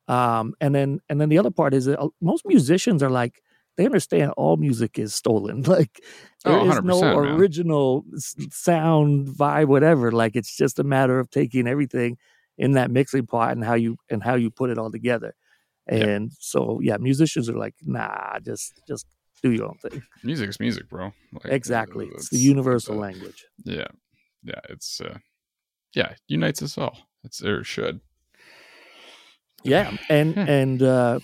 Um, 0.07 0.55
and 0.61 0.73
then 0.75 1.01
and 1.09 1.20
then 1.20 1.29
the 1.31 1.38
other 1.38 1.51
part 1.51 1.75
is 1.75 1.87
that 1.87 1.99
uh, 2.01 2.09
most 2.20 2.44
musicians 2.47 3.03
are 3.03 3.11
like 3.11 3.42
they 3.77 3.87
understand 3.87 4.31
all 4.37 4.57
music 4.57 4.99
is 5.01 5.14
stolen. 5.14 5.62
Like 5.77 6.01
there 6.44 6.55
Oh, 6.61 6.70
is 6.70 6.81
no 6.83 7.01
100%, 7.01 7.25
man. 7.25 7.40
original 7.40 8.05
sound, 8.51 9.27
vibe, 9.29 9.66
whatever. 9.66 10.12
Like 10.12 10.37
it's 10.37 10.57
just 10.57 10.79
a 10.79 10.85
matter 10.85 11.18
of 11.18 11.29
taking 11.31 11.66
everything 11.66 12.18
in 12.57 12.73
that 12.73 12.90
mixing 12.92 13.27
pot 13.27 13.51
and 13.53 13.64
how 13.64 13.75
you 13.75 13.97
and 14.11 14.23
how 14.23 14.37
you 14.37 14.51
put 14.51 14.70
it 14.70 14.79
all 14.79 14.92
together. 14.92 15.35
Yeah. 15.90 15.97
And 16.07 16.33
so 16.38 16.79
yeah, 16.83 16.99
musicians 16.99 17.49
are 17.51 17.59
like, 17.59 17.75
nah, 17.83 18.38
just 18.40 18.81
just 18.87 19.07
do 19.45 19.53
your 19.53 19.67
own 19.67 19.77
thing. 19.77 20.03
Music's 20.23 20.59
music, 20.59 20.89
bro. 20.89 21.13
Like, 21.33 21.53
Exactly. 21.53 22.09
It's 22.15 22.31
the 22.31 22.39
universal 22.39 22.97
uh, 22.97 23.03
language. 23.03 23.45
Yeah, 23.65 23.89
yeah. 24.43 24.61
It's 24.71 25.01
uh, 25.03 25.19
yeah, 25.95 26.15
unites 26.29 26.63
us 26.63 26.79
all. 26.79 26.97
It's 27.25 27.43
or 27.43 27.61
it 27.61 27.67
should. 27.67 28.01
Yeah. 29.63 29.97
And 30.09 30.35
Yeah. 30.35 30.45
and 30.49 30.83
uh 30.83 31.21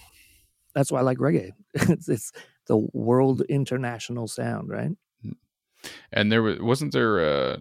that's 0.74 0.92
why 0.92 1.00
I 1.00 1.02
like 1.02 1.18
reggae. 1.18 1.52
it's 1.74 2.08
it's 2.08 2.32
the 2.66 2.76
world 2.92 3.40
international 3.48 4.28
sound, 4.28 4.68
right? 4.68 4.90
And 6.12 6.30
there 6.30 6.42
was 6.42 6.60
wasn't 6.60 6.92
there 6.92 7.18
a 7.20 7.60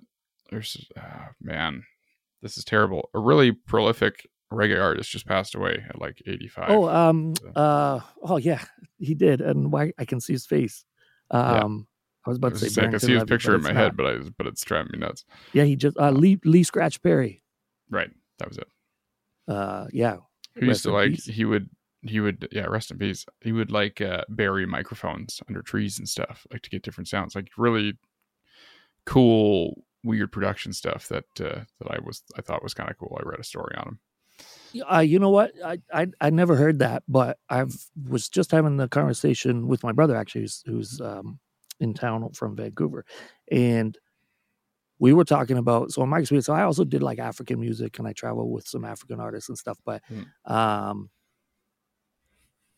there's 0.49 0.85
oh, 0.97 1.27
man, 1.41 1.83
this 2.41 2.57
is 2.57 2.65
terrible. 2.65 3.09
A 3.13 3.19
really 3.19 3.51
prolific 3.53 4.27
reggae 4.51 4.81
artist 4.81 5.09
just 5.11 5.27
passed 5.27 5.55
away 5.55 5.83
at 5.87 5.99
like 5.99 6.21
85. 6.25 6.65
Oh, 6.69 6.89
um, 6.89 7.33
uh, 7.55 7.99
oh 8.23 8.37
yeah, 8.37 8.63
he 8.97 9.15
did, 9.15 9.41
and 9.41 9.71
why 9.71 9.93
I 9.97 10.05
can 10.05 10.19
see 10.19 10.33
his 10.33 10.45
face. 10.45 10.85
Um, 11.31 11.45
yeah. 11.45 12.25
I 12.25 12.29
was 12.29 12.37
about 12.37 12.55
to 12.55 12.69
say, 12.69 12.83
I 12.83 12.87
can 12.87 12.99
see 12.99 13.13
his 13.13 13.23
picture 13.23 13.55
in 13.55 13.61
my 13.61 13.73
head, 13.73 13.95
but 13.95 14.05
I 14.05 14.17
but 14.37 14.47
it's 14.47 14.63
driving 14.63 14.91
me 14.93 14.99
nuts. 14.99 15.25
Yeah, 15.53 15.63
he 15.63 15.75
just 15.75 15.97
uh, 15.97 16.11
Lee 16.11 16.39
Lee 16.43 16.63
Scratch 16.63 17.01
Perry. 17.01 17.41
Right, 17.89 18.09
that 18.39 18.49
was 18.49 18.57
it. 18.57 18.67
Uh, 19.47 19.87
yeah. 19.91 20.17
Who 20.55 20.67
used 20.67 20.83
to 20.83 20.91
like 20.91 21.11
peace. 21.11 21.25
he 21.25 21.45
would 21.45 21.69
he 22.01 22.19
would 22.19 22.47
yeah 22.51 22.65
rest 22.65 22.91
in 22.91 22.97
peace. 22.97 23.25
He 23.41 23.51
would 23.51 23.71
like 23.71 24.01
uh, 24.01 24.23
bury 24.29 24.65
microphones 24.65 25.41
under 25.47 25.61
trees 25.61 25.97
and 25.97 26.07
stuff 26.07 26.45
like 26.51 26.61
to 26.63 26.69
get 26.69 26.83
different 26.83 27.07
sounds, 27.07 27.35
like 27.35 27.49
really 27.57 27.97
cool 29.05 29.83
weird 30.03 30.31
production 30.31 30.71
stuff 30.71 31.07
that 31.07 31.25
uh, 31.39 31.61
that 31.79 31.89
I 31.89 31.97
was 32.03 32.23
I 32.37 32.41
thought 32.41 32.63
was 32.63 32.73
kind 32.73 32.89
of 32.89 32.97
cool. 32.97 33.17
I 33.19 33.27
read 33.27 33.39
a 33.39 33.43
story 33.43 33.75
on 33.77 33.87
him. 33.87 33.99
Uh, 34.91 34.99
you 34.99 35.19
know 35.19 35.29
what? 35.29 35.51
I, 35.63 35.79
I 35.93 36.07
I 36.21 36.29
never 36.29 36.55
heard 36.55 36.79
that, 36.79 37.03
but 37.07 37.37
I 37.49 37.65
was 38.07 38.29
just 38.29 38.51
having 38.51 38.77
the 38.77 38.87
conversation 38.87 39.67
with 39.67 39.83
my 39.83 39.91
brother 39.91 40.15
actually, 40.15 40.41
who's, 40.41 40.63
who's 40.65 41.01
um, 41.01 41.39
in 41.79 41.93
town 41.93 42.29
from 42.33 42.55
Vancouver, 42.55 43.05
and 43.51 43.97
we 44.99 45.13
were 45.13 45.25
talking 45.25 45.57
about. 45.57 45.91
So 45.91 46.03
in 46.03 46.09
my 46.09 46.19
experience, 46.19 46.45
so 46.45 46.53
I 46.53 46.63
also 46.63 46.83
did 46.83 47.01
like 47.01 47.19
African 47.19 47.59
music, 47.59 47.99
and 47.99 48.07
I 48.07 48.13
travel 48.13 48.51
with 48.51 48.67
some 48.67 48.85
African 48.85 49.19
artists 49.19 49.49
and 49.49 49.57
stuff, 49.57 49.79
but 49.85 50.01
hmm. 50.07 50.51
um, 50.53 51.09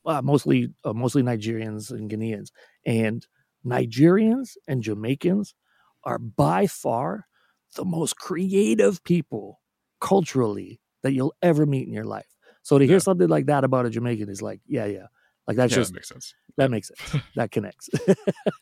uh, 0.05 0.21
mostly 0.21 0.69
uh, 0.83 0.93
mostly 0.93 1.23
Nigerians 1.23 1.91
and 1.91 2.09
Ghanaians, 2.09 2.51
and 2.85 3.25
Nigerians 3.65 4.57
and 4.67 4.81
Jamaicans 4.81 5.55
are 6.03 6.19
by 6.19 6.67
far 6.67 7.27
the 7.75 7.85
most 7.85 8.17
creative 8.17 9.03
people 9.03 9.61
culturally 9.99 10.81
that 11.03 11.13
you'll 11.13 11.35
ever 11.41 11.65
meet 11.65 11.87
in 11.87 11.93
your 11.93 12.05
life. 12.05 12.27
So 12.63 12.77
to 12.77 12.85
hear 12.85 12.99
something 12.99 13.27
like 13.27 13.47
that 13.47 13.63
about 13.63 13.85
a 13.85 13.89
Jamaican 13.89 14.29
is 14.29 14.41
like, 14.41 14.61
yeah, 14.67 14.85
yeah. 14.85 15.07
Like 15.47 15.57
that's 15.57 15.71
yeah, 15.71 15.77
just 15.77 15.91
that 15.91 15.95
makes 15.95 16.09
sense. 16.09 16.33
That 16.57 16.71
makes 16.71 16.87
sense. 16.89 17.23
that 17.35 17.51
connects. 17.51 17.89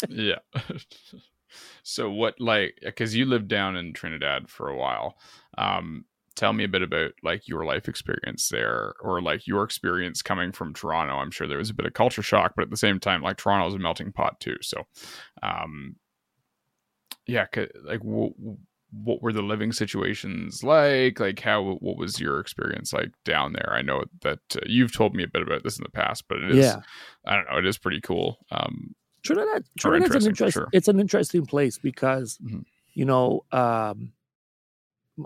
yeah. 0.07 0.39
so 1.83 2.09
what 2.09 2.39
like 2.39 2.79
because 2.81 3.15
you 3.15 3.25
lived 3.25 3.47
down 3.47 3.75
in 3.75 3.93
Trinidad 3.93 4.49
for 4.49 4.69
a 4.69 4.77
while. 4.77 5.17
Um, 5.57 6.05
tell 6.35 6.53
me 6.53 6.63
a 6.63 6.69
bit 6.69 6.81
about 6.81 7.11
like 7.21 7.49
your 7.49 7.65
life 7.65 7.89
experience 7.89 8.47
there 8.47 8.93
or 9.01 9.21
like 9.21 9.45
your 9.45 9.63
experience 9.63 10.21
coming 10.21 10.53
from 10.53 10.73
Toronto. 10.73 11.15
I'm 11.15 11.31
sure 11.31 11.47
there 11.47 11.57
was 11.57 11.69
a 11.69 11.73
bit 11.73 11.85
of 11.85 11.93
culture 11.93 12.21
shock, 12.21 12.53
but 12.55 12.63
at 12.63 12.69
the 12.69 12.77
same 12.77 12.97
time, 12.97 13.21
like 13.21 13.35
Toronto 13.35 13.67
is 13.67 13.75
a 13.75 13.79
melting 13.79 14.13
pot 14.13 14.39
too. 14.39 14.55
So, 14.61 14.87
um, 15.43 15.97
yeah, 17.27 17.45
like 17.83 17.99
w- 17.99 18.57
what 18.91 19.21
were 19.21 19.33
the 19.33 19.41
living 19.41 19.71
situations 19.71 20.63
like? 20.63 21.19
Like 21.19 21.39
how 21.39 21.77
what 21.79 21.97
was 21.97 22.19
your 22.19 22.39
experience 22.39 22.91
like 22.93 23.11
down 23.23 23.53
there? 23.53 23.71
I 23.71 23.81
know 23.81 24.03
that 24.21 24.39
uh, 24.55 24.59
you've 24.65 24.93
told 24.93 25.15
me 25.15 25.23
a 25.23 25.27
bit 25.27 25.41
about 25.41 25.63
this 25.63 25.77
in 25.77 25.83
the 25.83 25.91
past, 25.91 26.25
but 26.27 26.39
it 26.39 26.51
is 26.51 26.65
yeah. 26.65 26.81
I 27.25 27.35
don't 27.35 27.45
know, 27.51 27.57
it 27.57 27.65
is 27.65 27.77
pretty 27.77 28.01
cool. 28.01 28.39
Um 28.51 28.95
Trinidad 29.21 29.65
Trinidad's 29.77 30.25
an 30.25 30.29
interesting 30.29 30.61
sure. 30.61 30.69
it's 30.73 30.87
an 30.87 30.99
interesting 30.99 31.45
place 31.45 31.77
because 31.77 32.37
mm-hmm. 32.37 32.61
you 32.93 33.05
know 33.05 33.45
um 33.51 34.13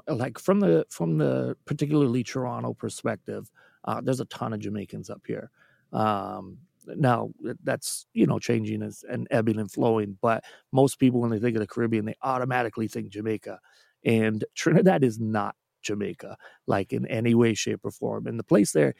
like 0.08 0.40
from 0.40 0.60
the 0.60 0.86
from 0.90 1.18
the 1.18 1.56
particularly 1.66 2.24
Toronto 2.24 2.74
perspective, 2.74 3.52
uh, 3.86 4.02
there's 4.02 4.20
a 4.20 4.26
ton 4.26 4.54
of 4.54 4.60
Jamaicans 4.60 5.10
up 5.10 5.22
here. 5.28 5.52
Um, 5.92 6.58
now 6.88 7.30
that's 7.64 8.06
you 8.14 8.26
know 8.26 8.40
changing 8.40 8.82
and 9.10 9.28
ebbing 9.32 9.60
and 9.60 9.72
flowing 9.72 10.18
but 10.22 10.44
most 10.72 11.00
people 11.00 11.22
when 11.22 11.30
they 11.32 11.40
think 11.40 11.56
of 11.56 11.62
the 11.62 11.68
caribbean 11.68 12.06
they 12.06 12.16
automatically 12.24 12.88
think 12.88 13.10
jamaica 13.10 13.60
and 14.06 14.44
trinidad 14.56 15.04
is 15.04 15.20
not 15.20 15.56
jamaica 15.82 16.38
like 16.68 16.94
in 16.94 17.06
any 17.08 17.36
way 17.36 17.54
shape 17.54 17.82
or 17.84 17.92
form 17.92 18.28
and 18.28 18.40
the 18.40 18.44
place 18.44 18.72
there 18.72 18.94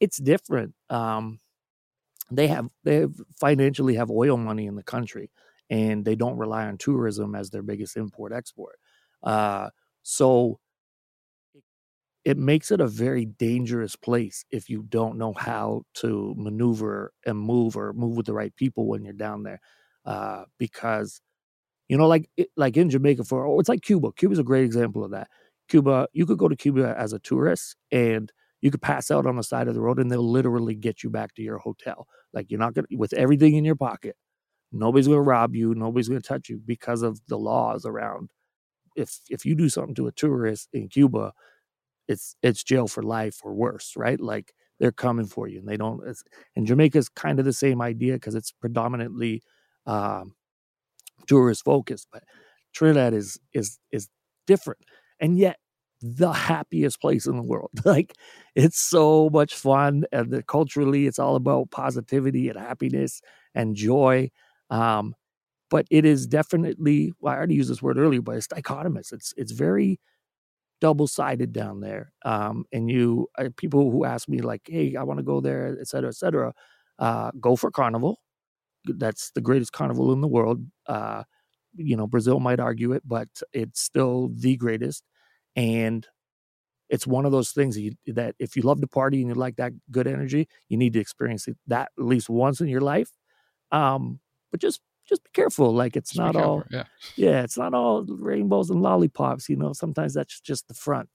it's 0.00 0.18
different 0.18 0.74
um, 0.90 1.40
they 2.30 2.48
have 2.48 2.68
they 2.84 2.96
have 2.96 3.14
financially 3.38 3.94
have 3.94 4.10
oil 4.10 4.36
money 4.36 4.66
in 4.66 4.74
the 4.76 4.82
country 4.82 5.30
and 5.70 6.04
they 6.04 6.14
don't 6.14 6.36
rely 6.36 6.66
on 6.66 6.76
tourism 6.78 7.34
as 7.34 7.50
their 7.50 7.62
biggest 7.62 7.96
import 7.96 8.32
export 8.32 8.78
uh, 9.22 9.70
so 10.02 10.58
it 12.26 12.38
makes 12.38 12.72
it 12.72 12.80
a 12.82 12.88
very 12.88 13.24
dangerous 13.26 13.96
place 13.96 14.44
if 14.50 14.68
you 14.68 14.82
don't 14.88 15.16
know 15.16 15.32
how 15.34 15.84
to 15.94 16.34
maneuver 16.36 17.12
and 17.24 17.38
move 17.38 17.76
or 17.78 17.92
move 17.94 18.16
with 18.16 18.26
the 18.26 18.34
right 18.34 18.54
people 18.56 18.88
when 18.88 19.04
you're 19.04 19.14
down 19.14 19.44
there. 19.44 19.60
Uh, 20.04 20.44
because, 20.58 21.20
you 21.88 21.96
know, 21.98 22.08
like 22.08 22.28
like 22.56 22.76
in 22.76 22.90
Jamaica, 22.90 23.24
for 23.24 23.46
oh, 23.46 23.60
it's 23.60 23.68
like 23.68 23.82
Cuba. 23.82 24.12
Cuba's 24.12 24.38
a 24.40 24.44
great 24.44 24.64
example 24.64 25.04
of 25.04 25.12
that. 25.12 25.28
Cuba, 25.68 26.08
you 26.12 26.26
could 26.26 26.38
go 26.38 26.48
to 26.48 26.56
Cuba 26.56 26.94
as 26.98 27.12
a 27.12 27.20
tourist 27.20 27.76
and 27.92 28.32
you 28.62 28.70
could 28.70 28.82
pass 28.82 29.10
out 29.10 29.26
on 29.26 29.36
the 29.36 29.44
side 29.44 29.68
of 29.68 29.74
the 29.74 29.80
road 29.80 30.00
and 30.00 30.10
they'll 30.10 30.28
literally 30.30 30.74
get 30.74 31.04
you 31.04 31.10
back 31.10 31.34
to 31.36 31.42
your 31.42 31.58
hotel. 31.58 32.08
Like 32.34 32.50
you're 32.50 32.60
not 32.60 32.74
gonna 32.74 32.88
with 32.92 33.12
everything 33.14 33.56
in 33.56 33.64
your 33.64 33.76
pocket. 33.76 34.16
Nobody's 34.72 35.08
gonna 35.08 35.22
rob 35.22 35.54
you. 35.56 35.74
Nobody's 35.74 36.08
gonna 36.08 36.20
touch 36.22 36.48
you 36.48 36.60
because 36.66 37.02
of 37.02 37.20
the 37.28 37.38
laws 37.38 37.86
around. 37.86 38.30
If 38.96 39.20
if 39.30 39.44
you 39.44 39.54
do 39.54 39.68
something 39.68 39.94
to 39.96 40.06
a 40.08 40.12
tourist 40.12 40.68
in 40.72 40.88
Cuba, 40.88 41.32
it's 42.08 42.36
it's 42.42 42.62
jail 42.62 42.88
for 42.88 43.02
life 43.02 43.40
or 43.44 43.54
worse, 43.54 43.94
right? 43.96 44.20
Like 44.20 44.52
they're 44.80 44.92
coming 44.92 45.26
for 45.26 45.48
you, 45.48 45.58
and 45.60 45.68
they 45.68 45.76
don't. 45.76 46.02
and 46.56 46.66
Jamaica's 46.66 47.08
kind 47.08 47.38
of 47.38 47.44
the 47.44 47.52
same 47.52 47.80
idea 47.82 48.14
because 48.14 48.34
it's 48.34 48.52
predominantly 48.52 49.42
um, 49.86 50.34
tourist 51.26 51.64
focused, 51.64 52.08
but 52.12 52.24
Trinidad 52.74 53.14
is 53.14 53.38
is 53.54 53.78
is 53.92 54.08
different, 54.46 54.80
and 55.20 55.38
yet 55.38 55.58
the 56.02 56.32
happiest 56.32 57.00
place 57.00 57.26
in 57.26 57.36
the 57.36 57.42
world. 57.42 57.70
like 57.84 58.14
it's 58.54 58.80
so 58.80 59.30
much 59.30 59.54
fun, 59.54 60.04
and 60.12 60.30
the, 60.30 60.42
culturally, 60.42 61.06
it's 61.06 61.18
all 61.18 61.36
about 61.36 61.70
positivity 61.70 62.48
and 62.48 62.58
happiness 62.58 63.20
and 63.54 63.76
joy. 63.76 64.30
Um, 64.70 65.14
but 65.70 65.86
it 65.90 66.04
is 66.04 66.26
definitely 66.26 67.12
well, 67.20 67.34
I 67.34 67.36
already 67.38 67.54
used 67.56 67.70
this 67.70 67.82
word 67.82 67.98
earlier, 67.98 68.22
but 68.22 68.36
it's 68.36 68.48
dichotomous. 68.48 69.12
It's 69.12 69.34
it's 69.36 69.52
very 69.52 70.00
double 70.80 71.06
sided 71.06 71.52
down 71.52 71.80
there. 71.80 72.12
Um, 72.24 72.64
and 72.72 72.90
you 72.90 73.28
uh, 73.38 73.48
people 73.56 73.90
who 73.90 74.04
ask 74.04 74.28
me 74.28 74.40
like, 74.40 74.62
"Hey, 74.66 74.96
I 74.96 75.02
want 75.04 75.18
to 75.18 75.24
go 75.24 75.40
there," 75.40 75.76
et 75.80 75.88
cetera, 75.88 76.08
et 76.10 76.16
cetera. 76.16 76.52
Uh, 76.98 77.30
go 77.40 77.56
for 77.56 77.70
Carnival. 77.70 78.20
That's 78.86 79.30
the 79.32 79.40
greatest 79.40 79.72
carnival 79.72 80.12
in 80.12 80.20
the 80.20 80.28
world. 80.28 80.64
Uh, 80.86 81.24
you 81.76 81.96
know, 81.96 82.06
Brazil 82.06 82.40
might 82.40 82.60
argue 82.60 82.92
it, 82.92 83.02
but 83.06 83.28
it's 83.52 83.80
still 83.82 84.30
the 84.34 84.56
greatest. 84.56 85.04
And 85.56 86.06
it's 86.88 87.06
one 87.06 87.26
of 87.26 87.32
those 87.32 87.50
things 87.50 87.74
that, 87.74 87.82
you, 87.82 87.92
that 88.14 88.34
if 88.38 88.56
you 88.56 88.62
love 88.62 88.80
to 88.80 88.86
party 88.86 89.20
and 89.20 89.28
you 89.28 89.34
like 89.34 89.56
that 89.56 89.72
good 89.90 90.06
energy, 90.06 90.48
you 90.68 90.76
need 90.76 90.92
to 90.94 91.00
experience 91.00 91.48
it, 91.48 91.56
that 91.66 91.90
at 91.98 92.04
least 92.04 92.28
once 92.30 92.60
in 92.60 92.68
your 92.68 92.80
life. 92.80 93.10
Um, 93.72 94.20
but 94.52 94.60
just 94.60 94.80
just 95.08 95.24
be 95.24 95.30
careful. 95.32 95.72
Like 95.72 95.96
it's 95.96 96.10
just 96.10 96.18
not 96.18 96.36
all, 96.36 96.64
yeah. 96.70 96.84
yeah, 97.16 97.42
it's 97.42 97.58
not 97.58 97.74
all 97.74 98.04
rainbows 98.04 98.70
and 98.70 98.82
lollipops. 98.82 99.48
You 99.48 99.56
know, 99.56 99.72
sometimes 99.72 100.14
that's 100.14 100.40
just 100.40 100.68
the 100.68 100.74
front. 100.74 101.08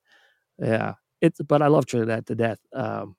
Yeah, 0.59 0.93
it's. 1.21 1.41
But 1.41 1.61
I 1.61 1.67
love 1.67 1.85
Trinidad 1.85 2.27
to 2.27 2.35
death. 2.35 2.59
Um, 2.73 3.15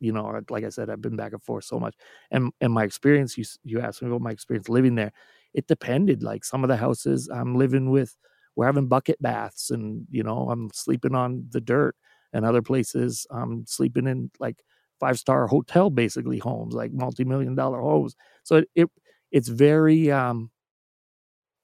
you 0.00 0.12
know, 0.12 0.40
like 0.50 0.64
I 0.64 0.68
said, 0.68 0.90
I've 0.90 1.00
been 1.02 1.16
back 1.16 1.32
and 1.32 1.42
forth 1.42 1.64
so 1.64 1.78
much, 1.78 1.94
and 2.30 2.52
and 2.60 2.72
my 2.72 2.84
experience. 2.84 3.36
You 3.36 3.44
you 3.64 3.80
asked 3.80 4.02
me 4.02 4.08
about 4.08 4.20
my 4.22 4.30
experience 4.30 4.68
living 4.68 4.94
there. 4.94 5.12
It 5.54 5.66
depended. 5.66 6.22
Like 6.22 6.44
some 6.44 6.64
of 6.64 6.68
the 6.68 6.76
houses 6.76 7.28
I'm 7.32 7.54
living 7.54 7.90
with, 7.90 8.14
we're 8.56 8.66
having 8.66 8.88
bucket 8.88 9.20
baths, 9.20 9.70
and 9.70 10.06
you 10.10 10.22
know, 10.22 10.50
I'm 10.50 10.70
sleeping 10.72 11.14
on 11.14 11.46
the 11.50 11.60
dirt, 11.60 11.96
and 12.32 12.44
other 12.44 12.62
places 12.62 13.26
I'm 13.30 13.64
sleeping 13.66 14.06
in 14.06 14.30
like 14.38 14.62
five 15.00 15.18
star 15.18 15.46
hotel 15.46 15.90
basically 15.90 16.38
homes, 16.38 16.74
like 16.74 16.92
multi 16.92 17.24
million 17.24 17.54
dollar 17.54 17.80
homes. 17.80 18.14
So 18.42 18.56
it, 18.56 18.68
it 18.74 18.90
it's 19.30 19.48
very 19.48 20.10
um 20.10 20.50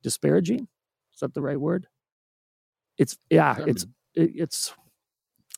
disparaging. 0.02 0.68
Is 1.14 1.20
that 1.20 1.34
the 1.34 1.42
right 1.42 1.60
word? 1.60 1.86
It's 2.98 3.16
yeah, 3.30 3.56
I 3.58 3.64
it's 3.68 3.84
it, 4.14 4.32
it's 4.34 4.74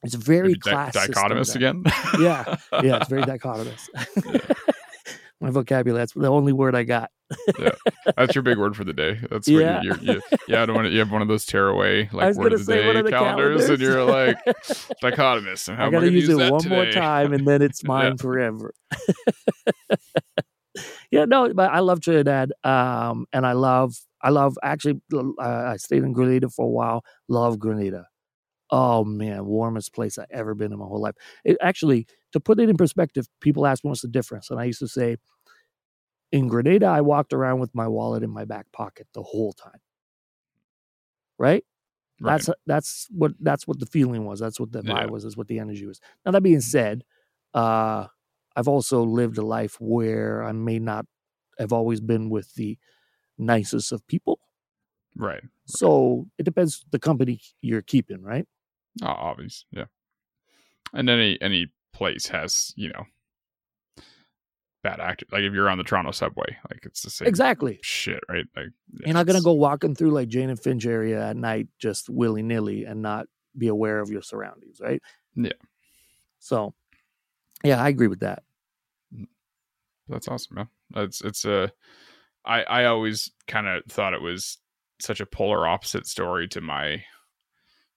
it's 0.03 0.15
very 0.15 0.55
class 0.55 0.93
di- 0.93 1.07
dichotomous 1.07 1.57
again. 1.57 1.83
yeah, 2.21 2.57
yeah, 2.83 2.97
it's 2.97 3.09
very 3.09 3.23
dichotomous. 3.33 3.89
My 5.41 5.51
vocabulary. 5.51 6.01
That's 6.01 6.13
the 6.13 6.29
only 6.29 6.53
word 6.53 6.75
I 6.75 6.85
got. 6.85 7.11
yeah, 7.59 7.71
that's 8.17 8.35
your 8.35 8.43
big 8.43 8.57
word 8.59 8.77
for 8.77 8.85
the 8.85 8.93
day. 8.93 9.19
That's 9.31 9.49
yeah, 9.49 9.83
you, 9.83 9.95
you, 10.01 10.23
yeah. 10.47 10.63
I 10.63 10.67
don't 10.67 10.77
want 10.77 10.87
to, 10.87 10.93
you 10.93 11.01
have 11.01 11.11
one 11.11 11.23
of 11.23 11.29
those 11.29 11.45
tearaway 11.45 12.09
like 12.13 12.37
word 12.37 12.53
of 12.53 12.65
the 12.65 12.73
day 12.73 12.89
of 12.97 13.05
the 13.05 13.11
calendars, 13.11 13.67
calendars, 13.67 13.71
and 13.71 13.81
you're 13.81 14.05
like 14.05 14.37
dichotomous. 15.03 15.69
And 15.69 15.77
how 15.77 15.89
I 15.89 15.91
got 15.91 16.01
to 16.01 16.11
use 16.11 16.29
it 16.29 16.51
one 16.51 16.61
today? 16.61 16.75
more 16.75 16.91
time, 16.93 17.33
and 17.33 17.47
then 17.47 17.61
it's 17.63 17.83
mine 17.83 18.13
yeah. 18.13 18.23
forever 18.23 18.75
yeah, 21.11 21.25
no, 21.25 21.53
but 21.55 21.71
I 21.71 21.81
love 21.81 22.01
Trinidad, 22.01 22.53
um, 22.65 23.27
and 23.33 23.47
I 23.47 23.53
love, 23.53 23.97
I 24.23 24.31
love 24.31 24.59
actually. 24.63 25.01
Uh, 25.15 25.25
I 25.41 25.77
stayed 25.77 26.03
in 26.03 26.13
Grenada 26.13 26.49
for 26.49 26.67
a 26.67 26.71
while. 26.71 27.05
Love 27.29 27.59
Grenada. 27.59 28.09
Oh 28.71 29.05
man, 29.05 29.47
warmest 29.47 29.95
place 29.95 30.19
I 30.19 30.27
ever 30.31 30.55
been 30.55 30.73
in 30.73 30.79
my 30.79 30.87
whole 30.87 31.01
life. 31.01 31.15
It, 31.45 31.57
actually, 31.63 32.07
to 32.33 32.41
put 32.41 32.59
it 32.61 32.69
in 32.71 32.77
perspective, 32.77 33.29
people 33.41 33.67
ask 33.67 33.85
me 33.85 33.89
what's 33.91 34.03
the 34.03 34.09
difference, 34.09 34.51
and 34.51 34.59
I 34.61 34.65
used 34.65 34.81
to 34.81 34.89
say, 34.89 35.17
in 36.33 36.49
Grenada, 36.49 36.87
I 36.87 37.01
walked 37.01 37.33
around 37.33 37.61
with 37.61 37.75
my 37.75 37.87
wallet 37.89 38.23
in 38.23 38.31
my 38.31 38.45
back 38.45 38.67
pocket 38.73 39.07
the 39.15 39.23
whole 39.23 39.53
time. 39.53 39.81
Right? 41.39 41.65
Right. 42.21 42.33
That's 42.33 42.51
that's 42.67 43.09
what 43.11 43.33
that's 43.41 43.67
what 43.67 43.81
the 43.81 43.87
feeling 43.87 44.25
was. 44.25 44.41
That's 44.41 44.61
what 44.61 44.73
the 44.73 44.83
vibe 44.83 45.07
Yeah. 45.07 45.07
was. 45.07 45.25
That's 45.25 45.37
what 45.37 45.49
the 45.49 45.59
energy 45.59 45.87
was. 45.87 46.01
Now 46.25 46.33
that 46.33 46.43
being 46.43 46.61
said, 46.61 47.05
uh, 47.55 48.07
I've 48.57 48.69
also 48.69 49.03
lived 49.03 49.39
a 49.39 49.43
life 49.45 49.77
where 49.81 50.43
I 50.45 50.53
may 50.53 50.79
not 50.79 51.07
have 51.59 51.73
always 51.73 52.01
been 52.01 52.31
with 52.31 52.55
the 52.55 52.79
nicest 53.39 53.93
of 53.93 54.07
people. 54.07 54.39
right. 55.17 55.43
So 55.67 56.27
it 56.39 56.43
depends 56.45 56.85
the 56.91 56.99
company 56.99 57.41
you're 57.63 57.83
keeping, 57.83 58.23
right? 58.23 58.47
Oh, 59.03 59.07
obvious. 59.07 59.65
Yeah. 59.71 59.87
And 60.93 61.09
any 61.09 61.41
any 61.41 61.73
place 61.93 62.29
has 62.29 62.73
you 62.77 62.89
know 62.91 63.07
bad 64.83 65.01
actors. 65.01 65.29
Like 65.33 65.43
if 65.43 65.53
you're 65.53 65.69
on 65.71 65.79
the 65.79 65.85
Toronto 65.85 66.11
subway, 66.13 66.57
like 66.71 66.85
it's 66.85 67.03
the 67.03 67.11
same 67.11 67.27
Exactly. 67.29 67.79
shit, 67.83 68.21
right? 68.29 68.45
Like 68.55 68.69
yeah, 68.93 69.07
You're 69.07 69.15
not 69.15 69.27
gonna 69.27 69.41
go 69.41 69.53
walking 69.53 69.95
through 69.95 70.11
like 70.11 70.29
Jane 70.29 70.51
and 70.51 70.61
Finch 70.61 70.87
area 70.87 71.27
at 71.27 71.37
night 71.37 71.69
just 71.79 72.09
willy 72.11 72.43
nilly 72.43 72.85
and 72.85 73.01
not 73.03 73.27
be 73.57 73.69
aware 73.69 74.01
of 74.01 74.11
your 74.11 74.23
surroundings, 74.23 74.79
right? 74.81 75.01
Yeah. 75.35 75.53
So, 76.39 76.75
yeah, 77.63 77.83
I 77.83 77.89
agree 77.89 78.09
with 78.09 78.21
that. 78.21 78.43
That's 80.09 80.29
awesome, 80.29 80.57
man. 80.57 80.69
It's 80.97 81.21
it's 81.21 81.45
a. 81.45 81.73
I 82.45 82.63
I 82.63 82.85
always 82.85 83.31
kind 83.49 83.67
of 83.67 83.85
thought 83.89 84.15
it 84.15 84.23
was 84.23 84.59
such 85.01 85.21
a 85.21 85.27
polar 85.27 85.67
opposite 85.67 86.07
story 86.07 86.47
to 86.49 86.61
my 86.61 87.03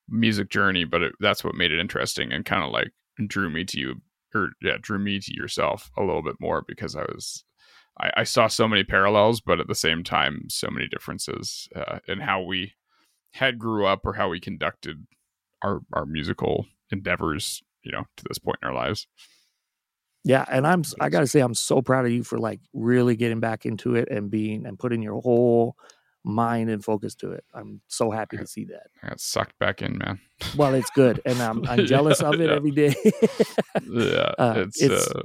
music 0.09 0.49
journey, 0.49 0.83
but 0.85 1.01
it, 1.01 1.13
that's 1.19 1.43
what 1.43 1.55
made 1.55 1.71
it 1.71 1.79
interesting 1.79 2.31
and 2.31 2.45
kind 2.45 2.63
of 2.63 2.71
like 2.71 2.91
drew 3.27 3.49
me 3.49 3.65
to 3.65 3.79
you, 3.79 3.95
or 4.33 4.51
yeah, 4.61 4.77
drew 4.79 4.99
me 4.99 5.19
to 5.19 5.33
yourself 5.33 5.91
a 5.97 6.01
little 6.01 6.23
bit 6.23 6.35
more 6.39 6.63
because 6.67 6.95
I 6.95 7.01
was. 7.01 7.43
I, 7.99 8.11
I 8.17 8.23
saw 8.25 8.47
so 8.47 8.67
many 8.67 8.83
parallels, 8.83 9.41
but 9.41 9.59
at 9.59 9.67
the 9.67 9.73
same 9.73 10.03
time, 10.03 10.43
so 10.49 10.69
many 10.69 10.87
differences 10.87 11.67
uh, 11.75 11.97
in 12.07 12.19
how 12.19 12.43
we 12.43 12.73
had 13.31 13.57
grew 13.57 13.87
up 13.87 14.01
or 14.05 14.13
how 14.13 14.29
we 14.29 14.39
conducted 14.39 15.07
our 15.63 15.81
our 15.93 16.05
musical 16.05 16.67
endeavors, 16.91 17.63
you 17.83 17.91
know, 17.91 18.05
to 18.17 18.23
this 18.27 18.39
point 18.39 18.59
in 18.61 18.69
our 18.69 18.75
lives. 18.75 19.07
Yeah, 20.28 20.43
and 20.51 20.67
I'm 20.67 20.84
I 20.99 21.07
gotta 21.09 21.25
say 21.28 21.39
I'm 21.39 21.53
so 21.53 21.82
proud 21.82 22.05
of 22.05 22.11
you 22.11 22.21
for 22.23 22.38
like 22.38 22.59
really 22.73 23.15
getting 23.15 23.39
back 23.39 23.65
into 23.65 23.95
it 23.95 24.09
and 24.11 24.30
being 24.30 24.65
and 24.65 24.78
putting 24.78 25.01
your 25.01 25.21
whole 25.21 25.78
mind 26.25 26.69
and 26.69 26.84
focus 26.84 27.15
to 27.15 27.32
it. 27.32 27.45
I'm 27.53 27.80
so 27.88 28.11
happy 28.11 28.36
to 28.38 28.45
see 28.45 28.65
that. 28.65 28.88
I 29.03 29.07
got 29.09 29.21
sucked 29.21 29.57
back 29.59 29.82
in, 29.82 29.97
man. 29.97 30.19
Well, 30.57 30.73
it's 30.73 30.89
good, 30.91 31.21
and 31.25 31.41
I'm 31.41 31.65
I'm 31.69 31.86
jealous 31.93 32.19
Yeah, 32.21 32.28
of 32.30 32.41
it 32.41 32.49
yeah. 32.49 32.55
every 32.55 32.71
day. 32.71 32.95
yeah, 33.89 34.34
Uh, 34.38 34.53
it's, 34.57 34.82
it's- 34.82 35.07
uh 35.07 35.21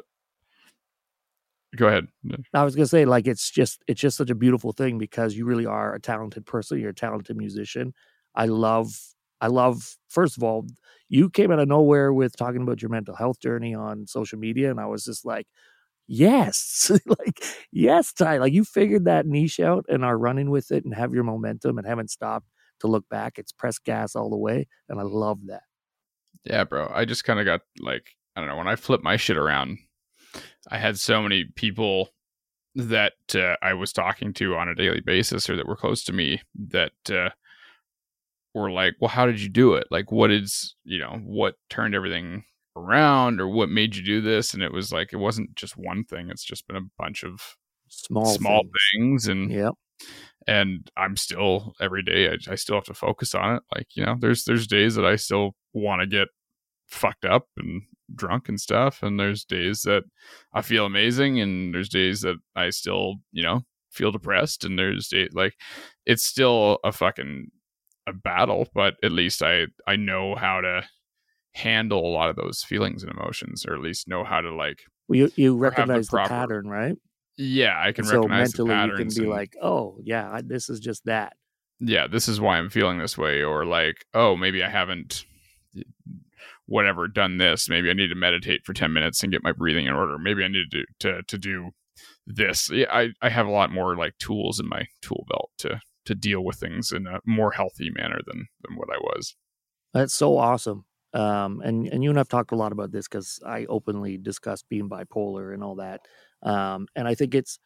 go 1.77 1.89
ahead. 1.89 2.07
I 2.55 2.65
was 2.65 2.77
gonna 2.77 2.87
say 2.87 3.05
like 3.05 3.27
it's 3.27 3.51
just 3.51 3.83
it's 3.89 4.01
just 4.01 4.17
such 4.17 4.31
a 4.31 4.35
beautiful 4.37 4.73
thing 4.73 4.99
because 4.99 5.35
you 5.35 5.47
really 5.47 5.67
are 5.67 5.95
a 5.95 6.01
talented 6.01 6.47
person. 6.47 6.79
You're 6.79 6.91
a 6.91 6.95
talented 6.95 7.37
musician. 7.37 7.93
I 8.35 8.47
love 8.47 8.95
I 9.43 9.49
love 9.49 9.97
first 10.09 10.39
of 10.39 10.43
all 10.43 10.67
you 11.09 11.29
came 11.29 11.51
out 11.51 11.59
of 11.59 11.69
nowhere 11.69 12.11
with 12.11 12.37
talking 12.37 12.63
about 12.63 12.81
your 12.81 12.91
mental 12.91 13.15
health 13.15 13.39
journey 13.39 13.75
on 13.75 14.07
social 14.07 14.39
media, 14.39 14.71
and 14.71 14.81
I 14.81 14.87
was 14.87 15.05
just 15.05 15.27
like, 15.27 15.47
yes, 16.07 16.91
like 17.07 17.45
yes, 17.71 18.15
Ty, 18.15 18.39
like 18.39 18.55
you 18.55 18.65
figured 18.65 19.05
that 19.05 19.27
niche 19.27 19.61
out 19.61 19.85
and 19.91 20.07
are 20.07 20.17
running 20.17 20.49
with 20.49 20.71
it 20.71 20.87
and 20.87 20.95
have 20.95 21.13
your 21.13 21.25
momentum 21.25 21.77
and 21.77 21.87
haven't 21.87 22.11
stopped 22.11 22.47
to 22.81 22.87
look 22.87 23.07
back. 23.11 23.39
It's 23.39 23.53
press 23.53 23.79
gas 23.79 24.17
all 24.17 24.31
the 24.31 24.39
way, 24.39 24.67
and 24.89 24.99
I 24.99 25.03
love 25.03 25.41
that. 25.49 25.65
Yeah, 26.45 26.65
bro. 26.65 26.91
I 26.95 27.05
just 27.05 27.25
kind 27.25 27.39
of 27.39 27.45
got 27.45 27.61
like 27.79 28.07
I 28.35 28.41
don't 28.41 28.49
know 28.49 28.57
when 28.57 28.69
I 28.69 28.77
flipped 28.77 29.05
my 29.05 29.19
shit 29.19 29.37
around. 29.37 29.79
I 30.71 30.79
had 30.79 30.99
so 30.99 31.21
many 31.21 31.45
people 31.57 32.09
that 32.75 33.13
uh, 33.35 33.57
I 33.61 33.75
was 33.75 33.93
talking 33.93 34.33
to 34.35 34.55
on 34.55 34.69
a 34.69 34.75
daily 34.75 35.01
basis 35.01 35.51
or 35.51 35.57
that 35.57 35.67
were 35.67 35.77
close 35.77 36.03
to 36.05 36.13
me 36.15 36.41
that 36.71 36.93
uh, 37.11 37.29
were 38.55 38.71
like, 38.71 38.95
"Well, 39.01 39.09
how 39.09 39.27
did 39.27 39.41
you 39.41 39.49
do 39.49 39.75
it? 39.75 39.87
Like, 39.91 40.13
what 40.13 40.31
is 40.31 40.75
you 40.85 40.99
know 40.99 41.21
what 41.25 41.55
turned 41.71 41.95
everything 41.95 42.45
around 42.77 43.41
or 43.41 43.49
what 43.49 43.69
made 43.71 43.97
you 43.97 44.03
do 44.05 44.21
this?" 44.21 44.55
And 44.55 44.63
it 44.63 44.73
was 44.73 44.93
like 44.93 45.13
it 45.13 45.17
wasn't 45.17 45.55
just 45.55 45.77
one 45.77 46.05
thing. 46.05 46.31
It's 46.31 46.45
just 46.45 46.67
been 46.67 46.77
a 46.77 46.89
bunch 46.99 47.23
of 47.25 47.41
Small 47.89 48.25
small 48.27 48.63
things. 48.63 49.27
things 49.27 49.29
and 49.29 49.51
yeah. 49.53 49.71
and 50.47 50.91
I'm 50.97 51.17
still 51.17 51.75
every 51.81 52.03
day 52.03 52.29
I, 52.31 52.53
I 52.53 52.55
still 52.57 52.77
have 52.77 52.85
to 52.85 52.95
focus 52.95 53.35
on 53.35 53.57
it. 53.57 53.63
Like, 53.75 53.89
you 53.95 54.05
know, 54.05 54.17
there's 54.19 54.45
there's 54.45 54.67
days 54.67 54.95
that 54.97 55.05
I 55.07 55.17
still 55.17 55.55
want 55.75 56.01
to 56.01 56.07
get 56.07 56.29
fucked 56.89 57.25
up 57.25 57.47
and 57.57 57.83
drunk 58.15 58.49
and 58.49 58.61
stuff 58.61 59.03
and 59.03 59.19
there's 59.21 59.45
days 59.45 59.83
that 59.83 60.05
I 60.55 60.63
feel 60.63 60.87
amazing 60.87 61.41
and 61.41 61.75
there's 61.75 61.89
days 61.89 62.23
that 62.23 62.37
I 62.57 62.71
still, 62.71 63.17
you 63.33 63.43
know, 63.43 63.63
feel 63.91 64.11
depressed 64.13 64.65
and 64.65 64.79
there's 64.79 65.09
days 65.09 65.31
like 65.35 65.55
it's 66.07 66.25
still 66.25 66.79
a 66.85 66.93
fucking 66.93 67.51
a 68.07 68.13
battle, 68.13 68.69
but 68.75 68.95
at 69.03 69.13
least 69.13 69.43
I 69.43 69.67
I 69.87 69.97
know 69.97 70.35
how 70.35 70.61
to 70.61 70.83
handle 71.55 72.01
a 72.07 72.13
lot 72.13 72.31
of 72.31 72.37
those 72.37 72.63
feelings 72.63 73.03
and 73.03 73.13
emotions 73.13 73.65
or 73.67 73.75
at 73.75 73.81
least 73.81 74.09
know 74.09 74.25
how 74.25 74.41
to 74.41 74.55
like 74.55 74.79
Well, 75.09 75.19
you 75.19 75.31
you 75.37 75.53
have 75.63 75.75
the 75.75 75.83
recognize 75.83 76.09
the, 76.09 76.19
pattern, 76.27 76.67
right? 76.69 76.97
yeah, 77.37 77.75
I 77.79 77.93
can 77.93 78.05
And 78.05 78.09
so 78.11 78.17
recognize 78.23 78.59
mentally 78.59 78.87
you 78.91 78.97
can 78.97 79.09
be 79.09 79.23
and- 79.23 79.31
like, 79.31 79.55
oh 79.63 79.99
yeah, 80.03 80.31
I, 80.33 80.41
this 80.43 80.69
is 80.71 80.81
just 80.81 81.05
that. 81.05 81.35
yeah, 81.81 82.07
this 82.07 82.27
is 82.29 82.41
why 82.41 82.59
I'm 82.59 82.71
feeling 82.71 82.99
this 82.99 83.17
way, 83.19 83.43
or 83.43 83.65
like, 83.67 84.05
oh, 84.15 84.37
maybe 84.37 84.63
I 84.65 84.69
haven't, 84.69 85.25
whatever, 86.67 87.09
done 87.09 87.39
this. 87.39 87.69
Maybe 87.69 87.91
I 87.91 87.95
need 87.95 88.09
to 88.09 88.15
meditate 88.15 88.65
for 88.65 88.73
ten 88.73 88.93
minutes 88.93 89.23
and 89.23 89.33
get 89.33 89.43
my 89.45 89.53
breathing 89.53 89.87
in 89.87 89.93
order. 89.95 90.19
Maybe 90.19 90.45
I 90.45 90.49
need 90.49 90.71
to 90.71 90.79
do, 90.81 90.85
to 91.01 91.23
to 91.23 91.39
do 91.39 91.71
this. 92.27 92.71
Yeah, 92.71 92.87
I 92.93 93.11
I 93.21 93.29
have 93.29 93.47
a 93.47 93.51
lot 93.51 93.71
more 93.73 93.97
like 93.97 94.17
tools 94.19 94.61
in 94.61 94.69
my 94.69 94.87
tool 95.03 95.25
belt 95.29 95.51
to 95.59 95.81
to 96.07 96.15
deal 96.15 96.45
with 96.45 96.57
things 96.59 96.93
in 96.93 97.07
a 97.07 97.21
more 97.27 97.53
healthy 97.53 97.91
manner 97.91 98.21
than 98.27 98.49
than 98.63 98.77
what 98.77 98.89
I 98.93 98.99
was. 98.99 99.37
That's 99.93 100.15
so 100.15 100.39
awesome. 100.39 100.85
Um, 101.15 101.61
and 101.61 101.87
and 101.89 102.03
you 102.03 102.09
and 102.11 102.19
I've 102.19 102.29
talked 102.29 102.53
a 102.53 102.57
lot 102.57 102.73
about 102.73 102.91
this 102.91 103.07
because 103.07 103.39
I 103.45 103.67
openly 103.67 104.17
discuss 104.17 104.63
being 104.63 104.89
bipolar 104.89 105.53
and 105.53 105.63
all 105.63 105.75
that. 105.77 106.01
Um, 106.43 106.87
and 106.97 107.07
I 107.07 107.15
think 107.15 107.35
it's 107.35 107.59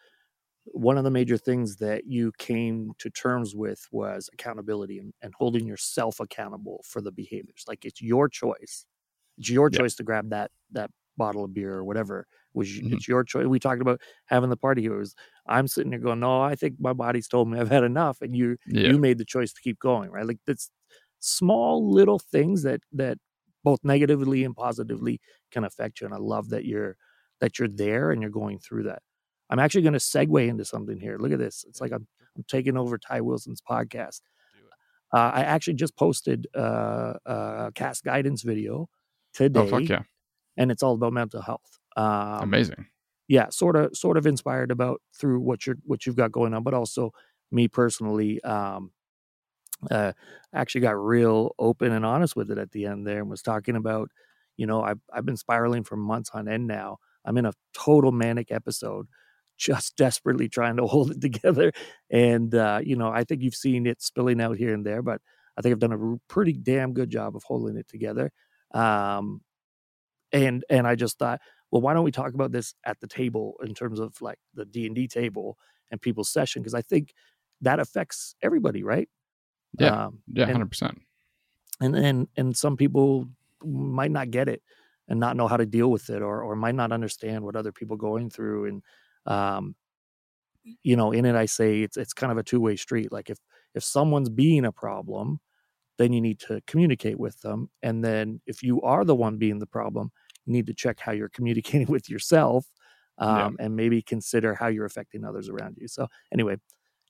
one 0.66 0.98
of 0.98 1.04
the 1.04 1.10
major 1.12 1.38
things 1.38 1.76
that 1.78 2.06
you 2.06 2.32
came 2.38 2.92
to 2.98 3.10
terms 3.10 3.54
with 3.56 3.86
was 3.92 4.30
accountability 4.32 4.98
and, 4.98 5.14
and 5.22 5.34
holding 5.38 5.66
yourself 5.66 6.20
accountable 6.20 6.84
for 6.86 7.00
the 7.02 7.12
behaviors. 7.12 7.64
Like 7.68 7.84
it's 7.84 8.02
your 8.02 8.28
choice. 8.28 8.86
It's 9.38 9.50
your 9.50 9.70
Yeah. 9.70 9.80
choice 9.80 9.96
to 9.96 10.04
grab 10.04 10.30
that 10.30 10.52
that 10.72 10.90
bottle 11.16 11.44
of 11.44 11.54
beer 11.54 11.74
or 11.74 11.84
whatever. 11.84 12.26
Was 12.56 12.68
Mhm. 12.82 12.92
it's 12.92 13.08
your 13.08 13.24
choice. 13.24 13.46
We 13.46 13.60
talked 13.60 13.82
about 13.82 14.00
having 14.26 14.50
the 14.50 14.56
party 14.56 14.88
was 14.88 15.14
I'm 15.46 15.68
sitting 15.68 15.90
there 15.90 16.00
going, 16.00 16.20
no, 16.20 16.42
I 16.42 16.56
think 16.56 16.76
my 16.80 16.92
body's 16.94 17.28
told 17.28 17.48
me 17.50 17.60
I've 17.60 17.70
had 17.70 17.84
enough, 17.84 18.22
and 18.22 18.36
you 18.36 18.58
Yeah, 18.66 18.92
you 18.92 18.98
made 18.98 19.18
the 19.18 19.24
choice 19.26 19.52
to 19.54 19.62
keep 19.62 19.78
going 19.80 20.10
right? 20.10 20.26
Like 20.26 20.40
that's 20.46 20.70
small 21.20 21.90
little 21.90 22.18
things 22.18 22.62
that 22.64 22.80
that 22.92 23.18
both 23.64 23.80
negatively 23.84 24.44
and 24.44 24.54
positively 24.56 25.20
can 25.50 25.64
affect 25.64 26.00
you 26.00 26.06
and 26.06 26.14
i 26.14 26.18
love 26.18 26.50
that 26.50 26.64
you're 26.64 26.96
that 27.40 27.58
you're 27.58 27.68
there 27.68 28.12
and 28.12 28.22
you're 28.22 28.30
going 28.30 28.58
through 28.58 28.84
that. 28.84 29.02
I'm 29.50 29.58
actually 29.58 29.82
going 29.82 29.92
to 29.94 29.98
segue 29.98 30.48
into 30.48 30.64
something 30.64 30.98
here 31.00 31.18
look 31.18 31.32
at 31.32 31.38
this 31.38 31.64
it's 31.68 31.80
like 31.80 31.92
i'm, 31.92 32.06
I'm 32.36 32.44
taking 32.48 32.76
over 32.76 32.98
ty 32.98 33.20
wilson's 33.22 33.60
podcast. 33.62 34.20
Uh, 35.14 35.30
i 35.34 35.42
actually 35.42 35.74
just 35.74 35.96
posted 35.96 36.48
uh, 36.56 37.14
a 37.26 37.72
cast 37.74 38.04
guidance 38.04 38.42
video 38.42 38.88
today 39.32 39.60
oh 39.60 39.66
fuck 39.66 39.88
yeah, 39.88 40.02
and 40.56 40.70
it's 40.72 40.82
all 40.82 40.94
about 40.94 41.12
mental 41.12 41.42
health 41.42 41.78
um, 41.96 42.42
amazing. 42.42 42.86
yeah, 43.28 43.48
sort 43.50 43.76
of 43.76 43.96
sort 43.96 44.16
of 44.16 44.26
inspired 44.26 44.70
about 44.70 45.02
through 45.18 45.40
what 45.40 45.66
you're 45.66 45.76
what 45.84 46.06
you've 46.06 46.16
got 46.16 46.32
going 46.32 46.54
on, 46.54 46.62
but 46.62 46.74
also 46.74 47.12
me 47.50 47.68
personally, 47.68 48.42
um, 48.42 48.92
uh, 49.90 50.12
actually 50.54 50.80
got 50.80 50.96
real 50.96 51.54
open 51.58 51.92
and 51.92 52.04
honest 52.06 52.36
with 52.36 52.50
it 52.50 52.58
at 52.58 52.70
the 52.72 52.86
end 52.86 53.06
there 53.06 53.20
and 53.20 53.30
was 53.30 53.42
talking 53.42 53.76
about, 53.76 54.10
you 54.56 54.66
know, 54.66 54.82
I've 54.82 55.00
I've 55.12 55.26
been 55.26 55.36
spiraling 55.36 55.84
for 55.84 55.96
months 55.96 56.30
on 56.34 56.48
end 56.48 56.66
now. 56.66 56.98
I'm 57.24 57.36
in 57.38 57.46
a 57.46 57.52
total 57.74 58.12
manic 58.12 58.50
episode, 58.52 59.06
just 59.58 59.96
desperately 59.96 60.48
trying 60.48 60.76
to 60.76 60.86
hold 60.86 61.10
it 61.12 61.20
together. 61.20 61.72
And 62.10 62.54
uh, 62.54 62.80
you 62.84 62.96
know, 62.96 63.10
I 63.10 63.24
think 63.24 63.42
you've 63.42 63.54
seen 63.54 63.86
it 63.86 64.02
spilling 64.02 64.40
out 64.40 64.56
here 64.56 64.74
and 64.74 64.84
there, 64.86 65.02
but 65.02 65.20
I 65.58 65.62
think 65.62 65.72
I've 65.72 65.78
done 65.80 65.92
a 65.92 66.32
pretty 66.32 66.52
damn 66.54 66.92
good 66.92 67.10
job 67.10 67.36
of 67.36 67.42
holding 67.44 67.76
it 67.76 67.88
together. 67.88 68.30
Um, 68.74 69.42
and 70.32 70.64
and 70.70 70.86
I 70.86 70.94
just 70.94 71.18
thought, 71.18 71.40
well, 71.70 71.82
why 71.82 71.94
don't 71.94 72.04
we 72.04 72.12
talk 72.12 72.34
about 72.34 72.52
this 72.52 72.74
at 72.84 73.00
the 73.00 73.08
table 73.08 73.54
in 73.62 73.74
terms 73.74 73.98
of 74.00 74.20
like 74.22 74.38
the 74.54 74.64
D 74.64 74.86
and 74.86 74.94
D 74.94 75.08
table 75.08 75.58
and 75.90 76.00
people's 76.00 76.30
session? 76.30 76.62
Because 76.62 76.74
I 76.74 76.82
think 76.82 77.12
that 77.62 77.80
affects 77.80 78.34
everybody, 78.42 78.82
right? 78.82 79.08
Yeah. 79.78 80.06
Um, 80.06 80.22
Yeah, 80.32 80.46
hundred 80.46 80.70
percent. 80.70 81.02
and 81.80 81.96
and 81.96 82.28
and 82.36 82.56
some 82.56 82.76
people 82.76 83.28
might 83.64 84.10
not 84.10 84.30
get 84.30 84.48
it 84.48 84.62
and 85.08 85.20
not 85.20 85.36
know 85.36 85.48
how 85.48 85.56
to 85.56 85.66
deal 85.66 85.90
with 85.90 86.08
it 86.10 86.22
or 86.22 86.42
or 86.42 86.56
might 86.56 86.74
not 86.74 86.92
understand 86.92 87.44
what 87.44 87.56
other 87.56 87.72
people 87.72 87.96
going 87.96 88.30
through 88.30 88.66
and 88.66 88.82
um 89.26 89.74
you 90.82 90.96
know 90.96 91.12
in 91.12 91.24
it 91.24 91.34
i 91.36 91.46
say 91.46 91.82
it's 91.82 91.96
it's 91.96 92.12
kind 92.12 92.32
of 92.32 92.38
a 92.38 92.42
two-way 92.42 92.76
street 92.76 93.12
like 93.12 93.30
if 93.30 93.38
if 93.74 93.84
someone's 93.84 94.28
being 94.28 94.64
a 94.64 94.72
problem 94.72 95.38
then 95.98 96.12
you 96.12 96.20
need 96.20 96.38
to 96.40 96.60
communicate 96.66 97.18
with 97.18 97.40
them 97.42 97.70
and 97.82 98.04
then 98.04 98.40
if 98.46 98.62
you 98.62 98.80
are 98.82 99.04
the 99.04 99.14
one 99.14 99.38
being 99.38 99.58
the 99.58 99.66
problem 99.66 100.10
you 100.46 100.52
need 100.52 100.66
to 100.66 100.74
check 100.74 100.98
how 101.00 101.12
you're 101.12 101.28
communicating 101.28 101.86
with 101.90 102.08
yourself 102.08 102.66
um, 103.18 103.56
and 103.60 103.76
maybe 103.76 104.00
consider 104.02 104.54
how 104.54 104.66
you're 104.68 104.84
affecting 104.86 105.24
others 105.24 105.48
around 105.48 105.76
you. 105.80 105.88
So 105.88 106.06
anyway, 106.32 106.56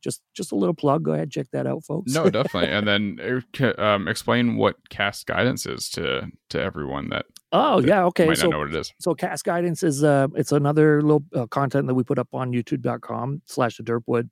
just 0.03 0.23
just 0.35 0.53
a 0.53 0.55
little 0.57 0.75
plug. 0.75 1.03
Go 1.05 1.13
ahead, 1.13 1.31
check 1.31 1.47
that 1.53 1.67
out, 1.67 1.85
folks. 1.85 2.13
No, 2.13 2.29
definitely. 2.31 2.71
and 2.71 2.87
then 2.87 3.43
ca- 3.53 3.75
um, 3.79 4.07
explain 4.09 4.57
what 4.57 4.77
cast 4.89 5.27
guidance 5.27 5.67
is 5.67 5.89
to 5.91 6.29
to 6.51 6.61
everyone 6.61 7.09
that 7.11 7.27
oh 7.53 7.81
that 7.81 7.89
yeah, 7.89 8.05
okay. 8.05 8.27
might 8.27 8.37
So 8.39 8.45
not 8.45 8.51
know 8.53 8.59
what 8.61 8.69
it 8.69 8.75
is. 8.77 8.93
so 9.01 9.15
cast 9.15 9.45
guidance 9.45 9.83
is 9.83 10.05
uh 10.05 10.29
it's 10.35 10.53
another 10.53 11.01
little 11.03 11.25
uh, 11.35 11.47
content 11.47 11.87
that 11.89 11.95
we 11.95 12.05
put 12.05 12.19
up 12.19 12.29
on 12.33 12.53
youtube.com 12.53 13.43
slash 13.47 13.77
the 13.79 13.83
derpwood 13.85 14.29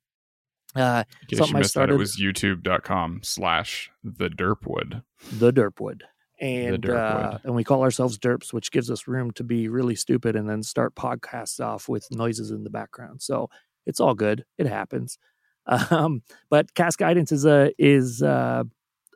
uh 0.76 1.04
In 1.22 1.28
case 1.28 1.38
something 1.38 1.54
you 1.54 1.56
I 1.56 1.60
missed 1.60 1.74
that, 1.74 1.90
it 1.90 1.94
started- 1.94 1.98
was 1.98 2.16
youtube.com 2.20 3.20
slash 3.22 3.90
the 4.02 4.28
derpwood. 4.28 5.02
the 5.32 5.52
derpwood 5.52 6.02
and 6.40 6.88
uh 6.88 7.38
and 7.44 7.54
we 7.54 7.64
call 7.64 7.82
ourselves 7.82 8.18
derps 8.18 8.52
which 8.52 8.72
gives 8.72 8.90
us 8.90 9.06
room 9.06 9.30
to 9.30 9.44
be 9.44 9.68
really 9.68 9.94
stupid 9.94 10.34
and 10.34 10.48
then 10.48 10.62
start 10.62 10.94
podcasts 10.94 11.64
off 11.64 11.88
with 11.88 12.06
noises 12.10 12.50
in 12.50 12.64
the 12.64 12.70
background. 12.70 13.22
So 13.22 13.48
it's 13.86 14.00
all 14.00 14.14
good. 14.14 14.44
It 14.58 14.66
happens. 14.66 15.18
Um 15.90 16.22
but 16.50 16.74
cast 16.74 16.98
guidance 16.98 17.32
is 17.32 17.46
a 17.46 17.72
is 17.78 18.22
uh 18.22 18.64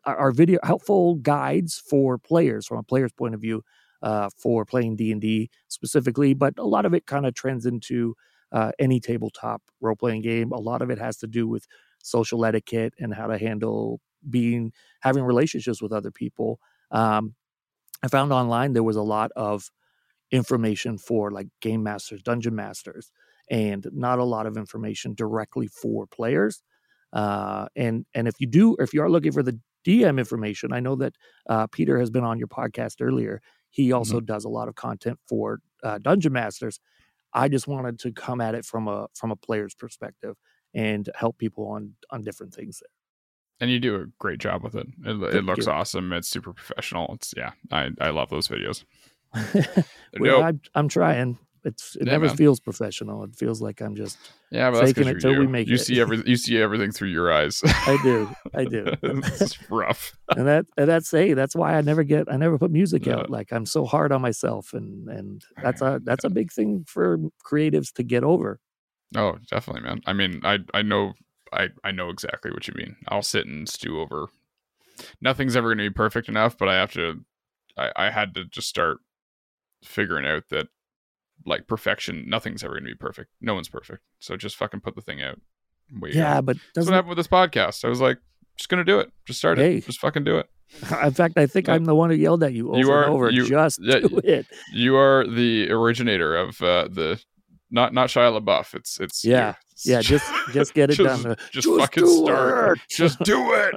our 0.06 0.32
video 0.32 0.58
helpful 0.62 1.16
guides 1.16 1.76
for 1.78 2.16
players 2.16 2.66
from 2.66 2.78
a 2.78 2.82
player's 2.82 3.12
point 3.12 3.34
of 3.34 3.40
view 3.42 3.62
uh 4.00 4.30
for 4.38 4.64
playing 4.64 4.96
d&d 4.96 5.50
specifically 5.68 6.32
but 6.32 6.54
a 6.58 6.64
lot 6.64 6.86
of 6.86 6.94
it 6.94 7.04
kind 7.04 7.26
of 7.26 7.34
trends 7.34 7.66
into 7.66 8.14
uh, 8.52 8.72
any 8.78 9.00
tabletop 9.00 9.62
role-playing 9.80 10.22
game. 10.22 10.52
A 10.52 10.58
lot 10.60 10.82
of 10.82 10.90
it 10.90 10.98
has 10.98 11.16
to 11.18 11.26
do 11.26 11.46
with 11.46 11.66
social 12.02 12.44
etiquette 12.44 12.94
and 12.98 13.14
how 13.14 13.26
to 13.26 13.38
handle 13.38 14.00
being 14.28 14.72
having 15.00 15.22
relationships 15.22 15.80
with 15.82 15.92
other 15.92 16.10
people 16.10 16.58
um, 16.90 17.34
I 18.02 18.08
found 18.08 18.32
online 18.32 18.72
there 18.72 18.82
was 18.82 18.96
a 18.96 19.02
lot 19.02 19.30
of 19.36 19.70
information 20.30 20.98
for 20.98 21.30
like 21.30 21.48
game 21.60 21.82
masters, 21.82 22.22
dungeon 22.22 22.54
masters, 22.54 23.10
and 23.50 23.86
not 23.92 24.18
a 24.18 24.24
lot 24.24 24.46
of 24.46 24.56
information 24.56 25.14
directly 25.14 25.68
for 25.68 26.06
players. 26.06 26.62
Uh, 27.12 27.66
and 27.76 28.04
and 28.14 28.28
if 28.28 28.34
you 28.40 28.46
do, 28.46 28.76
if 28.78 28.92
you 28.92 29.02
are 29.02 29.10
looking 29.10 29.32
for 29.32 29.42
the 29.42 29.58
DM 29.84 30.18
information, 30.18 30.72
I 30.72 30.80
know 30.80 30.96
that 30.96 31.14
uh, 31.48 31.66
Peter 31.68 31.98
has 31.98 32.10
been 32.10 32.24
on 32.24 32.38
your 32.38 32.48
podcast 32.48 32.96
earlier. 33.00 33.40
He 33.70 33.92
also 33.92 34.20
does 34.20 34.44
a 34.44 34.48
lot 34.48 34.68
of 34.68 34.74
content 34.74 35.18
for 35.28 35.60
uh, 35.82 35.98
dungeon 35.98 36.32
masters. 36.32 36.80
I 37.32 37.48
just 37.48 37.68
wanted 37.68 37.98
to 38.00 38.12
come 38.12 38.40
at 38.40 38.54
it 38.54 38.64
from 38.64 38.88
a 38.88 39.08
from 39.14 39.30
a 39.30 39.36
player's 39.36 39.74
perspective 39.74 40.36
and 40.74 41.08
help 41.14 41.38
people 41.38 41.66
on 41.68 41.94
on 42.10 42.22
different 42.22 42.54
things. 42.54 42.82
And 43.60 43.70
you 43.70 43.80
do 43.80 43.96
a 43.96 44.06
great 44.18 44.38
job 44.38 44.62
with 44.62 44.74
it. 44.76 44.86
It, 45.04 45.20
it 45.34 45.44
looks 45.44 45.66
you. 45.66 45.72
awesome. 45.72 46.12
It's 46.12 46.28
super 46.28 46.52
professional. 46.52 47.12
It's 47.14 47.34
yeah, 47.36 47.52
I, 47.72 47.90
I 48.00 48.10
love 48.10 48.30
those 48.30 48.46
videos. 48.48 48.84
well, 50.18 50.40
Nope. 50.42 50.56
I'm, 50.74 50.88
trying. 50.88 51.38
It's 51.64 51.96
it 51.96 52.06
Yeah, 52.06 52.12
never 52.12 52.26
man. 52.26 52.36
feels 52.36 52.60
professional. 52.60 53.24
It 53.24 53.34
feels 53.34 53.60
like 53.60 53.80
I'm 53.80 53.96
just. 53.96 54.16
Yeah, 54.50 54.70
but 54.70 54.86
Faking 54.86 55.08
it 55.08 55.20
till 55.20 55.32
we 55.32 55.42
you. 55.42 55.48
make 55.48 55.68
you 55.68 55.74
it. 55.74 55.80
see 55.80 56.00
every 56.00 56.22
you 56.24 56.36
see 56.36 56.56
everything 56.56 56.92
through 56.92 57.08
your 57.08 57.32
eyes. 57.32 57.60
I 57.64 57.98
do, 58.02 58.30
I 58.54 58.64
do, 58.64 58.84
it's 59.02 59.58
rough. 59.70 60.16
and 60.36 60.46
that 60.46 60.66
and 60.78 60.88
that's 60.88 61.10
hey, 61.10 61.34
that's 61.34 61.54
why 61.56 61.74
I 61.74 61.80
never 61.82 62.04
get 62.04 62.32
I 62.32 62.36
never 62.36 62.58
put 62.58 62.70
music 62.70 63.06
Yeah. 63.06 63.16
out. 63.16 63.30
Like 63.30 63.52
I'm 63.52 63.66
so 63.66 63.84
hard 63.84 64.12
on 64.12 64.22
myself, 64.22 64.72
and 64.72 65.08
and 65.08 65.42
that's 65.62 65.82
a 65.82 66.00
that's 66.04 66.24
a 66.24 66.30
big 66.30 66.52
thing 66.52 66.84
for 66.86 67.18
creatives 67.44 67.92
to 67.94 68.02
get 68.04 68.22
over. 68.24 68.60
Oh, 69.16 69.36
definitely, 69.50 69.82
man. 69.82 70.00
I 70.06 70.12
mean, 70.12 70.40
I 70.44 70.60
I 70.72 70.82
know 70.82 71.12
I 71.52 71.68
I 71.84 71.90
know 71.92 72.10
exactly 72.10 72.50
what 72.50 72.66
you 72.68 72.74
mean. 72.76 72.96
I'll 73.08 73.22
sit 73.22 73.46
and 73.46 73.68
stew 73.68 74.00
over. 74.00 74.28
Nothing's 75.20 75.56
ever 75.56 75.68
going 75.68 75.78
to 75.78 75.90
be 75.90 75.94
perfect 75.94 76.28
enough, 76.28 76.56
but 76.58 76.68
I 76.68 76.74
have 76.76 76.92
to. 76.92 77.24
I 77.76 77.90
I 77.96 78.10
had 78.10 78.34
to 78.34 78.44
just 78.44 78.68
start 78.68 78.98
figuring 79.84 80.26
out 80.26 80.44
that 80.50 80.68
like 81.46 81.66
perfection, 81.68 82.28
nothing's 82.28 82.64
ever 82.64 82.74
going 82.74 82.84
to 82.84 82.90
be 82.90 82.96
perfect. 82.96 83.30
No 83.40 83.54
one's 83.54 83.68
perfect, 83.68 84.02
so 84.18 84.36
just 84.36 84.56
fucking 84.56 84.80
put 84.80 84.94
the 84.96 85.00
thing 85.00 85.22
out. 85.22 85.40
Wait, 86.00 86.14
Yeah, 86.14 86.40
but 86.40 86.56
That's 86.56 86.66
what 86.66 86.74
doesn't 86.74 86.94
happened 86.94 87.08
with 87.10 87.18
this 87.18 87.28
podcast. 87.28 87.84
I 87.84 87.88
was 87.88 88.00
like, 88.00 88.18
just 88.56 88.68
gonna 88.68 88.84
do 88.84 88.98
it. 88.98 89.10
Just 89.24 89.38
start 89.38 89.56
Hey. 89.56 89.76
it. 89.76 89.86
Just 89.86 90.00
fucking 90.00 90.24
do 90.24 90.36
it. 90.38 90.48
in 91.02 91.12
fact 91.12 91.38
I 91.38 91.46
think 91.46 91.68
Yeah. 91.68 91.74
I'm 91.74 91.84
the 91.86 91.94
one 91.94 92.10
who 92.10 92.16
yelled 92.16 92.42
at 92.42 92.52
you 92.52 92.70
over 92.70 92.78
You 92.78 92.90
are- 92.90 93.04
and 93.04 93.12
over. 93.14 93.30
you- 93.30 93.48
just 93.48 93.78
yeah, 93.80 94.00
do 94.00 94.20
it. 94.24 94.46
You 94.74 94.96
are 94.96 95.26
the 95.26 95.70
originator 95.70 96.36
of 96.36 96.60
uh, 96.60 96.88
the 96.88 97.22
not 97.70 97.92
not 97.94 98.08
Shia 98.08 98.40
LaBeouf. 98.40 98.74
It's 98.74 99.00
it's 99.00 99.24
you. 99.24 99.32
Yeah. 99.32 99.54
Yeah, 99.84 100.00
just 100.00 100.28
just 100.52 100.74
get 100.74 100.90
it 100.90 100.94
just, 100.96 101.22
done. 101.22 101.36
Just, 101.52 101.66
Just 101.68 101.78
fucking 101.78 102.04
do 102.04 102.24
start. 102.24 102.78
it. 102.78 102.84
Just 102.90 103.20
do 103.20 103.52
it. 103.54 103.74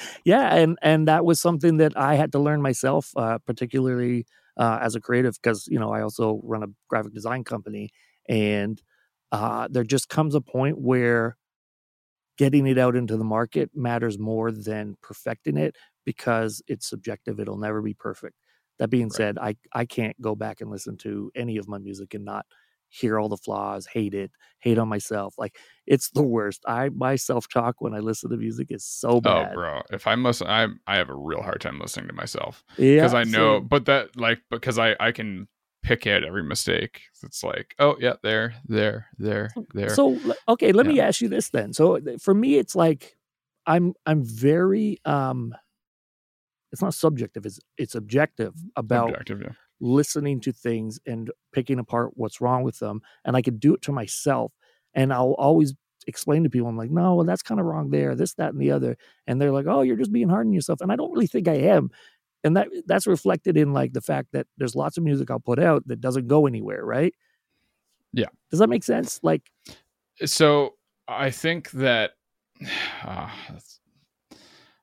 yeah 0.24 0.54
and 0.54 0.78
and 0.82 1.08
that 1.08 1.24
was 1.24 1.40
something 1.40 1.78
that 1.78 1.96
i 1.96 2.14
had 2.14 2.32
to 2.32 2.38
learn 2.38 2.62
myself 2.62 3.10
uh, 3.16 3.38
particularly 3.46 4.26
uh, 4.56 4.78
as 4.80 4.94
a 4.94 5.00
creative 5.00 5.36
because 5.42 5.66
you 5.68 5.78
know 5.78 5.92
i 5.92 6.02
also 6.02 6.40
run 6.44 6.62
a 6.62 6.68
graphic 6.88 7.14
design 7.14 7.44
company 7.44 7.90
and 8.28 8.82
uh, 9.30 9.68
there 9.70 9.84
just 9.84 10.08
comes 10.08 10.34
a 10.34 10.40
point 10.40 10.78
where 10.78 11.36
getting 12.38 12.66
it 12.66 12.78
out 12.78 12.96
into 12.96 13.16
the 13.16 13.24
market 13.24 13.70
matters 13.74 14.18
more 14.18 14.50
than 14.50 14.96
perfecting 15.02 15.56
it 15.56 15.76
because 16.04 16.62
it's 16.66 16.88
subjective 16.88 17.40
it'll 17.40 17.58
never 17.58 17.82
be 17.82 17.94
perfect 17.94 18.36
that 18.78 18.88
being 18.90 19.06
Right. 19.06 19.12
said 19.12 19.38
i 19.38 19.56
i 19.72 19.84
can't 19.84 20.20
go 20.20 20.34
back 20.34 20.60
and 20.60 20.70
listen 20.70 20.96
to 20.98 21.30
any 21.34 21.56
of 21.56 21.68
my 21.68 21.78
music 21.78 22.14
and 22.14 22.24
not 22.24 22.46
hear 22.90 23.18
all 23.18 23.28
the 23.28 23.36
flaws 23.36 23.86
hate 23.86 24.14
it 24.14 24.30
hate 24.60 24.78
on 24.78 24.88
myself 24.88 25.34
like 25.36 25.56
it's 25.86 26.10
the 26.10 26.22
worst 26.22 26.62
i 26.66 26.88
my 26.90 27.16
self-talk 27.16 27.80
when 27.80 27.92
i 27.94 27.98
listen 27.98 28.30
to 28.30 28.36
music 28.36 28.68
is 28.70 28.84
so 28.84 29.20
bad. 29.20 29.50
Oh, 29.50 29.54
bro. 29.54 29.82
If 29.90 30.06
I'm 30.06 30.22
listening, 30.24 30.50
I 30.50 30.68
I 30.86 30.96
have 30.96 31.10
a 31.10 31.14
real 31.14 31.42
hard 31.42 31.60
time 31.60 31.78
listening 31.78 32.06
to 32.08 32.14
myself 32.14 32.64
yeah 32.78 33.02
because 33.02 33.12
I 33.14 33.24
know, 33.24 33.58
same. 33.58 33.66
but 33.66 33.84
that 33.86 34.16
like 34.16 34.40
because 34.50 34.78
I 34.78 34.96
I 34.98 35.12
can 35.12 35.48
pick 35.82 36.06
out 36.06 36.24
every 36.24 36.42
mistake. 36.42 37.02
It's 37.22 37.42
like, 37.42 37.74
oh 37.78 37.96
yeah, 38.00 38.14
there, 38.22 38.54
there, 38.66 39.08
there, 39.18 39.50
there. 39.74 39.88
So 39.90 40.18
okay, 40.48 40.72
let 40.72 40.86
me 40.86 41.00
ask 41.00 41.20
you 41.20 41.28
this 41.28 41.50
then. 41.50 41.72
So 41.72 41.98
for 42.20 42.32
me, 42.34 42.56
it's 42.56 42.74
like 42.74 43.16
I'm 43.66 43.94
I'm 44.06 44.24
very 44.24 44.98
um, 45.04 45.54
it's 46.72 46.82
not 46.82 46.94
subjective. 46.94 47.46
It's 47.46 47.60
it's 47.76 47.94
objective 47.94 48.54
about 48.76 49.10
Objective, 49.10 49.42
yeah. 49.42 49.52
listening 49.80 50.40
to 50.42 50.52
things 50.52 50.98
and 51.06 51.30
picking 51.52 51.78
apart 51.78 52.10
what's 52.14 52.40
wrong 52.40 52.62
with 52.62 52.78
them, 52.78 53.00
and 53.24 53.36
I 53.36 53.42
could 53.42 53.60
do 53.60 53.74
it 53.74 53.82
to 53.82 53.92
myself. 53.92 54.52
And 54.94 55.12
I'll 55.12 55.34
always 55.34 55.74
explain 56.06 56.42
to 56.44 56.50
people, 56.50 56.68
I'm 56.68 56.76
like, 56.76 56.90
no, 56.90 57.14
well, 57.16 57.26
that's 57.26 57.42
kind 57.42 57.60
of 57.60 57.66
wrong 57.66 57.90
there, 57.90 58.14
this, 58.14 58.32
that, 58.34 58.52
and 58.52 58.60
the 58.60 58.70
other. 58.70 58.96
And 59.26 59.40
they're 59.40 59.52
like, 59.52 59.66
oh, 59.66 59.82
you're 59.82 59.96
just 59.96 60.12
being 60.12 60.28
hard 60.30 60.46
on 60.46 60.52
yourself. 60.52 60.80
And 60.80 60.90
I 60.90 60.96
don't 60.96 61.12
really 61.12 61.26
think 61.26 61.46
I 61.48 61.54
am. 61.54 61.90
And 62.44 62.56
that 62.56 62.68
that's 62.86 63.06
reflected 63.06 63.56
in 63.56 63.72
like 63.72 63.92
the 63.92 64.00
fact 64.00 64.28
that 64.32 64.46
there's 64.56 64.74
lots 64.74 64.96
of 64.96 65.04
music 65.04 65.30
I'll 65.30 65.40
put 65.40 65.58
out 65.58 65.86
that 65.88 66.00
doesn't 66.00 66.28
go 66.28 66.46
anywhere, 66.46 66.84
right? 66.84 67.12
Yeah. 68.12 68.28
Does 68.50 68.60
that 68.60 68.68
make 68.68 68.84
sense? 68.84 69.20
Like, 69.22 69.42
uh, 69.68 70.26
So 70.26 70.74
I 71.06 71.30
think 71.30 71.70
that. 71.72 72.12
Ah, 73.02 73.34
that's- 73.48 73.80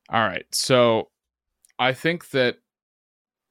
all 0.10 0.22
right. 0.22 0.46
So 0.52 1.10
I 1.80 1.94
think 1.94 2.30
that 2.32 2.58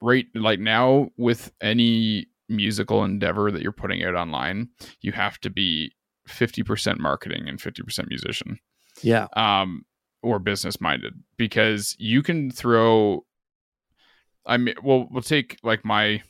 right 0.00 0.26
like 0.34 0.60
now 0.60 1.08
with 1.16 1.52
any 1.60 2.26
musical 2.48 3.04
endeavor 3.04 3.50
that 3.50 3.62
you're 3.62 3.72
putting 3.72 4.04
out 4.04 4.14
online, 4.14 4.68
you 5.00 5.12
have 5.12 5.38
to 5.40 5.50
be 5.50 5.92
50% 6.28 6.98
marketing 6.98 7.48
and 7.48 7.58
50% 7.58 8.08
musician. 8.08 8.58
yeah, 9.02 9.26
um, 9.34 9.84
or 10.22 10.38
business 10.38 10.80
minded 10.80 11.14
because 11.36 11.94
you 11.98 12.22
can 12.22 12.50
throw. 12.50 13.24
I 14.46 14.56
mean, 14.56 14.74
well, 14.82 15.06
we'll 15.10 15.22
take 15.22 15.58
like 15.62 15.84
my 15.84 16.22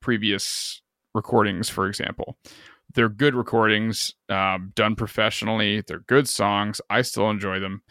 previous 0.00 0.82
recordings 1.14 1.68
for 1.68 1.86
example. 1.86 2.38
They're 2.94 3.08
good 3.08 3.34
recordings, 3.34 4.14
um, 4.28 4.72
done 4.74 4.96
professionally. 4.96 5.82
They're 5.86 6.00
good 6.00 6.28
songs. 6.28 6.80
I 6.90 7.02
still 7.02 7.30
enjoy 7.30 7.58
them. 7.58 7.82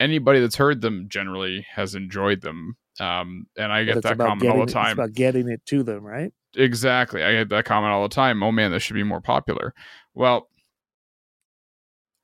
Anybody 0.00 0.40
that's 0.40 0.56
heard 0.56 0.82
them 0.82 1.06
generally 1.08 1.66
has 1.74 1.94
enjoyed 1.94 2.42
them. 2.42 2.76
Um, 3.00 3.46
and 3.58 3.72
I 3.72 3.84
get 3.84 4.02
that 4.02 4.18
comment 4.18 4.50
all 4.50 4.58
the 4.58 4.62
it- 4.64 4.68
time. 4.68 4.86
It's 4.86 4.94
about 4.94 5.12
getting 5.12 5.48
it 5.48 5.64
to 5.66 5.82
them, 5.82 6.04
right? 6.04 6.32
Exactly. 6.56 7.24
I 7.24 7.32
get 7.32 7.48
that 7.48 7.64
comment 7.64 7.92
all 7.92 8.02
the 8.04 8.14
time. 8.14 8.42
Oh 8.42 8.52
man, 8.52 8.70
this 8.70 8.82
should 8.82 8.94
be 8.94 9.02
more 9.02 9.20
popular. 9.20 9.74
Well, 10.14 10.48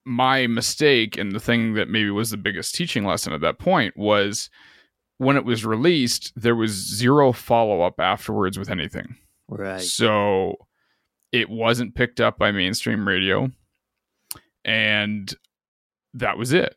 my 0.04 0.46
mistake 0.46 1.18
and 1.18 1.32
the 1.32 1.40
thing 1.40 1.74
that 1.74 1.88
maybe 1.88 2.10
was 2.10 2.30
the 2.30 2.36
biggest 2.36 2.74
teaching 2.74 3.04
lesson 3.04 3.32
at 3.32 3.40
that 3.40 3.58
point 3.58 3.96
was 3.96 4.48
when 5.18 5.36
it 5.36 5.44
was 5.44 5.64
released, 5.64 6.32
there 6.34 6.56
was 6.56 6.70
zero 6.70 7.32
follow 7.32 7.82
up 7.82 8.00
afterwards 8.00 8.58
with 8.58 8.70
anything. 8.70 9.16
Right. 9.48 9.80
So 9.80 10.54
it 11.32 11.50
wasn't 11.50 11.94
picked 11.94 12.20
up 12.20 12.38
by 12.38 12.52
mainstream 12.52 13.06
radio. 13.06 13.50
And 14.64 15.32
that 16.14 16.38
was 16.38 16.52
it. 16.52 16.74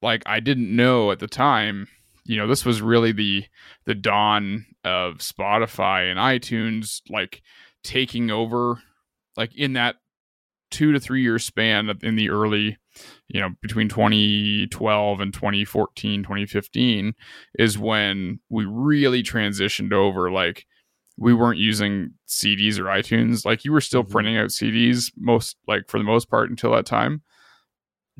Like 0.00 0.22
I 0.26 0.40
didn't 0.40 0.74
know 0.74 1.10
at 1.10 1.18
the 1.18 1.26
time, 1.26 1.88
you 2.24 2.36
know, 2.36 2.46
this 2.46 2.64
was 2.64 2.82
really 2.82 3.12
the 3.12 3.44
the 3.86 3.94
dawn 3.94 4.66
of 4.84 5.18
Spotify 5.18 6.10
and 6.10 6.18
iTunes 6.18 7.00
like 7.10 7.42
taking 7.82 8.30
over 8.30 8.82
like 9.36 9.54
in 9.56 9.74
that 9.74 9.96
2 10.70 10.92
to 10.92 11.00
3 11.00 11.22
year 11.22 11.38
span 11.38 11.90
in 12.02 12.16
the 12.16 12.30
early 12.30 12.76
you 13.28 13.40
know 13.40 13.50
between 13.60 13.88
2012 13.88 15.20
and 15.20 15.34
2014 15.34 16.22
2015 16.22 17.14
is 17.58 17.76
when 17.78 18.40
we 18.48 18.64
really 18.64 19.22
transitioned 19.22 19.92
over 19.92 20.30
like 20.30 20.64
we 21.16 21.32
weren't 21.34 21.58
using 21.58 22.10
CDs 22.26 22.78
or 22.78 22.84
iTunes. 22.84 23.44
Like 23.44 23.64
you 23.64 23.72
were 23.72 23.80
still 23.80 24.02
Mhm. 24.02 24.10
printing 24.10 24.36
out 24.36 24.50
CDs 24.50 25.12
most 25.16 25.56
like 25.68 25.88
for 25.88 25.98
the 25.98 26.04
most 26.04 26.28
part 26.28 26.50
until 26.50 26.72
that 26.72 26.86
time. 26.86 27.22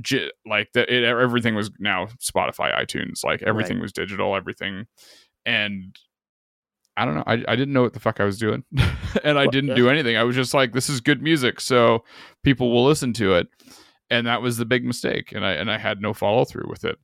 J- 0.01 0.31
like 0.47 0.73
the, 0.73 0.93
it, 0.93 1.05
everything 1.05 1.55
was 1.55 1.71
now 1.79 2.07
Spotify, 2.21 2.75
iTunes. 2.75 3.25
Like 3.25 3.43
everything 3.43 3.77
was 3.81 3.93
digital, 3.93 4.35
everything, 4.35 4.87
and 5.47 5.97
I 6.97 7.05
don't 7.05 7.15
know. 7.15 7.25
I, 7.27 7.45
I 7.47 7.57
didn't 7.57 7.73
know 7.73 7.83
what 7.83 7.93
the 7.93 8.01
fuck 8.01 8.21
I 8.21 8.25
was 8.25 8.39
doing, 8.39 8.65
and 9.25 9.39
I 9.39 9.47
didn't 9.47 9.75
do 9.77 9.89
anything. 9.89 10.17
I 10.17 10.25
was 10.25 10.37
just 10.37 10.55
like, 10.55 10.73
this 10.73 10.89
is 10.89 11.01
good 11.01 11.23
music, 11.23 11.61
so 11.61 12.05
people 12.43 12.73
will 12.73 12.85
listen 12.85 13.13
to 13.15 13.35
it, 13.35 13.49
and 14.11 14.27
that 14.27 14.43
was 14.43 14.57
the 14.57 14.65
big 14.65 14.85
mistake. 14.85 15.33
And 15.33 15.45
I 15.45 15.53
and 15.53 15.71
I 15.71 15.79
had 15.79 16.01
no 16.01 16.13
follow 16.13 16.45
through 16.45 16.69
with 16.69 16.85
it, 16.85 16.99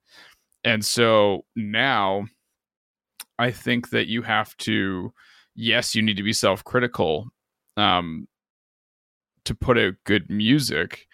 and 0.65 0.85
so 0.85 1.45
now 1.57 2.27
I 3.39 3.51
think 3.51 3.91
that 3.91 4.07
you 4.07 4.23
have 4.23 4.57
to, 4.59 5.13
yes, 5.55 5.95
you 5.95 6.03
need 6.03 6.19
to 6.19 6.23
be 6.23 6.35
self 6.35 6.63
critical, 6.63 7.29
um, 7.77 8.29
to 9.47 9.55
put 9.55 9.79
out 9.79 9.95
good 10.05 10.29
music, 10.29 11.07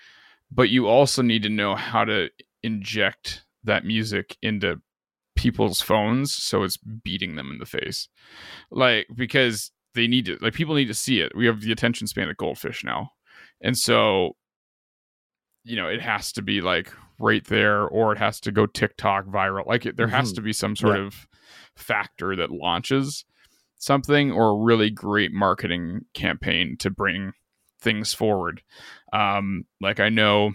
but 0.50 0.68
you 0.70 0.86
also 0.86 1.22
need 1.22 1.42
to 1.42 1.48
know 1.48 1.74
how 1.74 2.04
to 2.04 2.28
inject 2.62 3.44
that 3.64 3.84
music 3.84 4.36
into 4.42 4.80
people's 5.34 5.80
phones 5.82 6.32
so 6.32 6.62
it's 6.62 6.78
beating 6.78 7.36
them 7.36 7.50
in 7.50 7.58
the 7.58 7.66
face 7.66 8.08
like 8.70 9.06
because 9.14 9.70
they 9.94 10.06
need 10.06 10.24
to 10.24 10.38
like 10.40 10.54
people 10.54 10.74
need 10.74 10.86
to 10.86 10.94
see 10.94 11.20
it 11.20 11.30
we 11.36 11.46
have 11.46 11.60
the 11.60 11.72
attention 11.72 12.06
span 12.06 12.28
of 12.30 12.36
goldfish 12.38 12.82
now 12.84 13.10
and 13.60 13.76
so 13.76 14.34
you 15.64 15.76
know 15.76 15.88
it 15.88 16.00
has 16.00 16.32
to 16.32 16.42
be 16.42 16.60
like 16.60 16.90
right 17.18 17.44
there 17.46 17.82
or 17.86 18.12
it 18.12 18.18
has 18.18 18.40
to 18.40 18.50
go 18.52 18.66
tiktok 18.66 19.26
viral 19.26 19.66
like 19.66 19.84
it, 19.86 19.96
there 19.96 20.06
has 20.08 20.32
Mhm. 20.32 20.36
to 20.36 20.40
be 20.42 20.52
some 20.52 20.76
sort 20.76 20.96
Yeah. 20.98 21.04
of 21.06 21.28
factor 21.76 22.34
that 22.36 22.50
launches 22.50 23.24
something 23.78 24.32
or 24.32 24.50
a 24.50 24.64
really 24.64 24.90
great 24.90 25.32
marketing 25.32 26.06
campaign 26.14 26.76
to 26.78 26.90
bring 26.90 27.32
things 27.86 28.12
forward 28.12 28.62
um 29.12 29.64
like 29.80 30.00
i 30.00 30.08
know 30.08 30.52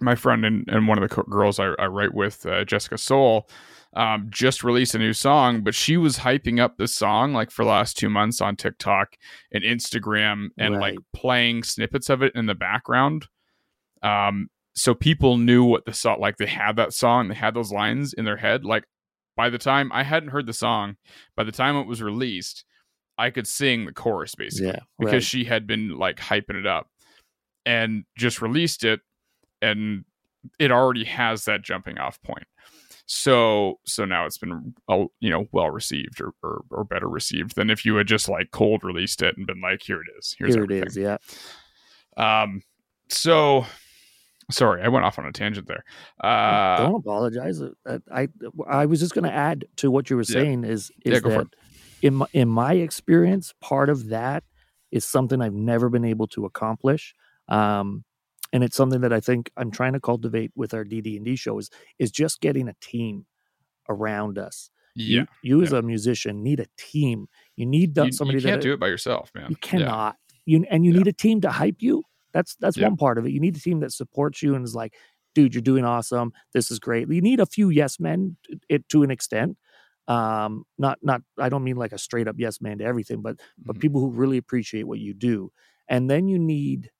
my 0.00 0.14
friend 0.14 0.44
and, 0.44 0.64
and 0.68 0.88
one 0.88 0.98
of 0.98 1.08
the 1.08 1.14
co- 1.14 1.22
girls 1.22 1.58
I, 1.58 1.72
I 1.78 1.86
write 1.86 2.14
with, 2.14 2.46
uh, 2.46 2.64
Jessica 2.64 2.98
Soul, 2.98 3.48
um, 3.94 4.28
just 4.30 4.62
released 4.62 4.94
a 4.94 4.98
new 4.98 5.12
song, 5.12 5.62
but 5.62 5.74
she 5.74 5.96
was 5.96 6.18
hyping 6.18 6.60
up 6.60 6.76
this 6.76 6.94
song 6.94 7.32
like 7.32 7.50
for 7.50 7.64
the 7.64 7.70
last 7.70 7.96
two 7.96 8.10
months 8.10 8.40
on 8.40 8.54
TikTok 8.54 9.16
and 9.52 9.64
Instagram 9.64 10.48
and 10.58 10.74
like 10.78 10.98
playing 11.14 11.62
snippets 11.62 12.10
of 12.10 12.22
it 12.22 12.32
in 12.34 12.46
the 12.46 12.54
background. 12.54 13.26
Um, 14.02 14.50
so 14.74 14.94
people 14.94 15.38
knew 15.38 15.64
what 15.64 15.84
the 15.84 15.92
song, 15.92 16.20
like 16.20 16.36
they 16.36 16.46
had 16.46 16.76
that 16.76 16.92
song, 16.92 17.28
they 17.28 17.34
had 17.34 17.54
those 17.54 17.72
lines 17.72 18.12
in 18.12 18.24
their 18.24 18.36
head. 18.36 18.64
Like 18.64 18.84
by 19.36 19.50
the 19.50 19.58
time 19.58 19.90
I 19.92 20.02
hadn't 20.04 20.30
heard 20.30 20.46
the 20.46 20.52
song, 20.52 20.96
by 21.34 21.44
the 21.44 21.52
time 21.52 21.74
it 21.76 21.86
was 21.86 22.02
released, 22.02 22.64
I 23.18 23.30
could 23.30 23.46
sing 23.46 23.84
the 23.84 23.92
chorus 23.92 24.34
basically 24.34 24.68
Yeah, 24.68 24.80
because 24.98 25.12
right. 25.14 25.22
she 25.22 25.44
had 25.44 25.66
been 25.66 25.98
like 25.98 26.18
hyping 26.18 26.54
it 26.58 26.66
up 26.66 26.88
and 27.66 28.04
just 28.16 28.40
released 28.40 28.84
it 28.84 29.00
and 29.60 30.04
it 30.58 30.70
already 30.70 31.04
has 31.04 31.44
that 31.46 31.62
jumping 31.62 31.98
off 31.98 32.22
point 32.22 32.46
so 33.06 33.80
so 33.84 34.04
now 34.04 34.24
it's 34.26 34.38
been 34.38 34.74
uh, 34.88 35.04
you 35.20 35.30
know 35.30 35.46
well 35.52 35.70
received 35.70 36.20
or, 36.20 36.32
or 36.42 36.62
or 36.70 36.84
better 36.84 37.08
received 37.08 37.56
than 37.56 37.70
if 37.70 37.84
you 37.84 37.96
had 37.96 38.06
just 38.06 38.28
like 38.28 38.50
cold 38.52 38.84
released 38.84 39.20
it 39.22 39.36
and 39.36 39.46
been 39.46 39.60
like 39.60 39.82
here 39.82 40.00
it 40.00 40.06
is 40.18 40.36
here's 40.38 40.54
Here 40.54 40.62
everything. 40.62 40.82
it 40.84 40.88
is. 40.88 40.96
Yeah. 40.96 41.16
um 42.16 42.62
so 43.08 43.64
sorry 44.50 44.82
i 44.82 44.88
went 44.88 45.04
off 45.04 45.18
on 45.18 45.26
a 45.26 45.32
tangent 45.32 45.66
there 45.66 45.84
uh 46.22 46.76
Don't 46.76 46.94
apologize. 46.96 47.60
Uh, 47.60 47.98
I 48.12 48.28
I 48.66 48.86
was 48.86 49.00
just 49.00 49.14
going 49.14 49.24
to 49.24 49.32
add 49.32 49.64
to 49.76 49.90
what 49.90 50.08
you 50.10 50.16
were 50.16 50.22
Yeah. 50.22 50.40
saying 50.42 50.64
is 50.64 50.90
is 51.04 51.14
Yeah, 51.14 51.20
go 51.20 51.30
for 51.30 51.44
that 51.44 51.54
in 52.02 52.14
my, 52.14 52.26
in 52.32 52.48
my 52.48 52.74
experience, 52.74 53.54
part 53.60 53.88
of 53.90 54.08
that 54.08 54.44
is 54.90 55.04
something 55.04 55.40
I've 55.42 55.54
never 55.54 55.88
been 55.88 56.04
able 56.04 56.26
to 56.28 56.44
accomplish, 56.46 57.14
um, 57.48 58.04
and 58.52 58.64
it's 58.64 58.76
something 58.76 59.00
that 59.02 59.12
I 59.12 59.20
think 59.20 59.50
I'm 59.56 59.70
trying 59.70 59.92
to 59.92 60.00
cultivate 60.00 60.52
with 60.56 60.72
our 60.74 60.84
DD 60.84 61.16
and 61.16 61.24
D 61.24 61.36
show 61.36 61.58
is 61.58 61.70
is 61.98 62.10
just 62.10 62.40
getting 62.40 62.68
a 62.68 62.74
team 62.80 63.26
around 63.88 64.38
us. 64.38 64.70
yeah 64.94 65.24
You, 65.42 65.58
you 65.58 65.62
as 65.64 65.72
a 65.72 65.82
musician 65.82 66.42
need 66.42 66.60
a 66.60 66.66
team. 66.76 67.28
You 67.56 67.66
need 67.66 67.90
you, 67.90 67.94
that- 67.94 68.06
you 68.06 68.12
somebody 68.12 68.40
can't 68.40 68.60
that 68.60 68.62
do 68.62 68.72
it 68.72 68.80
by 68.80 68.88
yourself 68.88 69.30
man 69.34 69.50
you 69.50 69.56
Yeah. 69.60 69.68
cannot. 69.68 70.16
You 70.46 70.64
and 70.70 70.84
you 70.84 70.92
Yeah. 70.92 70.98
need 70.98 71.06
a 71.08 71.12
team 71.12 71.40
to 71.42 71.50
hype 71.50 71.80
you. 71.82 72.04
That's 72.32 72.56
that's 72.56 72.76
Yeah. 72.76 72.88
one 72.88 72.96
part 72.96 73.18
of 73.18 73.26
it. 73.26 73.30
You 73.32 73.40
need 73.40 73.56
a 73.56 73.60
team 73.60 73.80
that 73.80 73.92
supports 73.92 74.42
you 74.42 74.54
and 74.54 74.64
is 74.64 74.74
like, 74.74 74.94
dude, 75.34 75.54
you're 75.54 75.62
doing 75.62 75.84
awesome. 75.84 76.32
This 76.54 76.70
is 76.70 76.78
great. 76.78 77.08
You 77.10 77.20
need 77.20 77.40
a 77.40 77.46
few 77.46 77.68
yes 77.70 78.00
men 78.00 78.36
it 78.68 78.88
to 78.90 79.02
an 79.02 79.10
extent. 79.10 79.56
Um, 80.08 80.64
not 80.78 80.98
not 81.02 81.22
I 81.38 81.50
don't 81.50 81.64
mean 81.64 81.76
like 81.76 81.92
a 81.92 81.98
straight 81.98 82.28
up 82.28 82.36
yes 82.38 82.60
man 82.62 82.78
to 82.78 82.84
everything, 82.84 83.22
but 83.22 83.40
but 83.66 83.78
Mhm. 83.78 83.80
people 83.80 84.00
who 84.00 84.10
really 84.10 84.38
appreciate 84.38 84.84
what 84.84 85.00
you 85.00 85.14
do. 85.14 85.52
And 85.88 86.10
then 86.10 86.28
you 86.28 86.38
need 86.38 86.90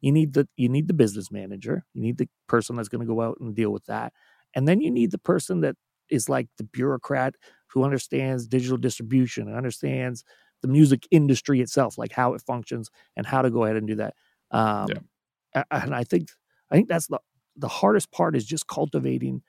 you 0.00 0.12
need 0.12 0.32
the 0.34 0.48
you 0.56 0.68
need 0.68 0.88
the 0.88 0.94
business 0.94 1.30
manager. 1.30 1.84
You 1.94 2.02
need 2.02 2.18
the 2.18 2.28
person 2.48 2.76
that's 2.76 2.88
going 2.88 3.06
to 3.06 3.12
go 3.12 3.20
out 3.20 3.38
and 3.40 3.54
deal 3.54 3.72
with 3.72 3.84
that. 3.86 4.12
And 4.54 4.66
then 4.66 4.80
you 4.80 4.90
need 4.90 5.10
the 5.10 5.18
person 5.18 5.60
that 5.60 5.76
is 6.10 6.28
like 6.28 6.48
the 6.58 6.64
bureaucrat 6.64 7.34
who 7.68 7.84
understands 7.84 8.46
digital 8.48 8.76
distribution 8.78 9.46
and 9.48 9.56
understands 9.56 10.24
the 10.62 10.68
music 10.68 11.06
industry 11.10 11.60
itself, 11.60 11.98
like 11.98 12.12
how 12.12 12.34
it 12.34 12.42
functions 12.42 12.90
and 13.16 13.26
how 13.26 13.42
to 13.42 13.50
go 13.50 13.64
ahead 13.64 13.76
and 13.76 13.86
do 13.86 13.94
that. 13.96 14.14
Um, 14.50 15.08
a- 15.54 15.64
And 15.70 15.94
I 15.94 16.04
think 16.04 16.28
I 16.70 16.76
think 16.76 16.88
that's 16.88 17.08
the 17.08 17.20
the 17.56 17.68
hardest 17.68 18.10
part 18.12 18.36
is 18.36 18.46
just 18.46 18.66
cultivating 18.68 19.42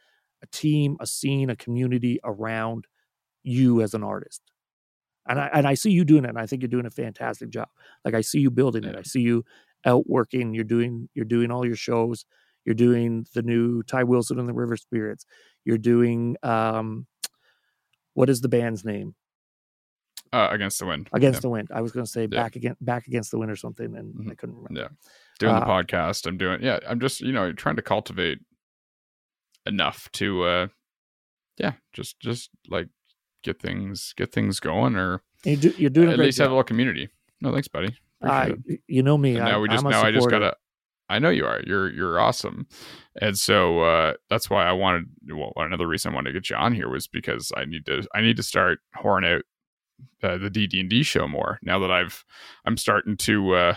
a 0.43 0.47
team, 0.47 0.97
a 0.99 1.07
scene, 1.07 1.49
a 1.49 1.55
community 1.55 2.19
around 2.23 2.87
you 3.43 3.81
as 3.81 3.93
an 3.93 4.03
artist. 4.03 4.41
And 5.27 5.39
I 5.39 5.49
and 5.53 5.67
I 5.67 5.75
see 5.75 5.91
you 5.91 6.03
doing 6.03 6.25
it, 6.25 6.29
and 6.29 6.39
I 6.39 6.45
think 6.47 6.61
you're 6.61 6.69
doing 6.69 6.85
a 6.87 6.89
fantastic 6.91 7.49
job. 7.49 7.67
Like 8.03 8.13
I 8.15 8.21
see 8.21 8.39
you 8.39 8.49
building 8.51 8.83
it. 8.83 8.95
I 8.95 9.03
see 9.03 9.21
you 9.21 9.45
out 9.85 10.07
working. 10.09 10.53
You're 10.53 10.63
doing 10.63 11.09
you're 11.13 11.25
doing 11.25 11.51
all 11.51 11.65
your 11.65 11.75
shows. 11.75 12.25
You're 12.65 12.75
doing 12.75 13.25
the 13.33 13.41
new 13.43 13.83
Ty 13.83 14.03
Wilson 14.03 14.39
and 14.39 14.47
the 14.49 14.53
River 14.53 14.77
Spirits. 14.77 15.25
You're 15.65 15.77
doing 15.77 16.37
um, 16.43 17.05
what 18.13 18.29
is 18.29 18.41
the 18.41 18.49
band's 18.49 18.83
name? 18.85 19.15
uh, 20.33 20.47
against 20.51 20.79
the 20.79 20.85
wind 20.85 21.09
Against 21.11 21.41
the 21.41 21.49
Wind. 21.49 21.67
I 21.73 21.81
was 21.81 21.91
going 21.91 22.05
to 22.05 22.11
say 22.11 22.21
Yeah. 22.21 22.27
back 22.27 22.55
again, 22.55 22.77
back 22.79 23.05
against 23.07 23.31
the 23.31 23.37
wind 23.37 23.51
or 23.51 23.55
something, 23.57 23.97
and 23.97 24.13
Mhm. 24.15 24.31
I 24.31 24.35
couldn't 24.35 24.55
remember. 24.55 24.79
Yeah. 24.79 24.87
doing 25.39 25.55
the 25.55 25.61
Uh, 25.61 25.65
podcast 25.83 26.25
i'm 26.27 26.37
doing 26.37 26.61
yeah 26.61 26.79
i'm 26.87 26.99
just 26.99 27.19
you 27.19 27.31
know 27.33 27.51
trying 27.51 27.75
to 27.75 27.81
cultivate 27.81 28.37
enough 29.65 30.07
to 30.13 30.43
uh 30.43 30.67
yeah 31.57 31.73
just 31.93 32.19
just 32.19 32.49
like 32.69 32.87
get 33.43 33.59
things 33.61 34.13
get 34.17 34.31
things 34.31 34.59
going 34.59 34.95
or 34.95 35.21
you 35.43 35.57
do, 35.57 35.73
you're 35.77 35.89
doing 35.89 36.09
at 36.09 36.19
least 36.19 36.37
have 36.37 36.47
a 36.47 36.53
little 36.53 36.63
community 36.63 37.09
no 37.41 37.51
thanks 37.51 37.67
buddy 37.67 37.95
I, 38.23 38.53
you 38.87 39.01
know 39.01 39.17
me. 39.17 39.39
I, 39.39 39.45
now 39.49 39.61
we 39.61 39.67
just 39.67 39.83
now 39.83 40.03
i 40.03 40.11
just 40.11 40.29
gotta 40.29 40.55
i 41.09 41.17
know 41.17 41.29
you 41.29 41.45
are 41.45 41.61
you're 41.65 41.91
you're 41.91 42.19
awesome 42.19 42.67
and 43.19 43.37
so 43.37 43.81
uh 43.81 44.13
that's 44.29 44.49
why 44.49 44.65
i 44.65 44.71
wanted 44.71 45.05
well 45.33 45.53
another 45.55 45.87
reason 45.87 46.11
i 46.11 46.15
wanted 46.15 46.31
to 46.31 46.39
get 46.39 46.49
you 46.49 46.55
on 46.55 46.73
here 46.73 46.87
was 46.89 47.07
because 47.07 47.51
i 47.57 47.65
need 47.65 47.85
to 47.87 48.03
i 48.13 48.21
need 48.21 48.37
to 48.37 48.43
start 48.43 48.79
whoring 48.95 49.25
out 49.25 49.41
uh, 50.23 50.37
the 50.37 50.49
dd&d 50.49 51.03
show 51.03 51.27
more 51.27 51.59
now 51.63 51.79
that 51.79 51.91
i've 51.91 52.23
i'm 52.65 52.77
starting 52.77 53.17
to 53.17 53.53
uh 53.55 53.75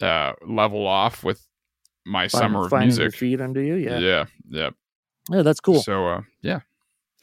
uh 0.00 0.32
level 0.46 0.86
off 0.86 1.22
with 1.22 1.46
my 2.06 2.28
Find- 2.28 2.42
summer 2.42 2.64
of 2.64 2.70
finding 2.70 2.90
your 2.96 3.04
music 3.06 3.18
feet 3.18 3.40
under 3.40 3.62
you. 3.62 3.76
Yeah. 3.76 3.98
yeah 3.98 4.24
yeah 4.50 4.70
Yeah, 5.30 5.42
that's 5.42 5.60
cool. 5.60 5.80
So 5.82 6.06
uh, 6.08 6.20
yeah, 6.42 6.60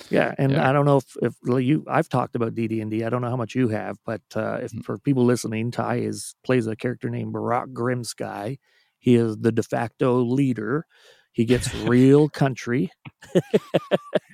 Yeah, 0.10 0.34
and 0.38 0.54
Yeah. 0.54 0.68
I 0.70 0.74
don't 0.74 0.86
know 0.86 0.98
if 0.98 1.06
if 1.22 1.36
you 1.64 1.86
I've 1.88 2.10
talked 2.10 2.36
about 2.36 2.56
DD 2.56 2.82
and 2.82 2.90
D. 2.92 3.04
I 3.04 3.10
don't 3.10 3.22
know 3.22 3.30
how 3.30 3.38
much 3.38 3.56
you 3.56 3.68
have, 3.70 3.98
but 4.06 4.22
uh, 4.36 4.60
if 4.62 4.72
Mm. 4.72 4.84
for 4.84 4.98
people 4.98 5.26
listening, 5.26 5.72
Ty 5.72 5.98
is 5.98 6.36
plays 6.44 6.68
a 6.68 6.76
character 6.76 7.10
named 7.10 7.34
Barack 7.34 7.74
Grimsky. 7.74 8.58
He 9.00 9.16
is 9.16 9.38
the 9.38 9.52
de 9.52 9.64
facto 9.64 10.22
leader. 10.22 10.86
He 11.32 11.46
gets 11.46 11.74
real 11.76 12.28
country. 12.44 12.92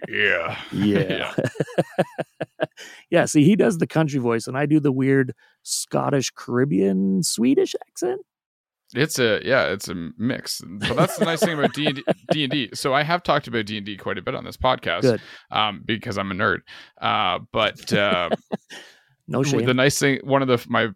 yeah, 0.08 0.58
Yeah. 0.72 1.34
yeah, 3.10 3.26
see, 3.26 3.44
he 3.44 3.56
does 3.56 3.78
the 3.78 3.88
country 3.88 4.20
voice, 4.20 4.48
and 4.48 4.58
I 4.58 4.66
do 4.66 4.80
the 4.80 4.92
weird 4.92 5.34
Scottish, 5.64 6.32
Caribbean, 6.32 7.24
Swedish 7.24 7.76
accent. 7.88 8.22
It's 8.96 9.20
a 9.20 9.42
yeah, 9.44 9.66
it's 9.68 9.90
a 9.90 9.96
mix. 10.18 10.62
But 10.66 10.96
that's 10.96 11.18
the 11.18 11.26
nice 11.26 11.42
thing 11.42 11.58
about 11.58 11.74
D 11.74 11.88
and 12.44 12.52
D. 12.52 12.70
So 12.74 12.94
I 12.94 13.04
have 13.04 13.22
talked 13.24 13.48
about 13.48 13.66
D 13.66 13.78
and 13.78 13.86
D 13.86 13.98
quite 13.98 14.18
a 14.18 14.22
bit 14.22 14.34
on 14.36 14.44
this 14.46 14.58
podcast, 14.58 15.04
um, 15.52 15.82
because 15.86 16.18
I'm 16.18 16.32
a 16.32 16.36
nerd. 16.36 16.60
Uh, 17.02 17.40
but 17.52 17.92
uh, 17.94 18.30
No 19.30 19.44
shame. 19.44 19.66
the 19.66 19.74
nice 19.74 20.00
thing, 20.00 20.20
one 20.24 20.42
of 20.42 20.48
the 20.48 20.64
my 20.70 20.88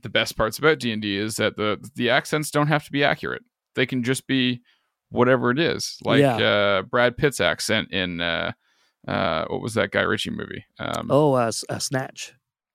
the 0.00 0.08
best 0.08 0.36
parts 0.36 0.58
about 0.58 0.78
D 0.78 0.92
and 0.92 1.02
D 1.02 1.18
is 1.18 1.36
that 1.36 1.56
the 1.56 1.78
the 1.94 2.08
accents 2.08 2.50
don't 2.50 2.68
have 2.68 2.84
to 2.86 2.92
be 2.92 3.04
accurate. 3.04 3.42
They 3.74 3.84
can 3.84 4.02
just 4.02 4.26
be 4.26 4.62
whatever 5.10 5.50
it 5.50 5.58
is, 5.58 5.98
like 6.02 6.20
Yeah. 6.20 6.36
uh, 6.38 6.82
Brad 6.82 7.18
Pitt's 7.18 7.38
accent 7.40 7.92
in 7.92 8.22
uh, 8.22 8.52
uh, 9.06 9.44
what 9.48 9.60
was 9.60 9.74
that 9.74 9.90
Guy 9.90 10.00
Ritchie 10.00 10.30
movie? 10.30 10.64
Um, 10.78 11.08
oh, 11.10 11.34
uh, 11.34 11.52
uh, 11.68 11.78
Snatch. 11.78 12.32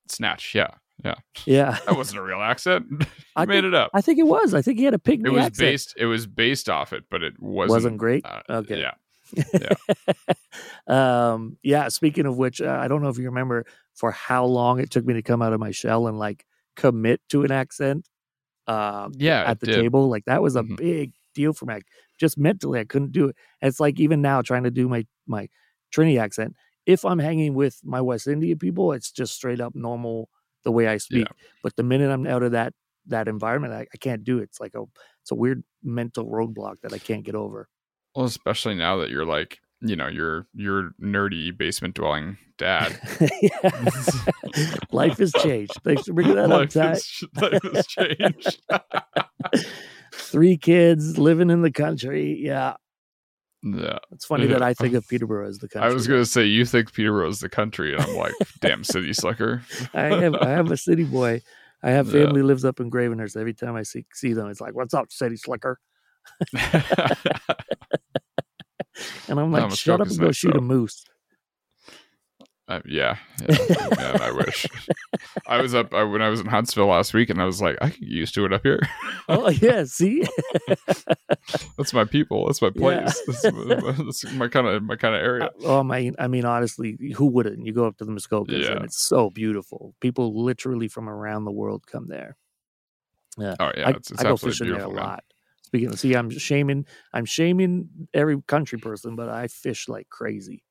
Snatch. 0.08 0.54
Yeah, 0.54 0.68
Yeah, 1.04 1.16
Yeah. 1.46 1.78
that 1.86 1.96
wasn't 1.96 2.20
a 2.20 2.24
real 2.24 2.42
accent. 2.42 2.86
I 3.36 3.46
made 3.46 3.56
think, 3.62 3.66
it 3.66 3.74
up. 3.76 3.92
I 3.94 4.02
think 4.02 4.20
it 4.20 4.24
was. 4.28 4.54
I 4.54 4.62
think 4.62 4.78
he 4.80 4.86
had 4.86 4.94
a 4.94 4.98
pikey 5.00 5.26
it 5.26 5.30
was 5.32 5.46
accent. 5.46 5.58
based 5.58 5.94
it 5.98 6.06
was 6.06 6.28
based 6.28 6.70
off 6.70 6.94
it 6.94 7.06
but 7.10 7.24
it 7.24 7.34
wasn't 7.42 7.70
Wasn't 7.76 7.98
great? 7.98 8.26
uh, 8.26 8.42
Okay. 8.50 8.80
yeah 8.82 8.92
um, 10.88 11.58
yeah. 11.64 11.88
Speaking 11.88 12.26
of 12.26 12.38
which, 12.38 12.62
uh, 12.62 12.78
I 12.82 12.88
don't 12.88 13.02
know 13.02 13.10
if 13.10 13.18
you 13.18 13.26
remember 13.26 13.66
for 13.96 14.12
how 14.12 14.46
long 14.46 14.80
it 14.80 14.90
took 14.92 15.06
me 15.06 15.14
to 15.14 15.22
come 15.22 15.42
out 15.42 15.54
of 15.54 15.60
my 15.60 15.72
shell 15.72 16.08
and 16.08 16.20
like 16.20 16.46
commit 16.76 17.22
to 17.30 17.44
an 17.44 17.52
accent. 17.52 18.08
Uh, 18.68 19.10
Yeah, 19.18 19.44
at 19.46 19.60
the 19.60 19.66
did. 19.68 19.76
table, 19.82 20.10
like 20.10 20.26
that 20.26 20.42
was 20.42 20.56
a 20.56 20.64
Mhm. 20.64 20.78
big 20.78 21.14
deal 21.34 21.54
for 21.54 21.66
me. 21.66 21.76
I- 21.76 21.82
Just 22.20 22.38
mentally, 22.38 22.80
I 22.80 22.84
couldn't 22.86 23.12
do 23.14 23.30
it. 23.30 23.36
And 23.62 23.70
it's 23.70 23.80
like 23.80 24.00
even 24.00 24.22
now 24.22 24.42
trying 24.42 24.64
to 24.64 24.72
do 24.72 24.88
my 24.88 25.06
my 25.28 25.50
Trini 25.94 26.20
accent. 26.20 26.56
If 26.86 27.04
I'm 27.06 27.20
hanging 27.20 27.54
with 27.54 27.80
my 27.84 28.00
West 28.02 28.28
Indian 28.28 28.58
people, 28.60 28.92
it's 28.94 29.12
just 29.12 29.34
straight 29.34 29.60
up 29.60 29.76
normal 29.76 30.30
the 30.64 30.72
way 30.72 30.88
I 30.88 30.98
speak. 30.98 31.28
But 31.64 31.76
the 31.76 31.84
minute 31.84 32.12
I'm 32.12 32.28
out 32.28 32.44
of 32.44 32.52
that 32.52 32.74
that 33.08 33.28
environment, 33.28 33.74
I, 33.74 33.88
I 33.94 33.98
can't 34.00 34.24
do 34.24 34.40
it. 34.40 34.44
It's 34.44 34.60
like 34.60 34.74
a 34.76 34.84
it's 35.22 35.32
a 35.32 35.36
weird 35.36 35.64
mental 35.84 36.26
roadblock 36.26 36.82
that 36.84 36.94
I 36.94 36.98
can't 36.98 37.24
get 37.24 37.36
over. 37.36 37.68
Well, 38.16 38.26
especially 38.26 38.76
now 38.76 38.98
that 38.98 39.10
you're 39.10 39.26
like, 39.26 39.60
you 39.82 39.96
know, 39.96 40.08
you're 40.08 40.48
you're 40.54 40.92
nerdy 41.02 41.56
basement 41.58 41.96
dwelling 41.96 42.38
dad. 42.58 43.00
Life 44.92 45.18
has 45.18 45.32
changed. 45.34 45.74
Thanks 45.84 46.04
for 46.04 46.14
bringing 46.14 46.36
that 46.36 46.52
up, 46.52 46.60
life, 46.60 46.74
Ty. 46.74 46.88
has, 46.90 47.24
life 47.42 47.64
has 47.74 47.88
changed. 47.88 48.62
Three 50.14 50.58
kids 50.58 51.18
living 51.18 51.50
in 51.50 51.62
the 51.62 51.72
country. 51.72 52.38
Yeah, 52.40 52.76
yeah. 53.64 54.00
it's 54.12 54.26
funny 54.26 54.46
Yeah. 54.46 54.54
that 54.54 54.62
I 54.64 54.74
think 54.74 54.94
of 54.96 55.08
Peterborough 55.10 55.48
as 55.48 55.58
the 55.60 55.68
country. 55.70 55.90
I 55.90 55.94
was 55.94 56.08
gonna 56.08 56.26
say 56.26 56.46
you 56.46 56.66
think 56.66 56.94
Peterborough 56.94 57.30
is 57.30 57.40
the 57.40 57.50
country, 57.50 57.94
and 57.94 58.02
I'm 58.04 58.16
like, 58.16 58.34
damn 58.62 58.84
city 58.84 59.14
slicker. 59.14 59.62
I 59.94 60.06
am. 60.08 60.36
I 60.36 60.52
am 60.52 60.72
a 60.72 60.78
city 60.78 61.04
boy. 61.04 61.42
I 61.84 61.90
have 61.92 62.08
Yeah. 62.14 62.26
family 62.26 62.42
lives 62.44 62.64
up 62.66 62.80
in 62.80 62.90
Gravenhurst. 62.92 63.36
Every 63.38 63.54
time 63.54 63.76
I 63.76 63.84
see 63.84 64.06
see 64.14 64.34
them, 64.34 64.50
it's 64.50 64.62
like, 64.62 64.76
"What's 64.76 64.94
up, 64.94 65.12
city 65.12 65.36
slicker?" 65.38 65.80
And 69.30 69.40
I'm 69.40 69.52
like, 69.52 69.64
No, 69.64 69.70
"Shut 69.76 70.02
up 70.02 70.08
and 70.08 70.20
go 70.20 70.32
shoot 70.32 70.52
though. 70.54 70.60
a 70.60 70.62
moose." 70.62 71.06
Uh, 72.72 72.80
yeah, 72.86 73.18
yeah 73.50 73.90
man, 73.98 74.22
I 74.22 74.32
wish. 74.32 74.66
I 75.46 75.60
was 75.62 75.76
up 75.76 75.94
I, 75.94 76.04
when 76.04 76.22
I 76.22 76.30
was 76.30 76.40
in 76.40 76.46
Huntsville 76.46 76.88
last 76.88 77.14
week, 77.14 77.30
and 77.30 77.42
I 77.42 77.46
was 77.46 77.62
like, 77.62 77.78
I 77.82 77.90
get 77.90 78.02
used 78.02 78.34
to 78.36 78.46
it 78.46 78.54
up 78.54 78.62
here. 78.64 78.80
Oh 79.28 79.50
yeah, 79.50 79.84
see, 79.84 80.26
That's 81.78 81.94
my 81.94 82.06
people. 82.06 82.46
That's 82.48 82.62
my 82.62 82.70
place. 82.70 83.22
That's, 83.28 83.44
my- 83.52 83.92
that's 83.98 84.32
my 84.34 84.48
kind 84.48 84.68
of 84.68 84.84
my 84.84 84.96
kind 84.96 85.16
of 85.16 85.22
area. 85.22 85.50
oh 85.66 85.84
my! 85.84 86.12
I 86.18 86.28
mean, 86.28 86.46
honestly, 86.46 86.98
who 87.16 87.26
wouldn't? 87.26 87.66
You 87.66 87.74
go 87.74 87.86
up 87.86 87.98
to 87.98 88.06
the 88.06 88.12
Muskokas, 88.12 88.64
Yeah. 88.64 88.72
and 88.74 88.86
it's 88.86 88.98
so 89.02 89.30
beautiful. 89.30 89.94
People 90.00 90.44
literally 90.44 90.88
from 90.88 91.10
around 91.10 91.44
the 91.46 91.52
world 91.52 91.86
come 91.88 92.08
there. 92.08 92.38
Oh 93.38 93.44
yeah, 93.76 93.88
I, 93.88 93.90
it's, 93.92 94.12
it's 94.12 94.22
I 94.22 94.24
go 94.24 94.38
fishing 94.38 94.68
there 94.72 94.84
a 94.84 94.88
man. 94.88 94.96
lot. 94.96 95.24
Speaking 95.64 95.90
of, 95.90 96.00
see, 96.00 96.16
I'm 96.16 96.30
shaming, 96.30 96.86
I'm 97.14 97.26
shaming 97.26 97.90
every 98.14 98.42
country 98.42 98.78
person, 98.80 99.16
but 99.16 99.30
I 99.30 99.48
fish 99.48 99.88
like 99.88 100.10
crazy. 100.10 100.64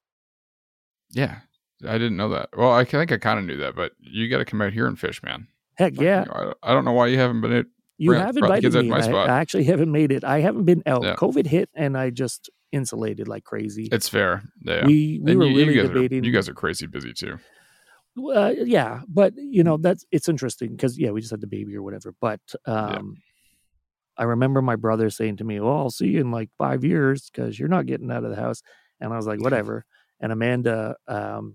Yeah, 1.13 1.41
I 1.87 1.93
didn't 1.99 2.17
know 2.17 2.29
that. 2.31 2.51
Well, 2.57 2.73
I 2.73 2.85
think 2.85 3.13
I 3.13 3.17
kind 3.17 3.39
of 3.39 3.45
knew 3.45 3.57
that, 3.59 3.75
but 3.75 3.93
you 4.01 4.29
got 4.29 4.39
to 4.39 4.45
come 4.45 4.63
out 4.63 4.73
here 4.73 4.87
and 4.87 4.99
fish, 4.99 5.23
man. 5.23 5.47
Heck 5.77 5.99
yeah, 6.01 6.25
I, 6.31 6.53
I 6.63 6.75
don't 6.75 6.85
know 6.85 6.93
why 6.93 7.07
you 7.07 7.19
haven't 7.19 7.41
been 7.41 7.53
out. 7.53 7.67
you 7.97 8.13
have 8.13 8.37
invited 8.37 8.75
me. 8.75 8.83
my 8.89 8.99
I, 8.99 9.01
spot. 9.01 9.31
I 9.31 9.41
actually 9.41 9.65
haven't 9.65 9.91
made 9.91 10.13
it. 10.13 10.25
I 10.25 10.41
haven't 10.41 10.65
been 10.65 10.83
out. 10.87 11.03
Yeah. 11.03 11.15
COVID 11.15 11.47
hit, 11.47 11.71
and 11.75 11.97
I 11.97 12.11
just 12.11 12.51
insulated 12.73 13.29
like 13.29 13.45
crazy. 13.45 13.89
It's 13.91 14.09
fair. 14.09 14.43
Yeah. 14.63 14.85
We 14.87 15.21
we 15.23 15.33
and 15.33 15.41
were 15.41 15.47
you, 15.47 15.57
really 15.57 15.75
you 15.75 15.83
guys 15.83 15.91
debating. 15.91 16.23
Are, 16.23 16.27
you 16.27 16.33
guys 16.33 16.49
are 16.49 16.55
crazy 16.55 16.87
busy 16.87 17.13
too. 17.13 17.39
Uh, 18.19 18.53
yeah, 18.59 19.01
but 19.09 19.33
you 19.37 19.63
know 19.63 19.77
that's 19.77 20.05
it's 20.11 20.29
interesting 20.29 20.71
because 20.71 20.99
yeah, 20.99 21.11
we 21.11 21.21
just 21.21 21.31
had 21.31 21.41
the 21.41 21.47
baby 21.47 21.77
or 21.77 21.83
whatever. 21.83 22.15
But 22.21 22.41
um, 22.67 23.17
I 24.17 24.25
remember 24.25 24.61
my 24.61 24.77
brother 24.77 25.09
saying 25.11 25.39
to 25.39 25.45
me, 25.45 25.61
"Well, 25.61 25.77
I'll 25.77 25.91
see 25.91 26.09
you 26.09 26.21
in 26.21 26.31
like 26.31 26.51
five 26.59 26.85
years 26.85 27.31
because 27.31 27.59
you're 27.59 27.69
not 27.69 27.87
getting 27.87 28.11
out 28.11 28.25
of 28.25 28.31
the 28.31 28.41
house." 28.41 28.63
And 29.01 29.13
I 29.13 29.17
was 29.17 29.27
like, 29.27 29.41
"Whatever." 29.41 29.85
And 30.21 30.33
Amanda, 30.33 30.97
um, 31.09 31.55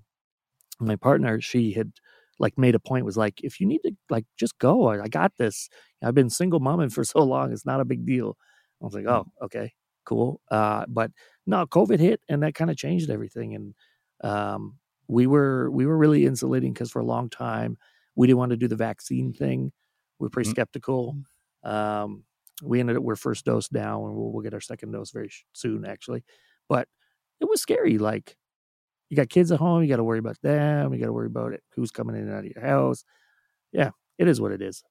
my 0.79 0.95
partner, 0.95 1.41
she 1.41 1.73
had 1.73 1.93
like 2.39 2.57
made 2.57 2.75
a 2.75 2.79
point 2.79 3.05
was 3.05 3.17
like, 3.17 3.41
"If 3.43 3.59
you 3.61 3.67
need 3.67 3.81
to 3.85 3.91
like 4.09 4.25
just 4.37 4.57
go, 4.59 4.87
I, 4.89 5.03
I 5.03 5.07
got 5.07 5.37
this. 5.37 5.69
I've 6.03 6.15
been 6.15 6.29
single 6.29 6.59
momming 6.59 6.91
for 6.93 7.03
so 7.03 7.19
long; 7.23 7.51
it's 7.53 7.65
not 7.65 7.81
a 7.81 7.85
big 7.85 8.05
deal." 8.05 8.37
I 8.81 8.85
was 8.85 8.93
like, 8.93 9.05
"Oh, 9.05 9.25
okay, 9.43 9.73
cool." 10.05 10.41
Uh, 10.51 10.85
but 10.89 11.11
no, 11.45 11.65
COVID 11.65 11.99
hit, 11.99 12.21
and 12.29 12.43
that 12.43 12.55
kind 12.55 12.71
of 12.71 12.77
changed 12.77 13.09
everything. 13.09 13.55
And 13.55 13.75
um, 14.23 14.79
we 15.07 15.27
were 15.27 15.69
we 15.71 15.85
were 15.85 15.97
really 15.97 16.25
insulating 16.25 16.73
because 16.73 16.91
for 16.91 16.99
a 16.99 17.05
long 17.05 17.29
time 17.29 17.77
we 18.15 18.27
didn't 18.27 18.39
want 18.39 18.51
to 18.51 18.57
do 18.57 18.67
the 18.67 18.75
vaccine 18.75 19.33
thing. 19.33 19.71
We 20.19 20.25
were 20.25 20.29
pretty 20.29 20.47
Mhm. 20.47 20.49
skeptical. 20.49 21.17
Um, 21.63 22.25
we 22.63 22.79
ended 22.79 22.95
up 22.97 23.03
we're 23.03 23.15
first 23.15 23.45
dose 23.45 23.71
now, 23.71 24.05
and 24.05 24.15
we'll, 24.15 24.31
we'll 24.31 24.43
get 24.43 24.53
our 24.53 24.61
second 24.61 24.91
dose 24.91 25.11
very 25.11 25.27
sh- 25.29 25.43
soon, 25.53 25.85
actually. 25.85 26.23
But 26.69 26.87
it 27.41 27.45
was 27.49 27.61
scary. 27.61 27.97
Like 27.97 28.37
you 29.15 29.23
got 29.23 29.29
kids 29.29 29.51
at 29.51 29.59
home, 29.59 29.81
you 29.81 29.87
got 29.87 29.97
to 29.97 30.03
worry 30.03 30.19
about 30.19 30.41
them. 30.41 30.93
You 30.93 30.99
got 30.99 31.05
to 31.05 31.13
worry 31.13 31.27
about 31.27 31.53
it. 31.53 31.63
Who's 31.73 31.89
coming 31.89 32.17
in 32.17 32.23
and 32.23 32.33
out 32.33 32.39
of 32.39 32.51
your 32.53 32.65
house? 32.65 33.05
Yeah, 33.71 33.91
it 34.17 34.27
is 34.27 34.41
what 34.41 34.51
it 34.51 34.61
is. 34.61 34.83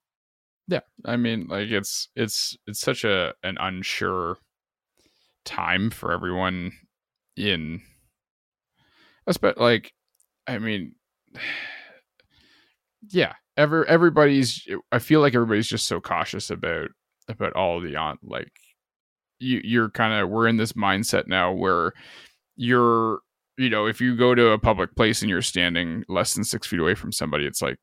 Yeah, 0.66 0.80
I 1.04 1.16
mean, 1.16 1.46
like 1.48 1.68
it's 1.68 2.08
it's 2.16 2.56
it's 2.66 2.80
such 2.80 3.04
a 3.04 3.34
an 3.42 3.58
unsure 3.60 4.38
time 5.44 5.90
for 5.90 6.10
everyone 6.10 6.72
in, 7.36 7.82
especially 9.26 9.62
like, 9.62 9.92
I 10.46 10.58
mean, 10.58 10.94
yeah, 13.10 13.34
ever 13.58 13.84
everybody's. 13.84 14.66
I 14.90 15.00
feel 15.00 15.20
like 15.20 15.34
everybody's 15.34 15.68
just 15.68 15.86
so 15.86 16.00
cautious 16.00 16.48
about 16.48 16.88
about 17.28 17.52
all 17.52 17.78
the 17.82 17.96
on 17.96 18.16
like, 18.22 18.52
you 19.38 19.60
you're 19.62 19.90
kind 19.90 20.14
of 20.14 20.30
we're 20.30 20.48
in 20.48 20.56
this 20.56 20.72
mindset 20.72 21.26
now 21.26 21.52
where 21.52 21.92
you're 22.56 23.20
you 23.58 23.70
know 23.70 23.86
if 23.86 24.00
you 24.00 24.16
go 24.16 24.34
to 24.34 24.48
a 24.50 24.58
public 24.58 24.94
place 24.96 25.22
and 25.22 25.30
you're 25.30 25.42
standing 25.42 26.04
less 26.08 26.34
than 26.34 26.44
six 26.44 26.66
feet 26.66 26.80
away 26.80 26.94
from 26.94 27.12
somebody, 27.12 27.46
it's 27.46 27.62
like. 27.62 27.78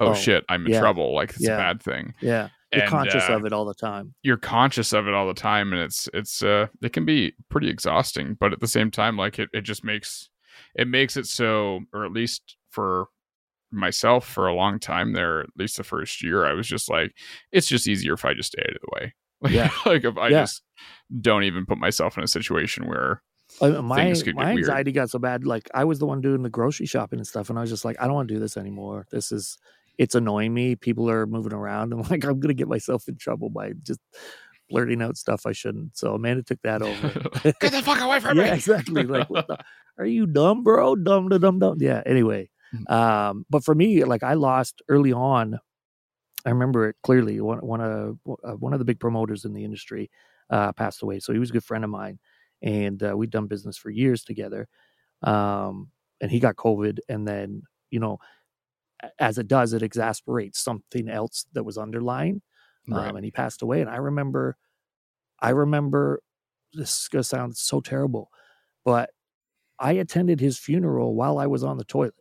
Oh, 0.00 0.08
Oh, 0.08 0.14
shit! 0.14 0.44
I'm 0.48 0.66
in 0.66 0.72
yeah, 0.72 0.80
trouble. 0.80 1.14
Like 1.14 1.30
it's 1.30 1.40
yeah. 1.42 1.54
a 1.54 1.56
bad 1.56 1.80
thing 1.80 2.14
Yeah, 2.20 2.48
you're 2.72 2.82
And, 2.82 2.90
conscious 2.90 3.30
uh, 3.30 3.34
of 3.36 3.44
it 3.46 3.52
all 3.52 3.64
the 3.64 3.74
time. 3.74 4.12
you're 4.24 4.36
conscious 4.36 4.92
of 4.92 5.06
it 5.06 5.14
all 5.14 5.28
the 5.28 5.34
time 5.34 5.72
and 5.72 5.80
it's 5.80 6.08
it's 6.12 6.42
uh 6.42 6.66
it 6.82 6.92
can 6.92 7.04
be 7.04 7.32
pretty 7.48 7.70
exhausting 7.70 8.36
but 8.40 8.52
at 8.52 8.58
the 8.58 8.66
same 8.66 8.90
time 8.90 9.16
like 9.16 9.38
it, 9.38 9.48
it 9.52 9.60
just 9.60 9.84
makes 9.84 10.28
it 10.74 10.88
makes 10.88 11.16
it 11.16 11.26
so 11.26 11.78
or 11.92 12.04
at 12.04 12.10
least 12.10 12.56
for 12.70 13.06
myself 13.70 14.26
for 14.28 14.48
a 14.48 14.54
long 14.54 14.80
time 14.80 15.12
there 15.12 15.40
at 15.42 15.46
least 15.56 15.76
the 15.76 15.84
first 15.84 16.22
year 16.24 16.44
i 16.44 16.52
was 16.52 16.66
just 16.66 16.90
like 16.90 17.12
it's 17.52 17.68
just 17.68 17.86
easier 17.86 18.14
if 18.14 18.24
i 18.24 18.34
just 18.34 18.50
stay 18.52 18.62
out 18.68 18.74
of 18.74 18.80
the 18.82 18.88
way 19.00 19.14
like, 19.42 19.52
Yeah. 19.52 19.70
like 19.86 20.04
if 20.04 20.18
i 20.18 20.28
Yeah. 20.28 20.42
just 20.42 20.62
don't 21.20 21.44
even 21.44 21.66
put 21.66 21.78
myself 21.78 22.18
in 22.18 22.24
a 22.24 22.28
situation 22.28 22.88
where 22.88 23.22
Uh, 23.60 23.80
my 23.82 23.96
things 24.04 24.22
could 24.22 24.34
get 24.34 24.36
my 24.36 24.52
weird. 24.54 24.64
anxiety 24.64 24.92
got 24.92 25.10
so 25.10 25.18
bad. 25.18 25.44
Like 25.46 25.68
I 25.74 25.84
was 25.84 25.98
the 25.98 26.06
one 26.06 26.20
doing 26.20 26.42
the 26.42 26.50
grocery 26.50 26.86
shopping 26.86 27.18
and 27.18 27.26
stuff, 27.26 27.50
and 27.50 27.58
I 27.58 27.62
was 27.62 27.70
just 27.70 27.84
like, 27.84 27.96
I 28.00 28.04
don't 28.06 28.14
want 28.14 28.28
to 28.28 28.34
do 28.34 28.40
this 28.40 28.56
anymore. 28.56 29.06
This 29.10 29.30
is 29.32 29.58
it's 29.96 30.14
annoying 30.16 30.52
me. 30.52 30.74
People 30.76 31.08
are 31.08 31.26
moving 31.26 31.52
around, 31.52 31.92
and 31.94 32.08
like 32.10 32.24
I'm 32.24 32.40
gonna 32.40 32.54
get 32.54 32.68
myself 32.68 33.06
in 33.08 33.16
trouble 33.16 33.50
by 33.50 33.72
just 33.82 34.00
blurting 34.70 35.02
out 35.02 35.16
stuff 35.16 35.46
I 35.46 35.52
shouldn't. 35.52 35.96
So 35.96 36.14
Amanda 36.14 36.42
took 36.42 36.60
that 36.62 36.82
over. 36.82 37.08
get 37.60 37.72
the 37.72 37.82
fuck 37.82 38.00
away 38.00 38.18
from 38.20 38.38
yeah, 38.38 38.44
me 38.44 38.50
exactly. 38.50 39.04
Like, 39.04 39.28
what 39.30 39.46
the, 39.46 39.58
are 39.98 40.06
you 40.06 40.26
dumb, 40.26 40.62
bro? 40.64 40.96
Dumb 40.96 41.28
to 41.28 41.38
dumb 41.38 41.58
dumb. 41.60 41.76
Yeah. 41.80 42.02
Anyway, 42.06 42.50
Mhm. 42.74 42.90
um, 42.90 43.46
but 43.50 43.62
for 43.62 43.74
me, 43.74 44.02
like 44.04 44.22
I 44.24 44.34
lost 44.34 44.82
early 44.88 45.12
on. 45.12 45.60
I 46.46 46.50
remember 46.50 46.88
it 46.88 46.96
clearly. 47.04 47.40
One 47.40 47.58
one 47.60 47.80
of 47.80 48.18
uh, 48.42 48.52
one 48.54 48.72
of 48.72 48.78
the 48.80 48.84
big 48.84 48.98
promoters 48.98 49.44
in 49.44 49.52
the 49.54 49.64
industry 49.64 50.10
uh, 50.50 50.72
passed 50.72 51.02
away, 51.02 51.20
so 51.20 51.32
he 51.32 51.38
was 51.38 51.50
a 51.50 51.52
good 51.54 51.64
friend 51.64 51.84
of 51.84 51.90
mine, 51.90 52.18
and 52.64 53.02
uh, 53.04 53.16
we'd 53.16 53.30
done 53.30 53.48
business 53.48 53.78
for 53.78 53.90
years 53.90 54.24
together. 54.24 54.68
Um, 55.22 55.90
and 56.20 56.30
he 56.32 56.40
got 56.40 56.56
COVID, 56.56 56.98
and 57.08 57.28
then 57.28 57.62
you 57.90 58.00
know, 58.00 58.18
as 59.18 59.38
it 59.38 59.48
does, 59.48 59.72
it 59.72 59.82
exasperates 59.82 60.58
something 60.60 61.08
else 61.08 61.46
that 61.52 61.64
was 61.64 61.78
underlying 61.78 62.42
Right. 62.86 63.08
um, 63.08 63.16
and 63.16 63.24
he 63.24 63.30
passed 63.30 63.62
away. 63.62 63.80
And 63.80 63.90
I 63.90 63.96
remember, 63.96 64.56
I 65.40 65.50
remember, 65.50 66.22
this 66.74 67.02
is 67.02 67.08
gonna 67.08 67.24
sound 67.24 67.56
so 67.56 67.80
terrible, 67.80 68.30
but 68.84 69.10
I 69.80 69.94
attended 69.94 70.40
his 70.40 70.58
funeral 70.58 71.14
while 71.16 71.38
I 71.38 71.46
was 71.48 71.64
on 71.64 71.78
the 71.78 71.84
toilet, 71.84 72.14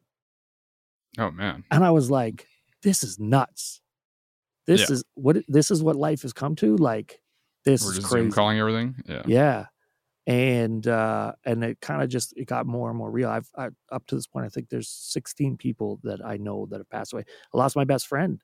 oh 1.17 1.31
man 1.31 1.63
and 1.71 1.83
I 1.83 1.91
was 1.91 2.09
like, 2.11 2.47
"This 2.81 3.03
is 3.03 3.19
nuts. 3.19 3.81
This 4.67 4.89
Yeah. 4.89 4.95
is 4.95 5.05
what 5.15 5.37
this 5.47 5.71
is 5.71 5.83
what 5.83 5.95
life 5.95 6.23
has 6.23 6.33
come 6.33 6.55
to. 6.57 6.77
Like, 6.77 7.21
this 7.65 7.83
we're 7.85 7.93
is 7.93 7.99
crazy." 7.99 8.31
calling 8.31 8.59
everything 8.59 8.95
yeah 9.05 9.23
Yeah. 9.25 9.67
And 10.25 10.87
uh 10.87 11.33
and 11.45 11.63
it 11.65 11.81
kind 11.81 12.01
of 12.01 12.09
just 12.09 12.33
it 12.37 12.45
got 12.45 12.65
more 12.65 12.89
and 12.89 12.97
more 12.97 13.11
real. 13.11 13.29
I've 13.29 13.49
I, 13.57 13.69
up 13.91 14.05
to 14.07 14.15
this 14.15 14.27
point, 14.27 14.45
I 14.45 14.49
think 14.49 14.69
there's 14.69 14.89
16 14.89 15.57
people 15.57 15.99
that 16.03 16.25
I 16.25 16.37
know 16.37 16.65
that 16.67 16.77
have 16.79 16.89
passed 16.89 17.13
away. 17.13 17.25
I 17.53 17.57
lost 17.57 17.75
my 17.75 17.83
best 17.85 18.07
friend 18.07 18.41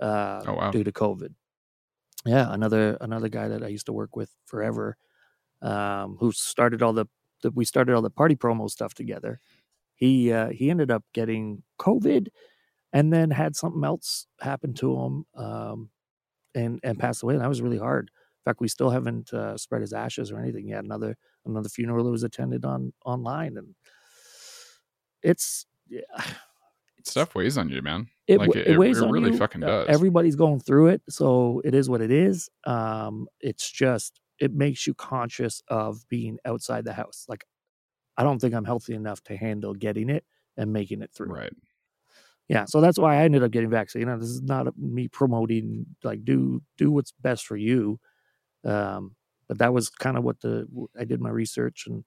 uh 0.00 0.46
Oh, 0.46 0.54
wow. 0.54 0.72
due 0.72 0.84
to 0.84 0.92
COVID. 0.92 1.34
Yeah, 2.26 2.52
another 2.52 2.96
another 3.00 3.28
guy 3.28 3.48
that 3.48 3.62
I 3.62 3.68
used 3.68 3.86
to 3.86 3.92
work 3.92 4.16
with 4.16 4.34
forever, 4.46 4.96
um, 5.62 6.16
who 6.20 6.32
started 6.32 6.82
all 6.82 6.92
the, 6.94 7.06
the 7.42 7.50
we 7.52 7.64
started 7.64 7.94
all 7.94 8.02
the 8.02 8.10
party 8.10 8.36
promo 8.36 8.70
stuff 8.70 8.94
together. 8.94 9.40
He 9.96 10.32
uh 10.32 10.50
he 10.50 10.70
ended 10.70 10.90
up 10.90 11.04
getting 11.14 11.64
COVID 11.80 12.28
and 12.92 13.12
then 13.12 13.30
had 13.32 13.56
something 13.56 13.84
else 13.84 14.26
happen 14.40 14.74
to 14.74 14.96
him 15.00 15.26
um 15.36 15.90
and 16.54 16.80
and 16.84 16.98
passed 16.98 17.22
away. 17.22 17.34
And 17.34 17.42
that 17.44 17.48
was 17.48 17.62
really 17.62 17.78
hard. 17.78 18.10
Fact, 18.48 18.60
we 18.60 18.68
still 18.68 18.90
haven't 18.90 19.32
uh, 19.32 19.56
spread 19.56 19.80
his 19.82 19.92
ashes 19.92 20.30
or 20.32 20.38
anything 20.38 20.68
yet. 20.68 20.84
Another 20.84 21.16
another 21.46 21.68
funeral 21.68 22.04
that 22.04 22.10
was 22.10 22.22
attended 22.24 22.64
on 22.64 22.92
online, 23.04 23.56
and 23.56 23.74
it's 25.22 25.66
yeah, 25.88 26.00
Stuff 27.04 27.34
weighs 27.34 27.56
on 27.56 27.68
you, 27.70 27.80
man. 27.80 28.06
it, 28.26 28.38
like 28.38 28.54
it, 28.54 28.66
it, 28.68 28.78
weighs 28.78 28.98
it 28.98 29.04
on 29.04 29.10
really 29.10 29.30
you. 29.30 29.38
fucking 29.38 29.62
Uh, 29.62 29.66
does. 29.84 29.88
Everybody's 29.88 30.36
going 30.36 30.60
through 30.60 30.88
it, 30.88 31.02
so 31.08 31.62
it 31.64 31.74
is 31.74 31.88
what 31.88 32.00
it 32.00 32.10
is. 32.10 32.48
Um, 32.64 33.26
it's 33.40 33.70
just 33.70 34.20
it 34.38 34.52
makes 34.52 34.86
you 34.86 34.94
conscious 34.94 35.62
of 35.68 36.06
being 36.08 36.38
outside 36.44 36.84
the 36.84 36.92
house. 36.92 37.24
Like, 37.28 37.44
I 38.16 38.22
don't 38.22 38.38
think 38.40 38.54
I'm 38.54 38.64
healthy 38.64 38.94
enough 38.94 39.22
to 39.24 39.36
handle 39.36 39.74
getting 39.74 40.10
it 40.10 40.24
and 40.56 40.72
making 40.72 41.02
it 41.02 41.10
through. 41.12 41.32
right. 41.32 41.52
Yeah, 42.48 42.64
so 42.64 42.80
that's 42.80 42.98
why 42.98 43.16
I 43.16 43.24
ended 43.24 43.42
up 43.42 43.50
getting 43.50 43.68
vaccinated. 43.68 44.08
Now, 44.08 44.16
This 44.16 44.30
is 44.30 44.40
not 44.42 44.66
a- 44.68 44.72
me 44.78 45.06
promoting 45.08 45.84
like 46.02 46.24
do 46.24 46.62
do 46.78 46.90
what's 46.90 47.12
best 47.20 47.46
for 47.46 47.56
you, 47.56 48.00
um, 48.64 49.14
but 49.48 49.58
that 49.58 49.72
was 49.72 49.88
kind 49.88 50.16
of 50.16 50.24
what 50.24 50.40
the 50.40 50.66
I 50.98 51.04
did 51.04 51.20
my 51.20 51.30
research 51.30 51.86
and 51.86 52.04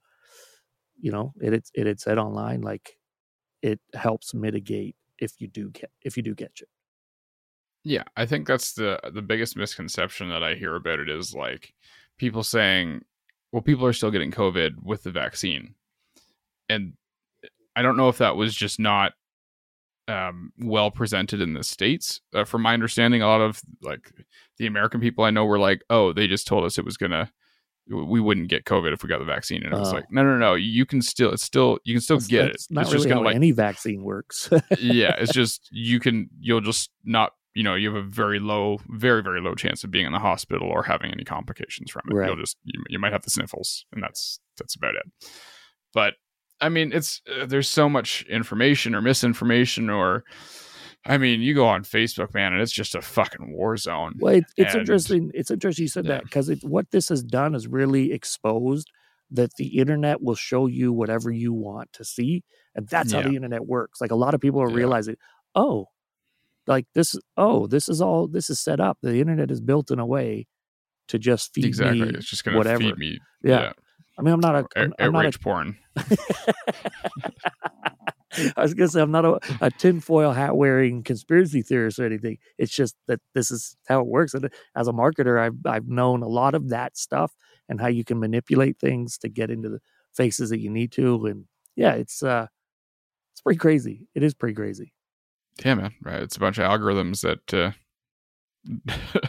you 0.99 1.11
know 1.11 1.33
it 1.41 1.53
it 1.53 1.69
it 1.73 1.87
had 1.87 1.99
said 1.99 2.17
online 2.17 2.61
like 2.61 2.97
it 3.61 3.79
helps 3.93 4.33
mitigate 4.33 4.95
if 5.19 5.39
you 5.39 5.47
do 5.47 5.69
get 5.69 5.91
if 6.03 6.17
you 6.17 6.23
do 6.23 6.35
get 6.35 6.51
it. 6.61 6.69
Yeah, 7.83 8.03
I 8.15 8.25
think 8.25 8.47
that's 8.47 8.73
the 8.73 8.99
the 9.11 9.21
biggest 9.21 9.57
misconception 9.57 10.29
that 10.29 10.43
I 10.43 10.55
hear 10.55 10.75
about 10.75 10.99
it 10.99 11.09
is 11.09 11.33
like 11.33 11.73
people 12.17 12.43
saying, 12.43 13.01
"Well, 13.51 13.61
people 13.63 13.85
are 13.85 13.93
still 13.93 14.11
getting 14.11 14.31
COVID 14.31 14.83
with 14.83 15.03
the 15.03 15.11
vaccine," 15.11 15.73
and 16.69 16.93
I 17.75 17.81
don't 17.81 17.97
know 17.97 18.09
if 18.09 18.19
that 18.19 18.35
was 18.35 18.55
just 18.55 18.79
not 18.79 19.13
um, 20.11 20.51
well 20.59 20.91
presented 20.91 21.41
in 21.41 21.53
the 21.53 21.63
states. 21.63 22.21
Uh, 22.33 22.43
from 22.43 22.61
my 22.61 22.73
understanding, 22.73 23.21
a 23.21 23.27
lot 23.27 23.41
of 23.41 23.61
like 23.81 24.11
the 24.57 24.65
American 24.67 24.99
people 25.01 25.23
I 25.23 25.29
know 25.31 25.45
were 25.45 25.59
like, 25.59 25.83
"Oh, 25.89 26.13
they 26.13 26.27
just 26.27 26.47
told 26.47 26.65
us 26.65 26.77
it 26.77 26.85
was 26.85 26.97
gonna." 26.97 27.31
We 27.87 28.21
wouldn't 28.21 28.47
get 28.47 28.63
COVID 28.65 28.93
if 28.93 29.03
we 29.03 29.09
got 29.09 29.19
the 29.19 29.25
vaccine, 29.25 29.63
and 29.63 29.73
it 29.73 29.77
was 29.77 29.89
Oh. 29.91 29.95
like, 29.95 30.05
no, 30.11 30.23
no, 30.23 30.37
no. 30.37 30.53
You 30.53 30.85
can 30.85 31.01
still, 31.01 31.31
it's 31.33 31.43
still, 31.43 31.79
you 31.83 31.93
can 31.95 31.99
still 32.01 32.17
That's- 32.19 32.27
get 32.29 32.45
it. 32.55 32.61
Not 32.69 32.81
it's 32.83 32.93
really 32.93 33.05
just 33.05 33.13
how 33.15 33.23
like 33.23 33.35
any 33.35 33.51
vaccine 33.51 34.03
works. 34.03 34.49
yeah, 34.79 35.15
it's 35.17 35.33
just 35.33 35.67
you 35.71 35.99
can 35.99 36.29
you'll 36.39 36.61
just 36.61 36.91
not 37.03 37.31
you 37.53 37.63
know 37.63 37.75
you 37.75 37.93
have 37.93 38.05
a 38.05 38.07
very 38.07 38.39
low, 38.39 38.79
very 38.87 39.21
very 39.23 39.41
low 39.41 39.55
chance 39.55 39.83
of 39.83 39.91
being 39.91 40.05
in 40.05 40.13
the 40.13 40.19
hospital 40.19 40.69
or 40.69 40.83
having 40.83 41.11
any 41.11 41.23
complications 41.25 41.91
from 41.91 42.03
it. 42.09 42.13
Right. 42.13 42.27
You'll 42.27 42.37
just 42.39 42.55
you, 42.63 42.81
you 42.87 42.99
might 42.99 43.11
have 43.13 43.23
the 43.23 43.31
sniffles, 43.31 43.85
and 43.91 44.01
that's 44.01 44.39
that's 44.57 44.75
about 44.75 44.95
it. 44.95 45.27
But 45.93 46.13
I 46.61 46.69
mean, 46.69 46.91
it's 46.93 47.21
uh, 47.29 47.45
there's 47.45 47.67
so 47.69 47.89
much 47.89 48.23
information 48.29 48.95
or 48.95 49.01
misinformation 49.01 49.89
or. 49.89 50.23
I 51.03 51.17
mean, 51.17 51.41
you 51.41 51.55
go 51.55 51.65
on 51.67 51.83
Facebook, 51.83 52.31
man, 52.35 52.53
and 52.53 52.61
it's 52.61 52.71
just 52.71 52.93
a 52.93 53.01
fucking 53.01 53.53
war 53.53 53.75
zone. 53.75 54.13
Well, 54.19 54.35
it, 54.35 54.43
it's 54.55 54.73
And- 54.75 54.81
interesting. 54.81 55.31
It's 55.33 55.49
interesting 55.49 55.85
you 55.85 55.89
said 55.89 56.05
Yeah. 56.05 56.17
that 56.17 56.25
because 56.25 56.51
what 56.61 56.91
this 56.91 57.09
has 57.09 57.23
done 57.23 57.55
is 57.55 57.67
really 57.67 58.11
exposed 58.11 58.87
that 59.31 59.55
the 59.55 59.79
internet 59.79 60.21
will 60.21 60.35
show 60.35 60.67
you 60.67 60.93
whatever 60.93 61.31
you 61.31 61.53
want 61.53 61.91
to 61.93 62.05
see, 62.05 62.43
and 62.75 62.87
that's 62.87 63.13
how 63.13 63.23
the 63.23 63.35
internet 63.35 63.65
works. 63.65 63.99
Like 63.99 64.11
a 64.11 64.15
lot 64.15 64.35
of 64.35 64.41
people 64.41 64.61
are 64.61 64.69
Yeah. 64.69 64.75
realizing, 64.75 65.15
oh, 65.55 65.87
like 66.67 66.85
this. 66.93 67.15
Oh, 67.35 67.65
this 67.65 67.89
is 67.89 67.99
all. 67.99 68.27
This 68.27 68.51
is 68.51 68.59
set 68.59 68.79
up. 68.79 68.99
The 69.01 69.19
internet 69.19 69.49
is 69.49 69.59
built 69.59 69.89
in 69.89 69.97
a 69.97 70.05
way 70.05 70.45
to 71.07 71.17
just 71.17 71.51
feed 71.55 71.65
exactly. 71.65 72.01
me. 72.01 72.09
It's 72.09 72.29
just 72.29 72.43
gonna 72.43 72.57
whatever. 72.57 72.77
feed 72.79 72.97
me. 72.99 73.17
Yeah. 73.43 73.73
I 74.21 74.23
mean, 74.23 74.33
I'm 74.35 74.39
not 74.39 74.55
a. 74.55 74.65
I'm, 74.75 74.93
I'm 74.99 75.11
not 75.13 75.35
a 75.35 75.39
porn. 75.39 75.79
I 78.55 78.61
was 78.61 78.75
gonna 78.75 78.87
say 78.87 79.01
I'm 79.01 79.11
not 79.11 79.25
a, 79.25 79.39
a 79.61 79.71
tinfoil 79.71 80.31
hat 80.31 80.55
wearing 80.55 81.01
conspiracy 81.01 81.63
theorist 81.63 81.97
or 81.97 82.05
anything. 82.05 82.37
It's 82.59 82.71
just 82.71 82.95
that 83.07 83.19
this 83.33 83.49
is 83.49 83.75
how 83.87 83.99
it 83.99 84.05
works. 84.05 84.35
And 84.35 84.51
as 84.75 84.87
a 84.87 84.93
marketer, 84.93 85.39
I've 85.39 85.57
I've 85.65 85.87
known 85.87 86.21
a 86.21 86.27
lot 86.27 86.53
of 86.53 86.69
that 86.69 86.97
stuff 86.97 87.33
and 87.67 87.81
how 87.81 87.87
you 87.87 88.03
can 88.03 88.19
manipulate 88.19 88.77
things 88.77 89.17
to 89.17 89.29
get 89.29 89.49
into 89.49 89.69
the 89.69 89.81
faces 90.13 90.51
that 90.51 90.59
you 90.59 90.69
need 90.69 90.91
to. 90.91 91.25
And 91.25 91.45
yeah, 91.75 91.93
it's 91.93 92.21
uh 92.21 92.45
it's 93.33 93.41
pretty 93.41 93.57
crazy. 93.57 94.07
It 94.13 94.21
is 94.21 94.35
pretty 94.35 94.53
crazy. 94.53 94.93
Yeah, 95.65 95.73
man. 95.73 95.95
Right. 96.03 96.21
It's 96.21 96.37
a 96.37 96.39
bunch 96.39 96.59
of 96.59 96.65
algorithms 96.65 97.21
that 97.21 97.53
uh, 97.53 97.71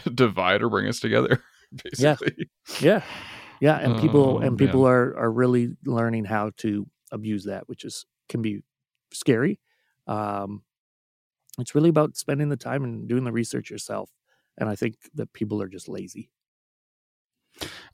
divide 0.15 0.61
or 0.61 0.69
bring 0.69 0.87
us 0.87 1.01
together. 1.01 1.43
Basically. 1.85 2.51
Yeah. 2.81 3.01
Yeah. 3.01 3.03
Yeah, 3.63 3.79
and 3.79 3.97
people 3.97 4.39
Oh, 4.39 4.39
and 4.41 4.59
people 4.59 4.85
are 4.87 5.17
are 5.17 5.33
really 5.33 5.77
learning 5.87 6.27
how 6.27 6.51
to 6.59 6.87
abuse 7.13 7.45
that, 7.47 7.69
which 7.69 7.85
is 7.85 8.07
can 8.29 8.43
be 8.43 8.63
scary. 9.15 9.61
Um 10.09 10.65
it's 11.59 11.75
really 11.75 11.91
about 11.91 12.17
spending 12.17 12.49
the 12.51 12.57
time 12.57 12.85
and 12.85 13.09
doing 13.09 13.25
the 13.25 13.33
research 13.33 13.71
yourself. 13.71 14.11
And 14.59 14.69
I 14.69 14.77
think 14.77 14.97
that 15.15 15.33
people 15.35 15.63
are 15.63 15.69
just 15.69 15.89
lazy. 15.89 16.31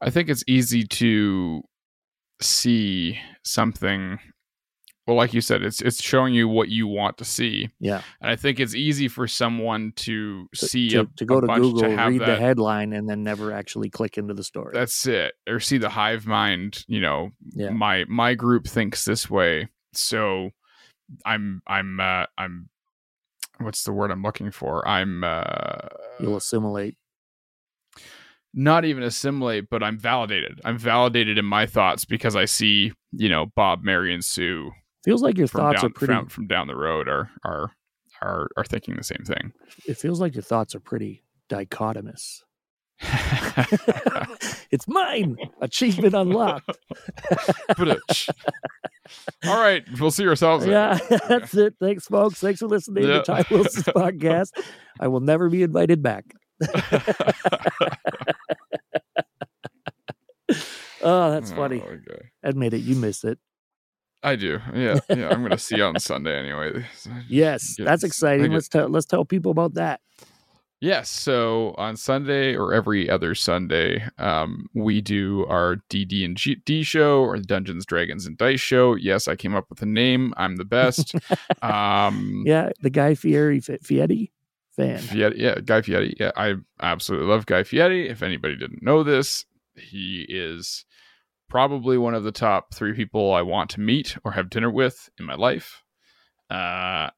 I 0.00 0.10
think 0.10 0.28
it's 0.28 0.44
easy 0.46 0.84
to 0.84 1.62
see 2.42 3.20
something. 3.44 4.20
Well, 5.08 5.16
like 5.16 5.32
you 5.32 5.40
said, 5.40 5.62
it's 5.62 5.80
it's 5.80 6.02
showing 6.02 6.34
you 6.34 6.48
what 6.48 6.68
you 6.68 6.86
want 6.86 7.16
to 7.16 7.24
see, 7.24 7.70
Yeah. 7.80 8.02
and 8.20 8.30
I 8.30 8.36
think 8.36 8.60
it's 8.60 8.74
easy 8.74 9.08
for 9.08 9.26
someone 9.26 9.94
to 9.96 10.46
to, 10.54 10.66
see 10.66 10.90
to, 10.90 11.00
a, 11.00 11.06
to 11.16 11.24
go 11.24 11.40
to 11.40 11.46
Google, 11.46 11.80
to 11.80 11.96
have 11.96 12.10
read 12.12 12.20
that. 12.20 12.26
the 12.26 12.36
headline, 12.36 12.92
and 12.92 13.08
then 13.08 13.22
never 13.24 13.50
actually 13.50 13.88
click 13.88 14.18
into 14.18 14.34
the 14.34 14.44
story. 14.44 14.72
That's 14.74 15.06
it, 15.06 15.32
or 15.48 15.60
see 15.60 15.78
the 15.78 15.88
hive 15.88 16.26
mind. 16.26 16.84
You 16.88 17.00
know, 17.00 17.30
Yeah. 17.54 17.70
my 17.70 18.04
my 18.06 18.34
group 18.34 18.66
thinks 18.68 19.06
this 19.06 19.30
way, 19.30 19.68
so 19.94 20.50
I'm 21.24 21.62
I'm 21.66 21.98
uh, 22.00 22.26
I'm 22.36 22.68
what's 23.60 23.84
the 23.84 23.92
word 23.92 24.10
I'm 24.10 24.22
looking 24.22 24.50
for? 24.50 24.86
I'm 24.86 25.24
uh, 25.24 25.88
You'll 26.20 26.36
assimilate. 26.36 26.96
not 28.52 28.84
even 28.84 29.02
assimilate, 29.02 29.70
but 29.70 29.82
I'm 29.82 29.98
validated. 29.98 30.60
I'm 30.66 30.76
validated 30.78 31.38
in 31.38 31.44
my 31.46 31.64
thoughts 31.64 32.04
because 32.04 32.36
I 32.36 32.44
see, 32.44 32.92
you 33.12 33.28
know, 33.30 33.46
Bob, 33.56 33.82
Mary, 33.82 34.12
and 34.12 34.22
Sue 34.24 34.70
Feels 35.04 35.22
like 35.22 35.38
your 35.38 35.46
thoughts 35.46 35.80
down 35.80 35.90
are 35.90 35.94
pretty. 35.94 36.12
from, 36.14 36.26
from 36.28 36.46
down 36.46 36.66
the 36.66 36.76
road 36.76 37.08
are 37.08 37.30
are 37.44 37.70
are 38.20 38.48
are 38.56 38.64
thinking 38.64 38.96
the 38.96 39.04
same 39.04 39.24
thing. 39.24 39.52
It 39.86 39.96
feels 39.96 40.20
like 40.20 40.34
your 40.34 40.42
thoughts 40.42 40.74
are 40.74 40.80
pretty 40.80 41.22
dichotomous. 41.48 42.42
it's 44.70 44.88
mine. 44.88 45.36
Achievement 45.60 46.14
unlocked. 46.14 46.70
Uh, 49.42 49.48
All 49.50 49.58
right, 49.58 49.84
we'll 49.98 50.10
see 50.10 50.28
ourselves. 50.28 50.66
then. 50.66 50.72
Yeah, 50.72 51.18
that's 51.28 51.54
it. 51.54 51.76
Thanks, 51.80 52.04
folks. 52.06 52.40
Thanks 52.40 52.60
for 52.60 52.66
listening 52.66 53.04
Yeah. 53.04 53.20
to 53.20 53.22
Ty 53.22 53.44
Wilson's 53.50 53.86
podcast. 53.86 54.50
I 55.00 55.08
will 55.08 55.20
never 55.20 55.48
be 55.48 55.62
invited 55.62 56.02
back. 56.02 56.26
Oh, 61.00 61.30
that's 61.30 61.52
funny. 61.52 61.80
Oh, 61.82 61.88
okay. 61.90 62.26
Admit 62.42 62.74
it. 62.74 62.78
You 62.78 62.96
miss 62.96 63.24
it. 63.24 63.38
I 64.22 64.36
do. 64.36 64.58
Yeah, 64.74 64.98
yeah. 65.10 65.28
I'm 65.28 65.42
gonna 65.42 65.58
see 65.58 65.76
you 65.76 65.84
on 65.84 65.98
Sunday 66.00 66.38
anyway. 66.38 66.84
So- 66.96 67.10
Yes, 67.28 67.74
Get- 67.76 67.84
that's 67.84 68.02
exciting. 68.04 68.52
Let's 68.52 68.68
tell 68.68 68.88
let's 68.88 69.06
tell 69.06 69.24
people 69.24 69.50
about 69.52 69.74
that. 69.74 70.00
Yes. 70.80 71.10
So 71.10 71.74
on 71.76 71.96
Sunday 71.96 72.54
or 72.54 72.72
every 72.72 73.10
other 73.10 73.34
Sunday, 73.34 74.04
um, 74.18 74.68
we 74.74 75.00
do 75.00 75.44
our 75.46 75.76
DD 75.90 76.24
and 76.24 76.36
G- 76.36 76.60
D 76.64 76.84
show 76.84 77.22
or 77.22 77.36
the 77.38 77.44
Dungeons, 77.44 77.84
Dragons, 77.84 78.26
and 78.26 78.38
Dice 78.38 78.60
show. 78.60 78.94
Yes, 78.94 79.26
I 79.26 79.34
came 79.34 79.56
up 79.56 79.66
with 79.70 79.82
a 79.82 79.86
name. 79.86 80.32
I'm 80.36 80.54
the 80.56 80.64
best. 80.64 81.14
um, 81.62 82.44
Yeah, 82.46 82.70
the 82.80 82.90
Guy 82.90 83.14
Fieri 83.16 83.60
Fieri 83.60 84.30
fan. 84.76 84.98
Fieri, 84.98 85.40
yeah, 85.42 85.56
Guy 85.64 85.82
Fieri. 85.82 86.14
Yeah, 86.20 86.30
I 86.36 86.54
absolutely 86.80 87.26
love 87.28 87.46
Guy 87.46 87.64
Fieri. 87.64 88.08
If 88.08 88.22
anybody 88.22 88.54
didn't 88.56 88.82
know 88.82 89.02
this, 89.02 89.44
he 89.74 90.26
is 90.28 90.84
probably 91.48 91.98
one 91.98 92.14
of 92.14 92.24
the 92.24 92.32
top 92.32 92.74
three 92.74 92.92
people 92.94 93.32
I 93.32 93.42
want 93.42 93.70
to 93.70 93.80
meet 93.80 94.16
or 94.24 94.32
have 94.32 94.50
dinner 94.50 94.70
with 94.70 95.08
in 95.18 95.24
my 95.24 95.34
life. 95.34 95.82
Uh, 96.50 97.10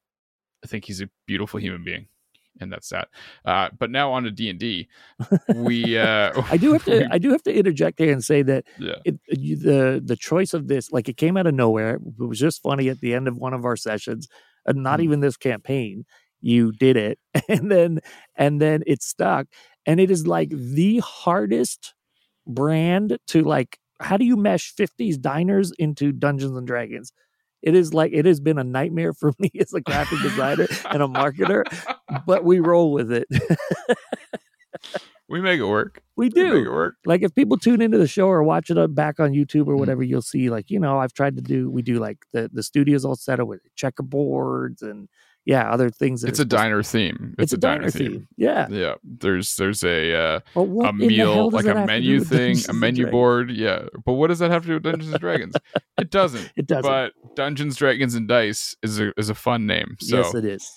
I 0.62 0.66
think 0.66 0.84
he's 0.84 1.00
a 1.00 1.08
beautiful 1.26 1.60
human 1.60 1.84
being, 1.84 2.06
and 2.60 2.72
that's 2.72 2.88
that. 2.90 3.08
Uh, 3.44 3.70
but 3.78 3.90
now 3.90 4.12
on 4.12 4.24
to 4.24 4.30
D 4.30 4.50
and 4.50 4.58
D. 4.58 4.88
We, 5.54 5.96
uh, 5.98 6.42
I 6.50 6.56
do 6.56 6.72
have 6.72 6.84
to 6.84 7.08
I 7.12 7.18
do 7.18 7.30
have 7.30 7.42
to 7.44 7.54
interject 7.54 7.98
there 7.98 8.12
and 8.12 8.24
say 8.24 8.42
that 8.42 8.64
yeah, 8.78 8.96
it, 9.04 9.18
you, 9.28 9.56
the 9.56 10.02
the 10.04 10.16
choice 10.16 10.52
of 10.54 10.68
this 10.68 10.90
like 10.92 11.08
it 11.08 11.16
came 11.16 11.36
out 11.36 11.46
of 11.46 11.54
nowhere. 11.54 11.96
It 11.96 12.24
was 12.24 12.38
just 12.38 12.62
funny 12.62 12.88
at 12.88 13.00
the 13.00 13.14
end 13.14 13.28
of 13.28 13.36
one 13.36 13.54
of 13.54 13.64
our 13.64 13.76
sessions, 13.76 14.28
and 14.66 14.82
not 14.82 15.00
Mhm. 15.00 15.04
even 15.04 15.20
this 15.20 15.36
campaign. 15.36 16.04
You 16.40 16.72
did 16.72 16.96
it, 16.96 17.18
and 17.48 17.70
then 17.70 18.00
and 18.36 18.60
then 18.60 18.82
it 18.86 19.02
stuck, 19.02 19.46
and 19.86 20.00
it 20.00 20.10
is 20.10 20.26
like 20.26 20.50
the 20.50 20.98
hardest 20.98 21.94
brand 22.46 23.18
to 23.28 23.42
like. 23.42 23.78
How 24.00 24.16
do 24.16 24.24
you 24.24 24.36
mesh 24.36 24.74
50s 24.74 25.20
diners 25.20 25.72
into 25.78 26.12
Dungeons 26.12 26.56
and 26.56 26.66
Dragons? 26.66 27.12
It 27.62 27.74
is 27.74 27.92
like 27.92 28.12
it 28.14 28.24
has 28.24 28.40
been 28.40 28.58
a 28.58 28.64
nightmare 28.64 29.12
for 29.12 29.32
me 29.38 29.50
as 29.60 29.72
a 29.74 29.80
graphic 29.80 30.20
designer 30.22 30.66
and 30.86 31.02
a 31.02 31.06
marketer, 31.06 31.64
but 32.26 32.44
we 32.44 32.58
roll 32.60 32.92
with 32.92 33.12
it. 33.12 33.26
we 35.28 35.40
make 35.40 35.60
it 35.60 35.64
work. 35.66 36.02
we 36.16 36.30
We 36.34 36.42
make 36.42 36.52
do. 36.52 36.64
it 36.66 36.70
work. 36.70 36.94
like 37.04 37.22
if 37.22 37.34
people 37.34 37.56
tune 37.56 37.80
into 37.82 37.98
the 37.98 38.06
show 38.08 38.26
or 38.28 38.42
watch 38.42 38.70
it 38.70 38.94
back 38.94 39.20
on 39.20 39.32
YouTube 39.32 39.66
or 39.68 39.74
Mhm. 39.74 39.78
whatever, 39.78 40.02
you'll 40.02 40.22
see 40.22 40.50
like 40.50 40.70
you 40.70 40.80
know 40.80 40.98
I've 40.98 41.12
tried 41.12 41.36
to 41.36 41.42
do 41.42 41.70
we 41.70 41.82
do 41.82 41.98
like 41.98 42.18
the 42.32 42.48
the 42.52 42.62
studios 42.62 43.04
all 43.04 43.16
set 43.16 43.40
up 43.40 43.48
with 43.48 43.60
checkerboards 43.76 44.82
and 44.82 45.08
yeah, 45.50 45.68
other 45.68 45.90
things. 45.90 46.22
It's 46.22 46.38
a 46.38 46.44
diner 46.44 46.80
theme. 46.80 47.34
It's, 47.36 47.52
a 47.52 47.56
diner, 47.56 47.90
theme. 47.90 48.28
Yeah. 48.36 48.68
Yeah, 48.70 48.94
there's 49.02 49.56
there's 49.56 49.82
a 49.82 50.14
uh, 50.14 50.40
Well, 50.54 50.86
a 50.86 50.90
in 50.90 50.98
the 50.98 51.16
hell 51.16 51.34
meal 51.34 51.50
like 51.50 51.64
a 51.64 51.74
have 51.74 51.76
to 51.76 51.80
do 51.82 51.86
menu 51.88 52.20
thing, 52.22 52.56
a 52.68 52.72
menu 52.72 53.10
board. 53.10 53.50
Yeah, 53.50 53.86
but 54.06 54.12
what 54.12 54.28
does 54.28 54.38
that 54.38 54.52
have 54.52 54.62
to 54.62 54.68
do 54.68 54.74
with 54.74 54.84
Dungeons 54.84 55.10
and 55.10 55.20
Dragons? 55.20 55.56
It 55.98 56.10
doesn't. 56.12 56.52
It 56.56 56.68
doesn't. 56.68 56.88
But 56.88 57.14
Dungeons, 57.34 57.74
Dragons, 57.74 58.14
and 58.14 58.28
Dice 58.28 58.76
is 58.84 59.00
a 59.00 59.12
is 59.18 59.28
a 59.28 59.34
fun 59.34 59.66
name. 59.66 59.96
So 59.98 60.18
yes, 60.18 60.34
it 60.36 60.44
is. 60.44 60.70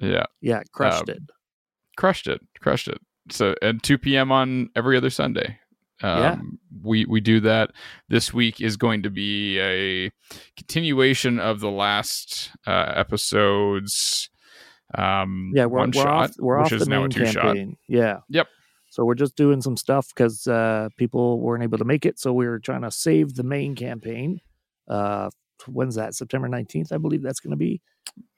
yeah, 0.00 0.24
Yeah, 0.40 0.62
crushed 0.72 1.08
Um, 1.08 1.14
it. 1.14 1.22
crushed 1.96 2.26
it, 2.26 2.40
crushed 2.60 2.88
it. 2.88 2.98
So 3.30 3.54
and 3.62 3.80
2 3.80 3.98
p.m. 3.98 4.32
on 4.32 4.70
every 4.74 4.96
other 4.96 5.10
Sunday. 5.10 5.60
Um, 6.02 6.18
Yeah. 6.22 6.38
we 6.82 7.04
we 7.06 7.20
do 7.20 7.40
that. 7.40 7.70
This 8.08 8.32
week 8.32 8.60
is 8.60 8.76
going 8.76 9.02
to 9.02 9.10
be 9.10 9.58
a 9.58 10.10
continuation 10.56 11.38
of 11.40 11.60
the 11.60 11.70
last 11.70 12.50
uh, 12.66 12.92
episodes. 12.94 14.30
Um, 14.94 15.52
Yeah, 15.54 15.66
we're, 15.66 15.78
one 15.78 15.88
we're 15.94 16.02
shot, 16.02 16.30
off. 16.30 16.30
We're 16.38 16.58
which 16.62 16.72
off 16.72 16.80
is 16.80 16.84
the 16.84 16.90
now 16.90 16.98
a 16.98 17.00
main 17.02 17.10
two 17.10 17.26
shot. 17.26 17.42
campaign. 17.42 17.76
Yeah. 17.88 18.18
Yep. 18.28 18.46
So 18.90 19.04
we're 19.04 19.14
just 19.14 19.36
doing 19.36 19.60
some 19.60 19.76
stuff 19.76 20.08
because 20.08 20.46
uh, 20.46 20.88
people 20.96 21.40
weren't 21.40 21.62
able 21.62 21.78
to 21.78 21.84
make 21.84 22.06
it. 22.06 22.18
So 22.18 22.32
we 22.32 22.46
were 22.48 22.58
trying 22.58 22.82
to 22.82 22.90
save 22.90 23.34
the 23.34 23.42
main 23.42 23.74
campaign. 23.74 24.40
Uh, 24.88 25.28
when's 25.66 25.96
that? 25.96 26.14
September 26.14 26.48
nineteenth, 26.48 26.90
I 26.92 26.96
believe 26.98 27.22
that's 27.22 27.40
going 27.40 27.50
to 27.50 27.56
be. 27.56 27.80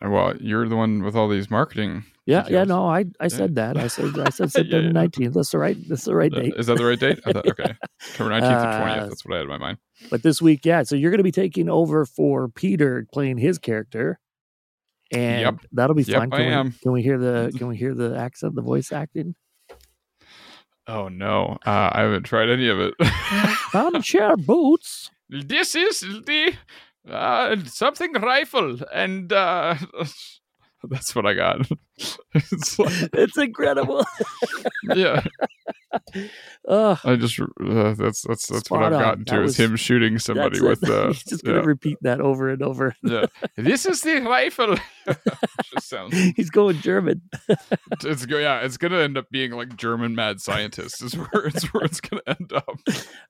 Well, 0.02 0.36
you're 0.38 0.68
the 0.68 0.76
one 0.76 1.02
with 1.04 1.14
all 1.14 1.28
these 1.28 1.50
marketing. 1.50 2.04
Yeah, 2.31 2.47
yeah. 2.49 2.64
No, 2.64 2.87
I 2.87 3.05
I 3.20 3.28
said 3.28 3.55
that. 3.57 3.76
I 3.76 3.89
said 3.89 4.18
I 4.18 4.31
said 4.31 4.45
Yeah, 4.55 4.62
September 4.62 4.87
yeah. 4.87 4.93
nineteenth. 4.93 5.35
That's 5.35 5.51
the 5.51 5.59
right. 5.59 5.76
That's 5.89 6.05
the 6.05 6.14
right 6.14 6.33
Uh, 6.33 6.41
date. 6.41 6.55
Is 6.57 6.66
that 6.66 6.76
the 6.78 6.85
right 6.85 6.99
date? 6.99 7.20
I 7.26 7.33
thought, 7.33 7.47
okay, 7.53 7.74
October 8.12 8.31
nineteenth 8.31 8.62
to 8.62 8.68
Uh, 8.68 8.78
twentieth. 8.78 9.09
That's 9.09 9.24
what 9.24 9.35
I 9.35 9.37
had 9.39 9.43
in 9.45 9.49
my 9.51 9.59
mind. 9.59 9.78
But 10.11 10.22
this 10.22 10.41
week, 10.41 10.64
yeah. 10.64 10.83
So 10.85 10.95
you're 10.97 11.11
going 11.11 11.18
to 11.18 11.24
be 11.24 11.33
taking 11.33 11.68
over 11.68 12.07
for 12.07 12.49
Peter 12.49 13.07
playing 13.12 13.39
his 13.39 13.59
character, 13.59 14.18
and 15.12 15.41
Yep. 15.41 15.55
that'll 15.72 15.95
be 15.97 16.05
Yep, 16.05 16.16
fun. 16.18 16.33
I 16.33 16.37
Can 16.37 16.47
we, 16.47 16.53
am. 16.53 16.74
can 16.83 16.93
we 16.93 17.03
hear 17.03 17.18
the 17.18 17.53
Can 17.59 17.66
we 17.68 17.76
hear 17.76 17.95
the 17.95 18.16
accent, 18.16 18.55
the 18.55 18.62
voice 18.62 18.93
acting? 18.93 19.35
Oh 20.87 21.09
no, 21.09 21.59
uh, 21.66 21.91
I 21.93 22.01
haven't 22.03 22.24
tried 22.24 22.49
any 22.49 22.68
of 22.68 22.78
it. 22.81 22.95
Share 24.05 24.37
boots. 24.37 25.11
this 25.28 25.74
is 25.76 26.01
the 26.01 26.55
uh, 27.09 27.57
something 27.66 28.12
rifle, 28.14 28.78
and 28.93 29.33
uh, 29.33 29.76
that's 30.85 31.14
what 31.14 31.26
I 31.26 31.35
got. 31.35 31.68
it's 32.34 32.78
like, 32.78 33.11
It's 33.12 33.36
incredible. 33.38 34.05
yeah, 34.94 35.22
Ugh. 36.68 36.98
I 37.05 37.16
just 37.16 37.38
uh, 37.40 37.94
that's 37.94 38.22
that's 38.22 38.46
that's 38.46 38.70
what 38.70 38.82
I've 38.82 38.92
on. 38.92 39.01
gotten 39.01 39.24
That 39.26 39.34
to 39.34 39.40
was- 39.40 39.53
is 39.53 39.57
him 39.61 39.76
shooting 39.76 40.18
somebody 40.18 40.61
with 40.61 40.82
it. 40.82 40.90
uh, 40.90 41.07
He's 41.12 41.24
just 41.24 41.44
gonna 41.44 41.59
yeah, 41.59 41.64
repeat 41.64 41.98
that 42.03 42.20
over 42.20 42.48
and 42.51 42.62
over. 42.62 42.94
yeah. 43.03 43.26
This 43.57 43.86
is 43.86 44.01
the 44.03 44.20
rifle. 44.20 44.76
just 45.72 45.88
sounds. 45.88 46.14
He's 46.36 46.51
going 46.51 46.76
German. 46.80 47.22
It's 48.05 48.26
go. 48.26 48.38
Yeah, 48.38 48.61
it's 48.61 48.76
gonna 48.76 48.98
end 49.01 49.18
up 49.18 49.28
being 49.30 49.53
like 49.53 49.76
German 49.76 50.14
mad 50.14 50.40
scientist. 50.40 51.03
Is 51.03 51.14
where 51.16 51.46
it's 51.46 51.64
where 51.74 51.84
it's 51.84 52.01
gonna 52.01 52.22
end 52.26 52.53
up. 52.53 52.78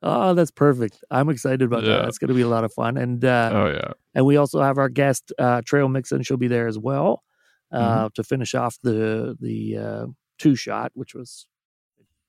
Oh, 0.02 0.34
that's 0.34 0.50
perfect. 0.50 1.02
I'm 1.10 1.28
excited 1.30 1.62
about 1.62 1.84
Yeah. 1.84 1.96
that. 1.98 2.08
It's 2.08 2.18
going 2.18 2.28
to 2.28 2.34
be 2.34 2.40
a 2.42 2.48
lot 2.48 2.64
of 2.64 2.72
fun. 2.72 2.96
And 2.96 3.24
uh, 3.24 3.50
Oh 3.52 3.66
yeah. 3.70 3.92
and 4.14 4.24
we 4.26 4.36
also 4.36 4.60
have 4.60 4.78
our 4.78 4.88
guest 4.88 5.32
uh, 5.38 5.62
Trail 5.64 5.88
Mixon. 5.88 6.22
She'll 6.22 6.36
be 6.36 6.48
there 6.48 6.66
as 6.66 6.78
well 6.78 7.22
uh, 7.22 7.29
Mm-hmm. 7.72 8.06
to 8.14 8.24
finish 8.24 8.54
off 8.54 8.78
the 8.82 9.36
the 9.40 9.76
uh, 9.76 10.06
two 10.38 10.56
shot, 10.56 10.90
which 10.94 11.14
was 11.14 11.46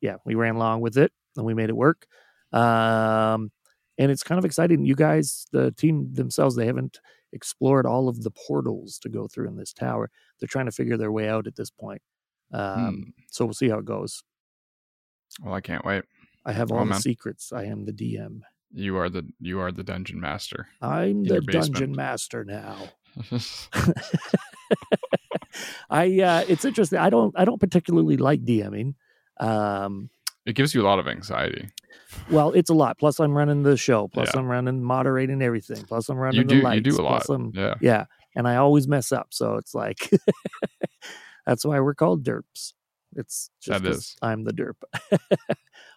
yeah, 0.01 0.15
we 0.25 0.35
ran 0.35 0.55
along 0.55 0.81
with 0.81 0.97
it 0.97 1.11
and 1.35 1.45
we 1.45 1.53
made 1.53 1.69
it 1.69 1.75
work. 1.75 2.05
Um, 2.51 3.51
and 3.97 4.11
it's 4.11 4.23
kind 4.23 4.39
of 4.39 4.45
exciting. 4.45 4.85
You 4.85 4.95
guys, 4.95 5.47
the 5.51 5.71
team 5.71 6.13
themselves, 6.13 6.55
they 6.55 6.65
haven't 6.65 6.99
explored 7.33 7.85
all 7.85 8.09
of 8.09 8.23
the 8.23 8.31
portals 8.31 8.99
to 8.99 9.09
go 9.09 9.27
through 9.27 9.47
in 9.47 9.55
this 9.57 9.73
tower. 9.73 10.09
They're 10.39 10.47
trying 10.47 10.65
to 10.65 10.71
figure 10.71 10.97
their 10.97 11.11
way 11.11 11.29
out 11.29 11.47
at 11.47 11.55
this 11.55 11.69
point. 11.69 12.01
Um, 12.53 12.95
Hmm. 12.95 13.09
So 13.29 13.45
we'll 13.45 13.53
see 13.53 13.69
how 13.69 13.77
it 13.79 13.85
goes. 13.85 14.23
Well, 15.41 15.53
I 15.53 15.61
can't 15.61 15.85
wait. 15.85 16.03
I 16.45 16.51
have 16.51 16.71
all 16.71 16.79
Oh, 16.79 16.83
the 16.85 16.89
man. 16.91 16.99
secrets. 17.01 17.53
I 17.53 17.63
am 17.65 17.85
the 17.85 17.93
DM. 17.93 18.41
You 18.73 18.97
are 18.97 19.09
the 19.09 19.25
you 19.39 19.59
are 19.59 19.71
the 19.71 19.83
dungeon 19.83 20.19
master. 20.19 20.67
I'm 20.81 21.23
the 21.23 21.41
dungeon 21.41 21.93
master 21.93 22.43
now. 22.43 22.89
I 25.89 26.19
uh 26.21 26.43
it's 26.47 26.65
interesting. 26.65 26.99
I 26.99 27.09
don't 27.09 27.33
I 27.37 27.45
don't 27.45 27.59
particularly 27.59 28.17
like 28.17 28.43
DMing. 28.45 28.95
Um 29.39 30.09
it 30.45 30.53
gives 30.53 30.73
you 30.73 30.81
a 30.81 30.87
lot 30.87 30.99
of 30.99 31.07
anxiety. 31.07 31.69
well, 32.29 32.51
it's 32.53 32.69
a 32.69 32.73
lot. 32.73 32.97
Plus 32.97 33.19
I'm 33.19 33.37
running 33.37 33.63
the 33.63 33.77
show. 33.77 34.07
Plus 34.07 34.29
Yeah. 34.33 34.39
I'm 34.39 34.47
running 34.47 34.81
moderating 34.83 35.41
everything. 35.41 35.83
Plus 35.83 36.09
I'm 36.09 36.17
running 36.17 36.41
You 36.41 36.47
the 36.47 36.55
do 36.55 36.61
lights. 36.61 36.75
you 36.77 36.81
do 36.81 36.95
a 36.95 37.07
plus 37.07 37.29
lot. 37.29 37.35
I'm- 37.39 37.51
Yeah. 37.53 37.73
yeah. 37.81 38.05
And 38.35 38.47
I 38.47 38.55
always 38.55 38.87
mess 38.87 39.11
up. 39.11 39.27
So 39.31 39.55
it's 39.57 39.75
like 39.75 40.09
that's 41.45 41.65
why 41.65 41.79
we're 41.79 41.95
called 41.95 42.23
derps. 42.23 42.73
It's 43.15 43.49
just 43.61 43.83
That 43.83 43.89
is. 43.89 44.15
I'm 44.21 44.45
the 44.45 44.53
derp. 44.53 44.75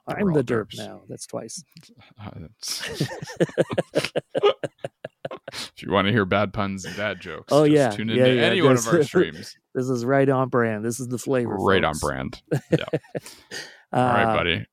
I'm 0.09 0.33
the 0.33 0.43
derp 0.43 0.71
derps. 0.73 0.79
now. 0.79 1.03
That's 1.09 1.27
twice. 1.27 1.63
Uh, 5.31 5.37
if 5.53 5.83
you 5.83 5.91
want 5.91 6.07
to 6.07 6.13
hear 6.13 6.25
bad 6.25 6.53
puns 6.53 6.85
and 6.85 6.97
bad 6.97 7.21
jokes, 7.21 7.53
Oh, 7.53 7.65
just 7.67 7.75
yeah. 7.75 7.91
tune 7.91 8.09
Yeah, 8.09 8.25
into 8.27 8.35
yeah, 8.37 8.43
any 8.43 8.63
one 8.63 8.77
of 8.77 8.87
our 8.89 9.03
streams. 9.05 9.57
This 9.75 9.89
is 9.89 10.05
right 10.05 10.29
on 10.29 10.49
brand. 10.49 10.85
This 10.85 11.01
is 11.01 11.09
the 11.09 11.19
flavor. 11.19 11.57
right 11.57 11.83
on 11.85 11.95
folks. 11.95 12.03
brand. 12.03 12.43
Uh, 13.93 13.97
All 13.97 14.03
right, 14.13 14.37
buddy. 14.37 14.67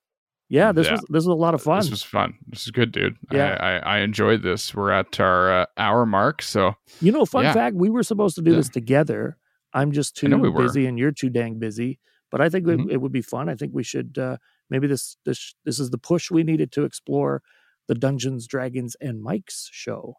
Yeah, 0.50 0.72
this 0.72 0.88
Yeah. 0.88 0.94
was 0.94 1.02
this 1.02 1.10
was 1.10 1.28
a 1.28 1.34
lot 1.34 1.54
of 1.54 1.62
fun. 1.62 1.80
This 1.80 1.92
was 1.92 2.02
fun. 2.04 2.34
This 2.48 2.64
is 2.64 2.72
good, 2.72 2.92
dude. 2.92 3.16
Yeah. 3.32 3.56
I, 3.60 3.68
I, 3.78 3.78
I 3.78 4.00
enjoyed 4.00 4.42
this. 4.42 4.74
We're 4.74 4.90
at 4.92 5.20
our 5.20 5.62
uh, 5.62 5.66
hour 5.78 6.06
mark, 6.08 6.42
so 6.42 6.74
You 7.02 7.12
know, 7.12 7.26
fun 7.26 7.44
Yeah. 7.44 7.54
fact, 7.54 7.76
we 7.76 7.90
were 7.92 8.02
supposed 8.04 8.36
to 8.36 8.42
do 8.42 8.52
Yeah. 8.52 8.58
this 8.58 8.70
together. 8.70 9.38
I'm 9.74 9.92
just 9.92 10.18
too 10.18 10.36
we 10.38 10.50
busy 10.52 10.88
and 10.88 10.98
you're 10.98 11.12
too 11.12 11.30
dang 11.30 11.60
busy. 11.60 12.00
But 12.32 12.42
I 12.42 12.50
think 12.50 12.68
it- 12.68 12.80
Mhm. 12.80 12.92
it, 12.92 12.98
would 13.02 13.12
be 13.12 13.22
fun. 13.22 13.48
I 13.48 13.56
think 13.56 13.74
we 13.76 13.84
should 13.84 14.18
uh, 14.18 14.38
maybe 14.70 14.88
this 14.88 15.18
this 15.24 15.54
this 15.66 15.80
is 15.80 15.92
the 15.92 15.98
push 16.00 16.32
we 16.32 16.44
needed 16.44 16.72
to 16.74 16.84
explore 16.84 17.44
the 17.88 17.96
Dungeons, 17.96 18.48
Dragons, 18.48 18.96
and 19.00 19.22
Mike's 19.22 19.70
show. 19.72 20.16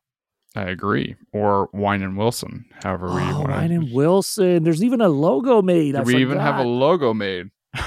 I 0.54 0.64
agree. 0.64 1.16
Or 1.32 1.68
Wine 1.72 2.02
and 2.02 2.16
Wilson, 2.16 2.66
however 2.82 3.06
we 3.06 3.22
Oh, 3.22 3.38
want 3.40 3.50
Wine 3.50 3.72
and 3.72 3.92
Wilson. 3.92 4.64
There's 4.64 4.84
even 4.84 5.00
a 5.00 5.08
logo 5.08 5.62
made. 5.62 5.98
We 6.04 6.16
even 6.16 6.38
have 6.38 6.58
a 6.58 6.64
logo 6.68 7.14
made. 7.14 7.50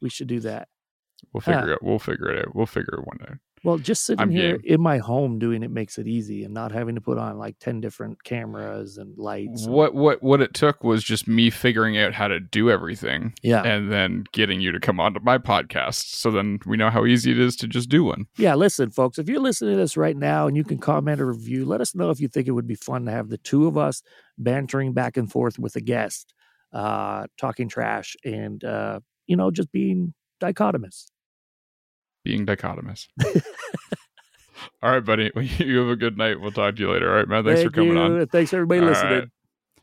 We 0.00 0.10
should 0.10 0.26
do 0.26 0.40
that. 0.40 0.68
We'll 1.32 1.40
Huh. 1.40 1.52
figure 1.52 1.62
uh, 1.62 1.72
it. 1.72 1.72
Out. 1.76 1.82
We'll 1.82 1.98
figure 1.98 2.30
it 2.30 2.38
out. 2.46 2.54
We'll 2.54 2.66
figure 2.66 2.98
it 2.98 3.06
one 3.06 3.16
day. 3.18 3.34
Well, 3.64 3.78
just 3.78 4.04
sitting 4.04 4.20
I'm 4.20 4.30
here 4.30 4.58
game. 4.58 4.74
in 4.74 4.80
my 4.82 4.98
home 4.98 5.38
doing 5.38 5.62
it 5.62 5.70
makes 5.70 5.96
it 5.98 6.06
easy 6.06 6.44
and 6.44 6.52
not 6.52 6.70
having 6.70 6.94
to 6.96 7.00
put 7.00 7.16
on 7.18 7.38
like 7.38 7.58
10 7.58 7.80
different 7.80 8.22
cameras 8.22 8.98
and 8.98 9.16
lights. 9.18 9.64
and- 9.64 9.72
What 9.74 9.94
what 9.94 10.22
what 10.22 10.40
it 10.42 10.52
took 10.54 10.84
was 10.84 11.02
just 11.02 11.26
me 11.26 11.50
figuring 11.50 11.96
out 11.98 12.12
how 12.14 12.28
to 12.28 12.38
do 12.40 12.70
everything 12.70 13.32
yeah. 13.42 13.62
and 13.64 13.90
then 13.90 14.24
getting 14.32 14.60
you 14.60 14.70
to 14.70 14.78
come 14.78 15.00
onto 15.00 15.18
my 15.20 15.38
podcast. 15.38 16.14
So 16.14 16.30
then 16.30 16.58
we 16.66 16.76
know 16.76 16.90
how 16.90 17.06
easy 17.06 17.32
it 17.32 17.38
is 17.38 17.56
to 17.56 17.66
just 17.66 17.88
do 17.88 18.04
one. 18.04 18.26
Yeah, 18.36 18.54
listen, 18.54 18.90
folks, 18.90 19.18
if 19.18 19.28
you're 19.28 19.40
listening 19.40 19.72
to 19.72 19.76
this 19.78 19.96
right 19.96 20.16
now 20.16 20.46
and 20.46 20.56
you 20.56 20.64
can 20.64 20.78
comment 20.78 21.20
or 21.20 21.26
review, 21.26 21.64
let 21.64 21.80
us 21.80 21.94
know 21.94 22.10
if 22.10 22.20
you 22.20 22.28
think 22.28 22.46
it 22.46 22.52
would 22.52 22.66
be 22.66 22.74
fun 22.74 23.06
to 23.06 23.12
have 23.12 23.30
the 23.30 23.38
two 23.38 23.66
of 23.66 23.78
us 23.78 24.02
bantering 24.38 24.92
back 24.92 25.16
and 25.16 25.30
forth 25.32 25.58
with 25.58 25.74
a 25.76 25.80
guest, 25.80 26.34
uh, 26.74 27.26
talking 27.38 27.68
trash 27.68 28.14
and, 28.24 28.62
uh, 28.62 29.00
you 29.26 29.36
know, 29.36 29.50
just 29.50 29.72
being 29.72 30.12
dichotomous. 30.42 31.06
Being 32.24 32.46
dichotomous. 32.46 33.06
all 34.82 34.90
right, 34.90 35.04
buddy. 35.04 35.30
Well, 35.36 35.44
You 35.44 35.78
have 35.80 35.88
a 35.88 35.96
good 35.96 36.16
night. 36.16 36.40
We'll 36.40 36.52
talk 36.52 36.76
to 36.76 36.82
you 36.82 36.90
later. 36.90 37.10
All 37.10 37.16
right, 37.18 37.28
man. 37.28 37.44
Thanks 37.44 37.60
Thank 37.60 37.72
for 37.72 37.80
coming 37.80 37.96
you, 37.96 38.00
on. 38.20 38.26
Thanks, 38.28 38.52
everybody, 38.52 38.80
All 38.80 38.86
listening. 38.88 39.12
right. 39.20 39.28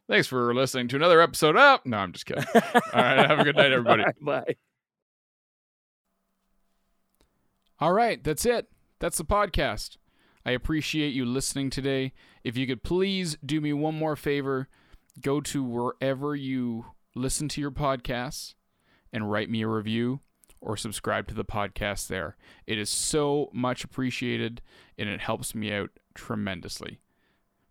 Thanks 0.10 0.28
for 0.28 0.54
listening 0.54 0.88
to 0.89 0.96
another 0.98 1.22
episode 1.22 1.56
up. 1.56 1.86
No, 1.86 1.98
I'm 1.98 2.12
just 2.12 2.26
kidding. 2.26 2.44
All 2.54 2.62
right. 2.94 3.26
Have 3.30 3.39
a 3.39 3.44
good 3.44 3.56
night, 3.56 3.72
everybody. 3.72 4.04
Right, 4.04 4.16
bye. 4.46 4.56
All 7.80 7.94
right, 7.94 8.24
that's 8.24 8.46
it. 8.46 8.68
That's 9.00 9.18
the 9.18 9.26
podcast. 9.26 9.98
I 10.46 10.52
appreciate 10.52 11.14
you 11.14 11.26
listening 11.26 11.70
today. 11.70 12.14
If 12.44 12.58
you 12.58 12.68
could 12.68 12.84
please 12.84 13.38
do 13.46 13.62
me 13.62 13.74
one 13.74 13.96
more 13.96 14.16
favor, 14.16 14.68
go 15.20 15.42
to 15.42 15.64
wherever 15.64 16.36
you 16.36 16.86
listen 17.16 17.48
to 17.50 17.62
your 17.62 17.72
podcasts 17.72 18.54
and 19.14 19.32
write 19.32 19.50
me 19.50 19.62
a 19.62 19.68
review 19.68 20.20
or 20.62 20.78
subscribe 20.78 21.28
to 21.28 21.34
the 21.34 21.43
podcast 21.43 22.07
there. 22.07 22.38
It 22.68 22.78
is 22.78 22.89
so 22.89 23.49
much 23.51 23.84
appreciated 23.84 24.62
and 24.97 25.09
it 25.09 25.20
helps 25.20 25.53
me 25.53 25.74
out 25.74 25.89
tremendously. 26.14 26.99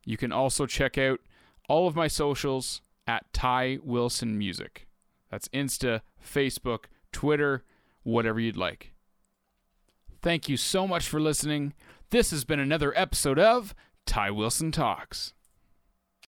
You 0.05 0.17
can 0.17 0.33
also 0.33 0.67
check 0.67 0.99
out 0.99 1.21
all 1.69 1.87
of 1.87 1.97
my 1.97 2.09
socials 2.09 2.83
at 3.07 3.33
Ty 3.33 3.79
Wilson 3.83 4.37
Music. 4.37 4.89
That's 5.31 5.49
Insta, 5.49 6.01
Facebook, 6.23 6.87
Twitter, 7.13 7.65
whatever 8.03 8.41
you'd 8.41 8.57
like. 8.57 8.93
Thank 10.21 10.49
you 10.49 10.57
so 10.57 10.87
much 10.87 11.09
for 11.09 11.21
listening. 11.21 11.73
This 12.11 12.31
has 12.33 12.45
been 12.45 12.61
another 12.61 12.93
episode 12.99 13.39
of 13.39 13.75
Ty 14.05 14.33
Wilson 14.33 14.73
Talks. 14.73 15.33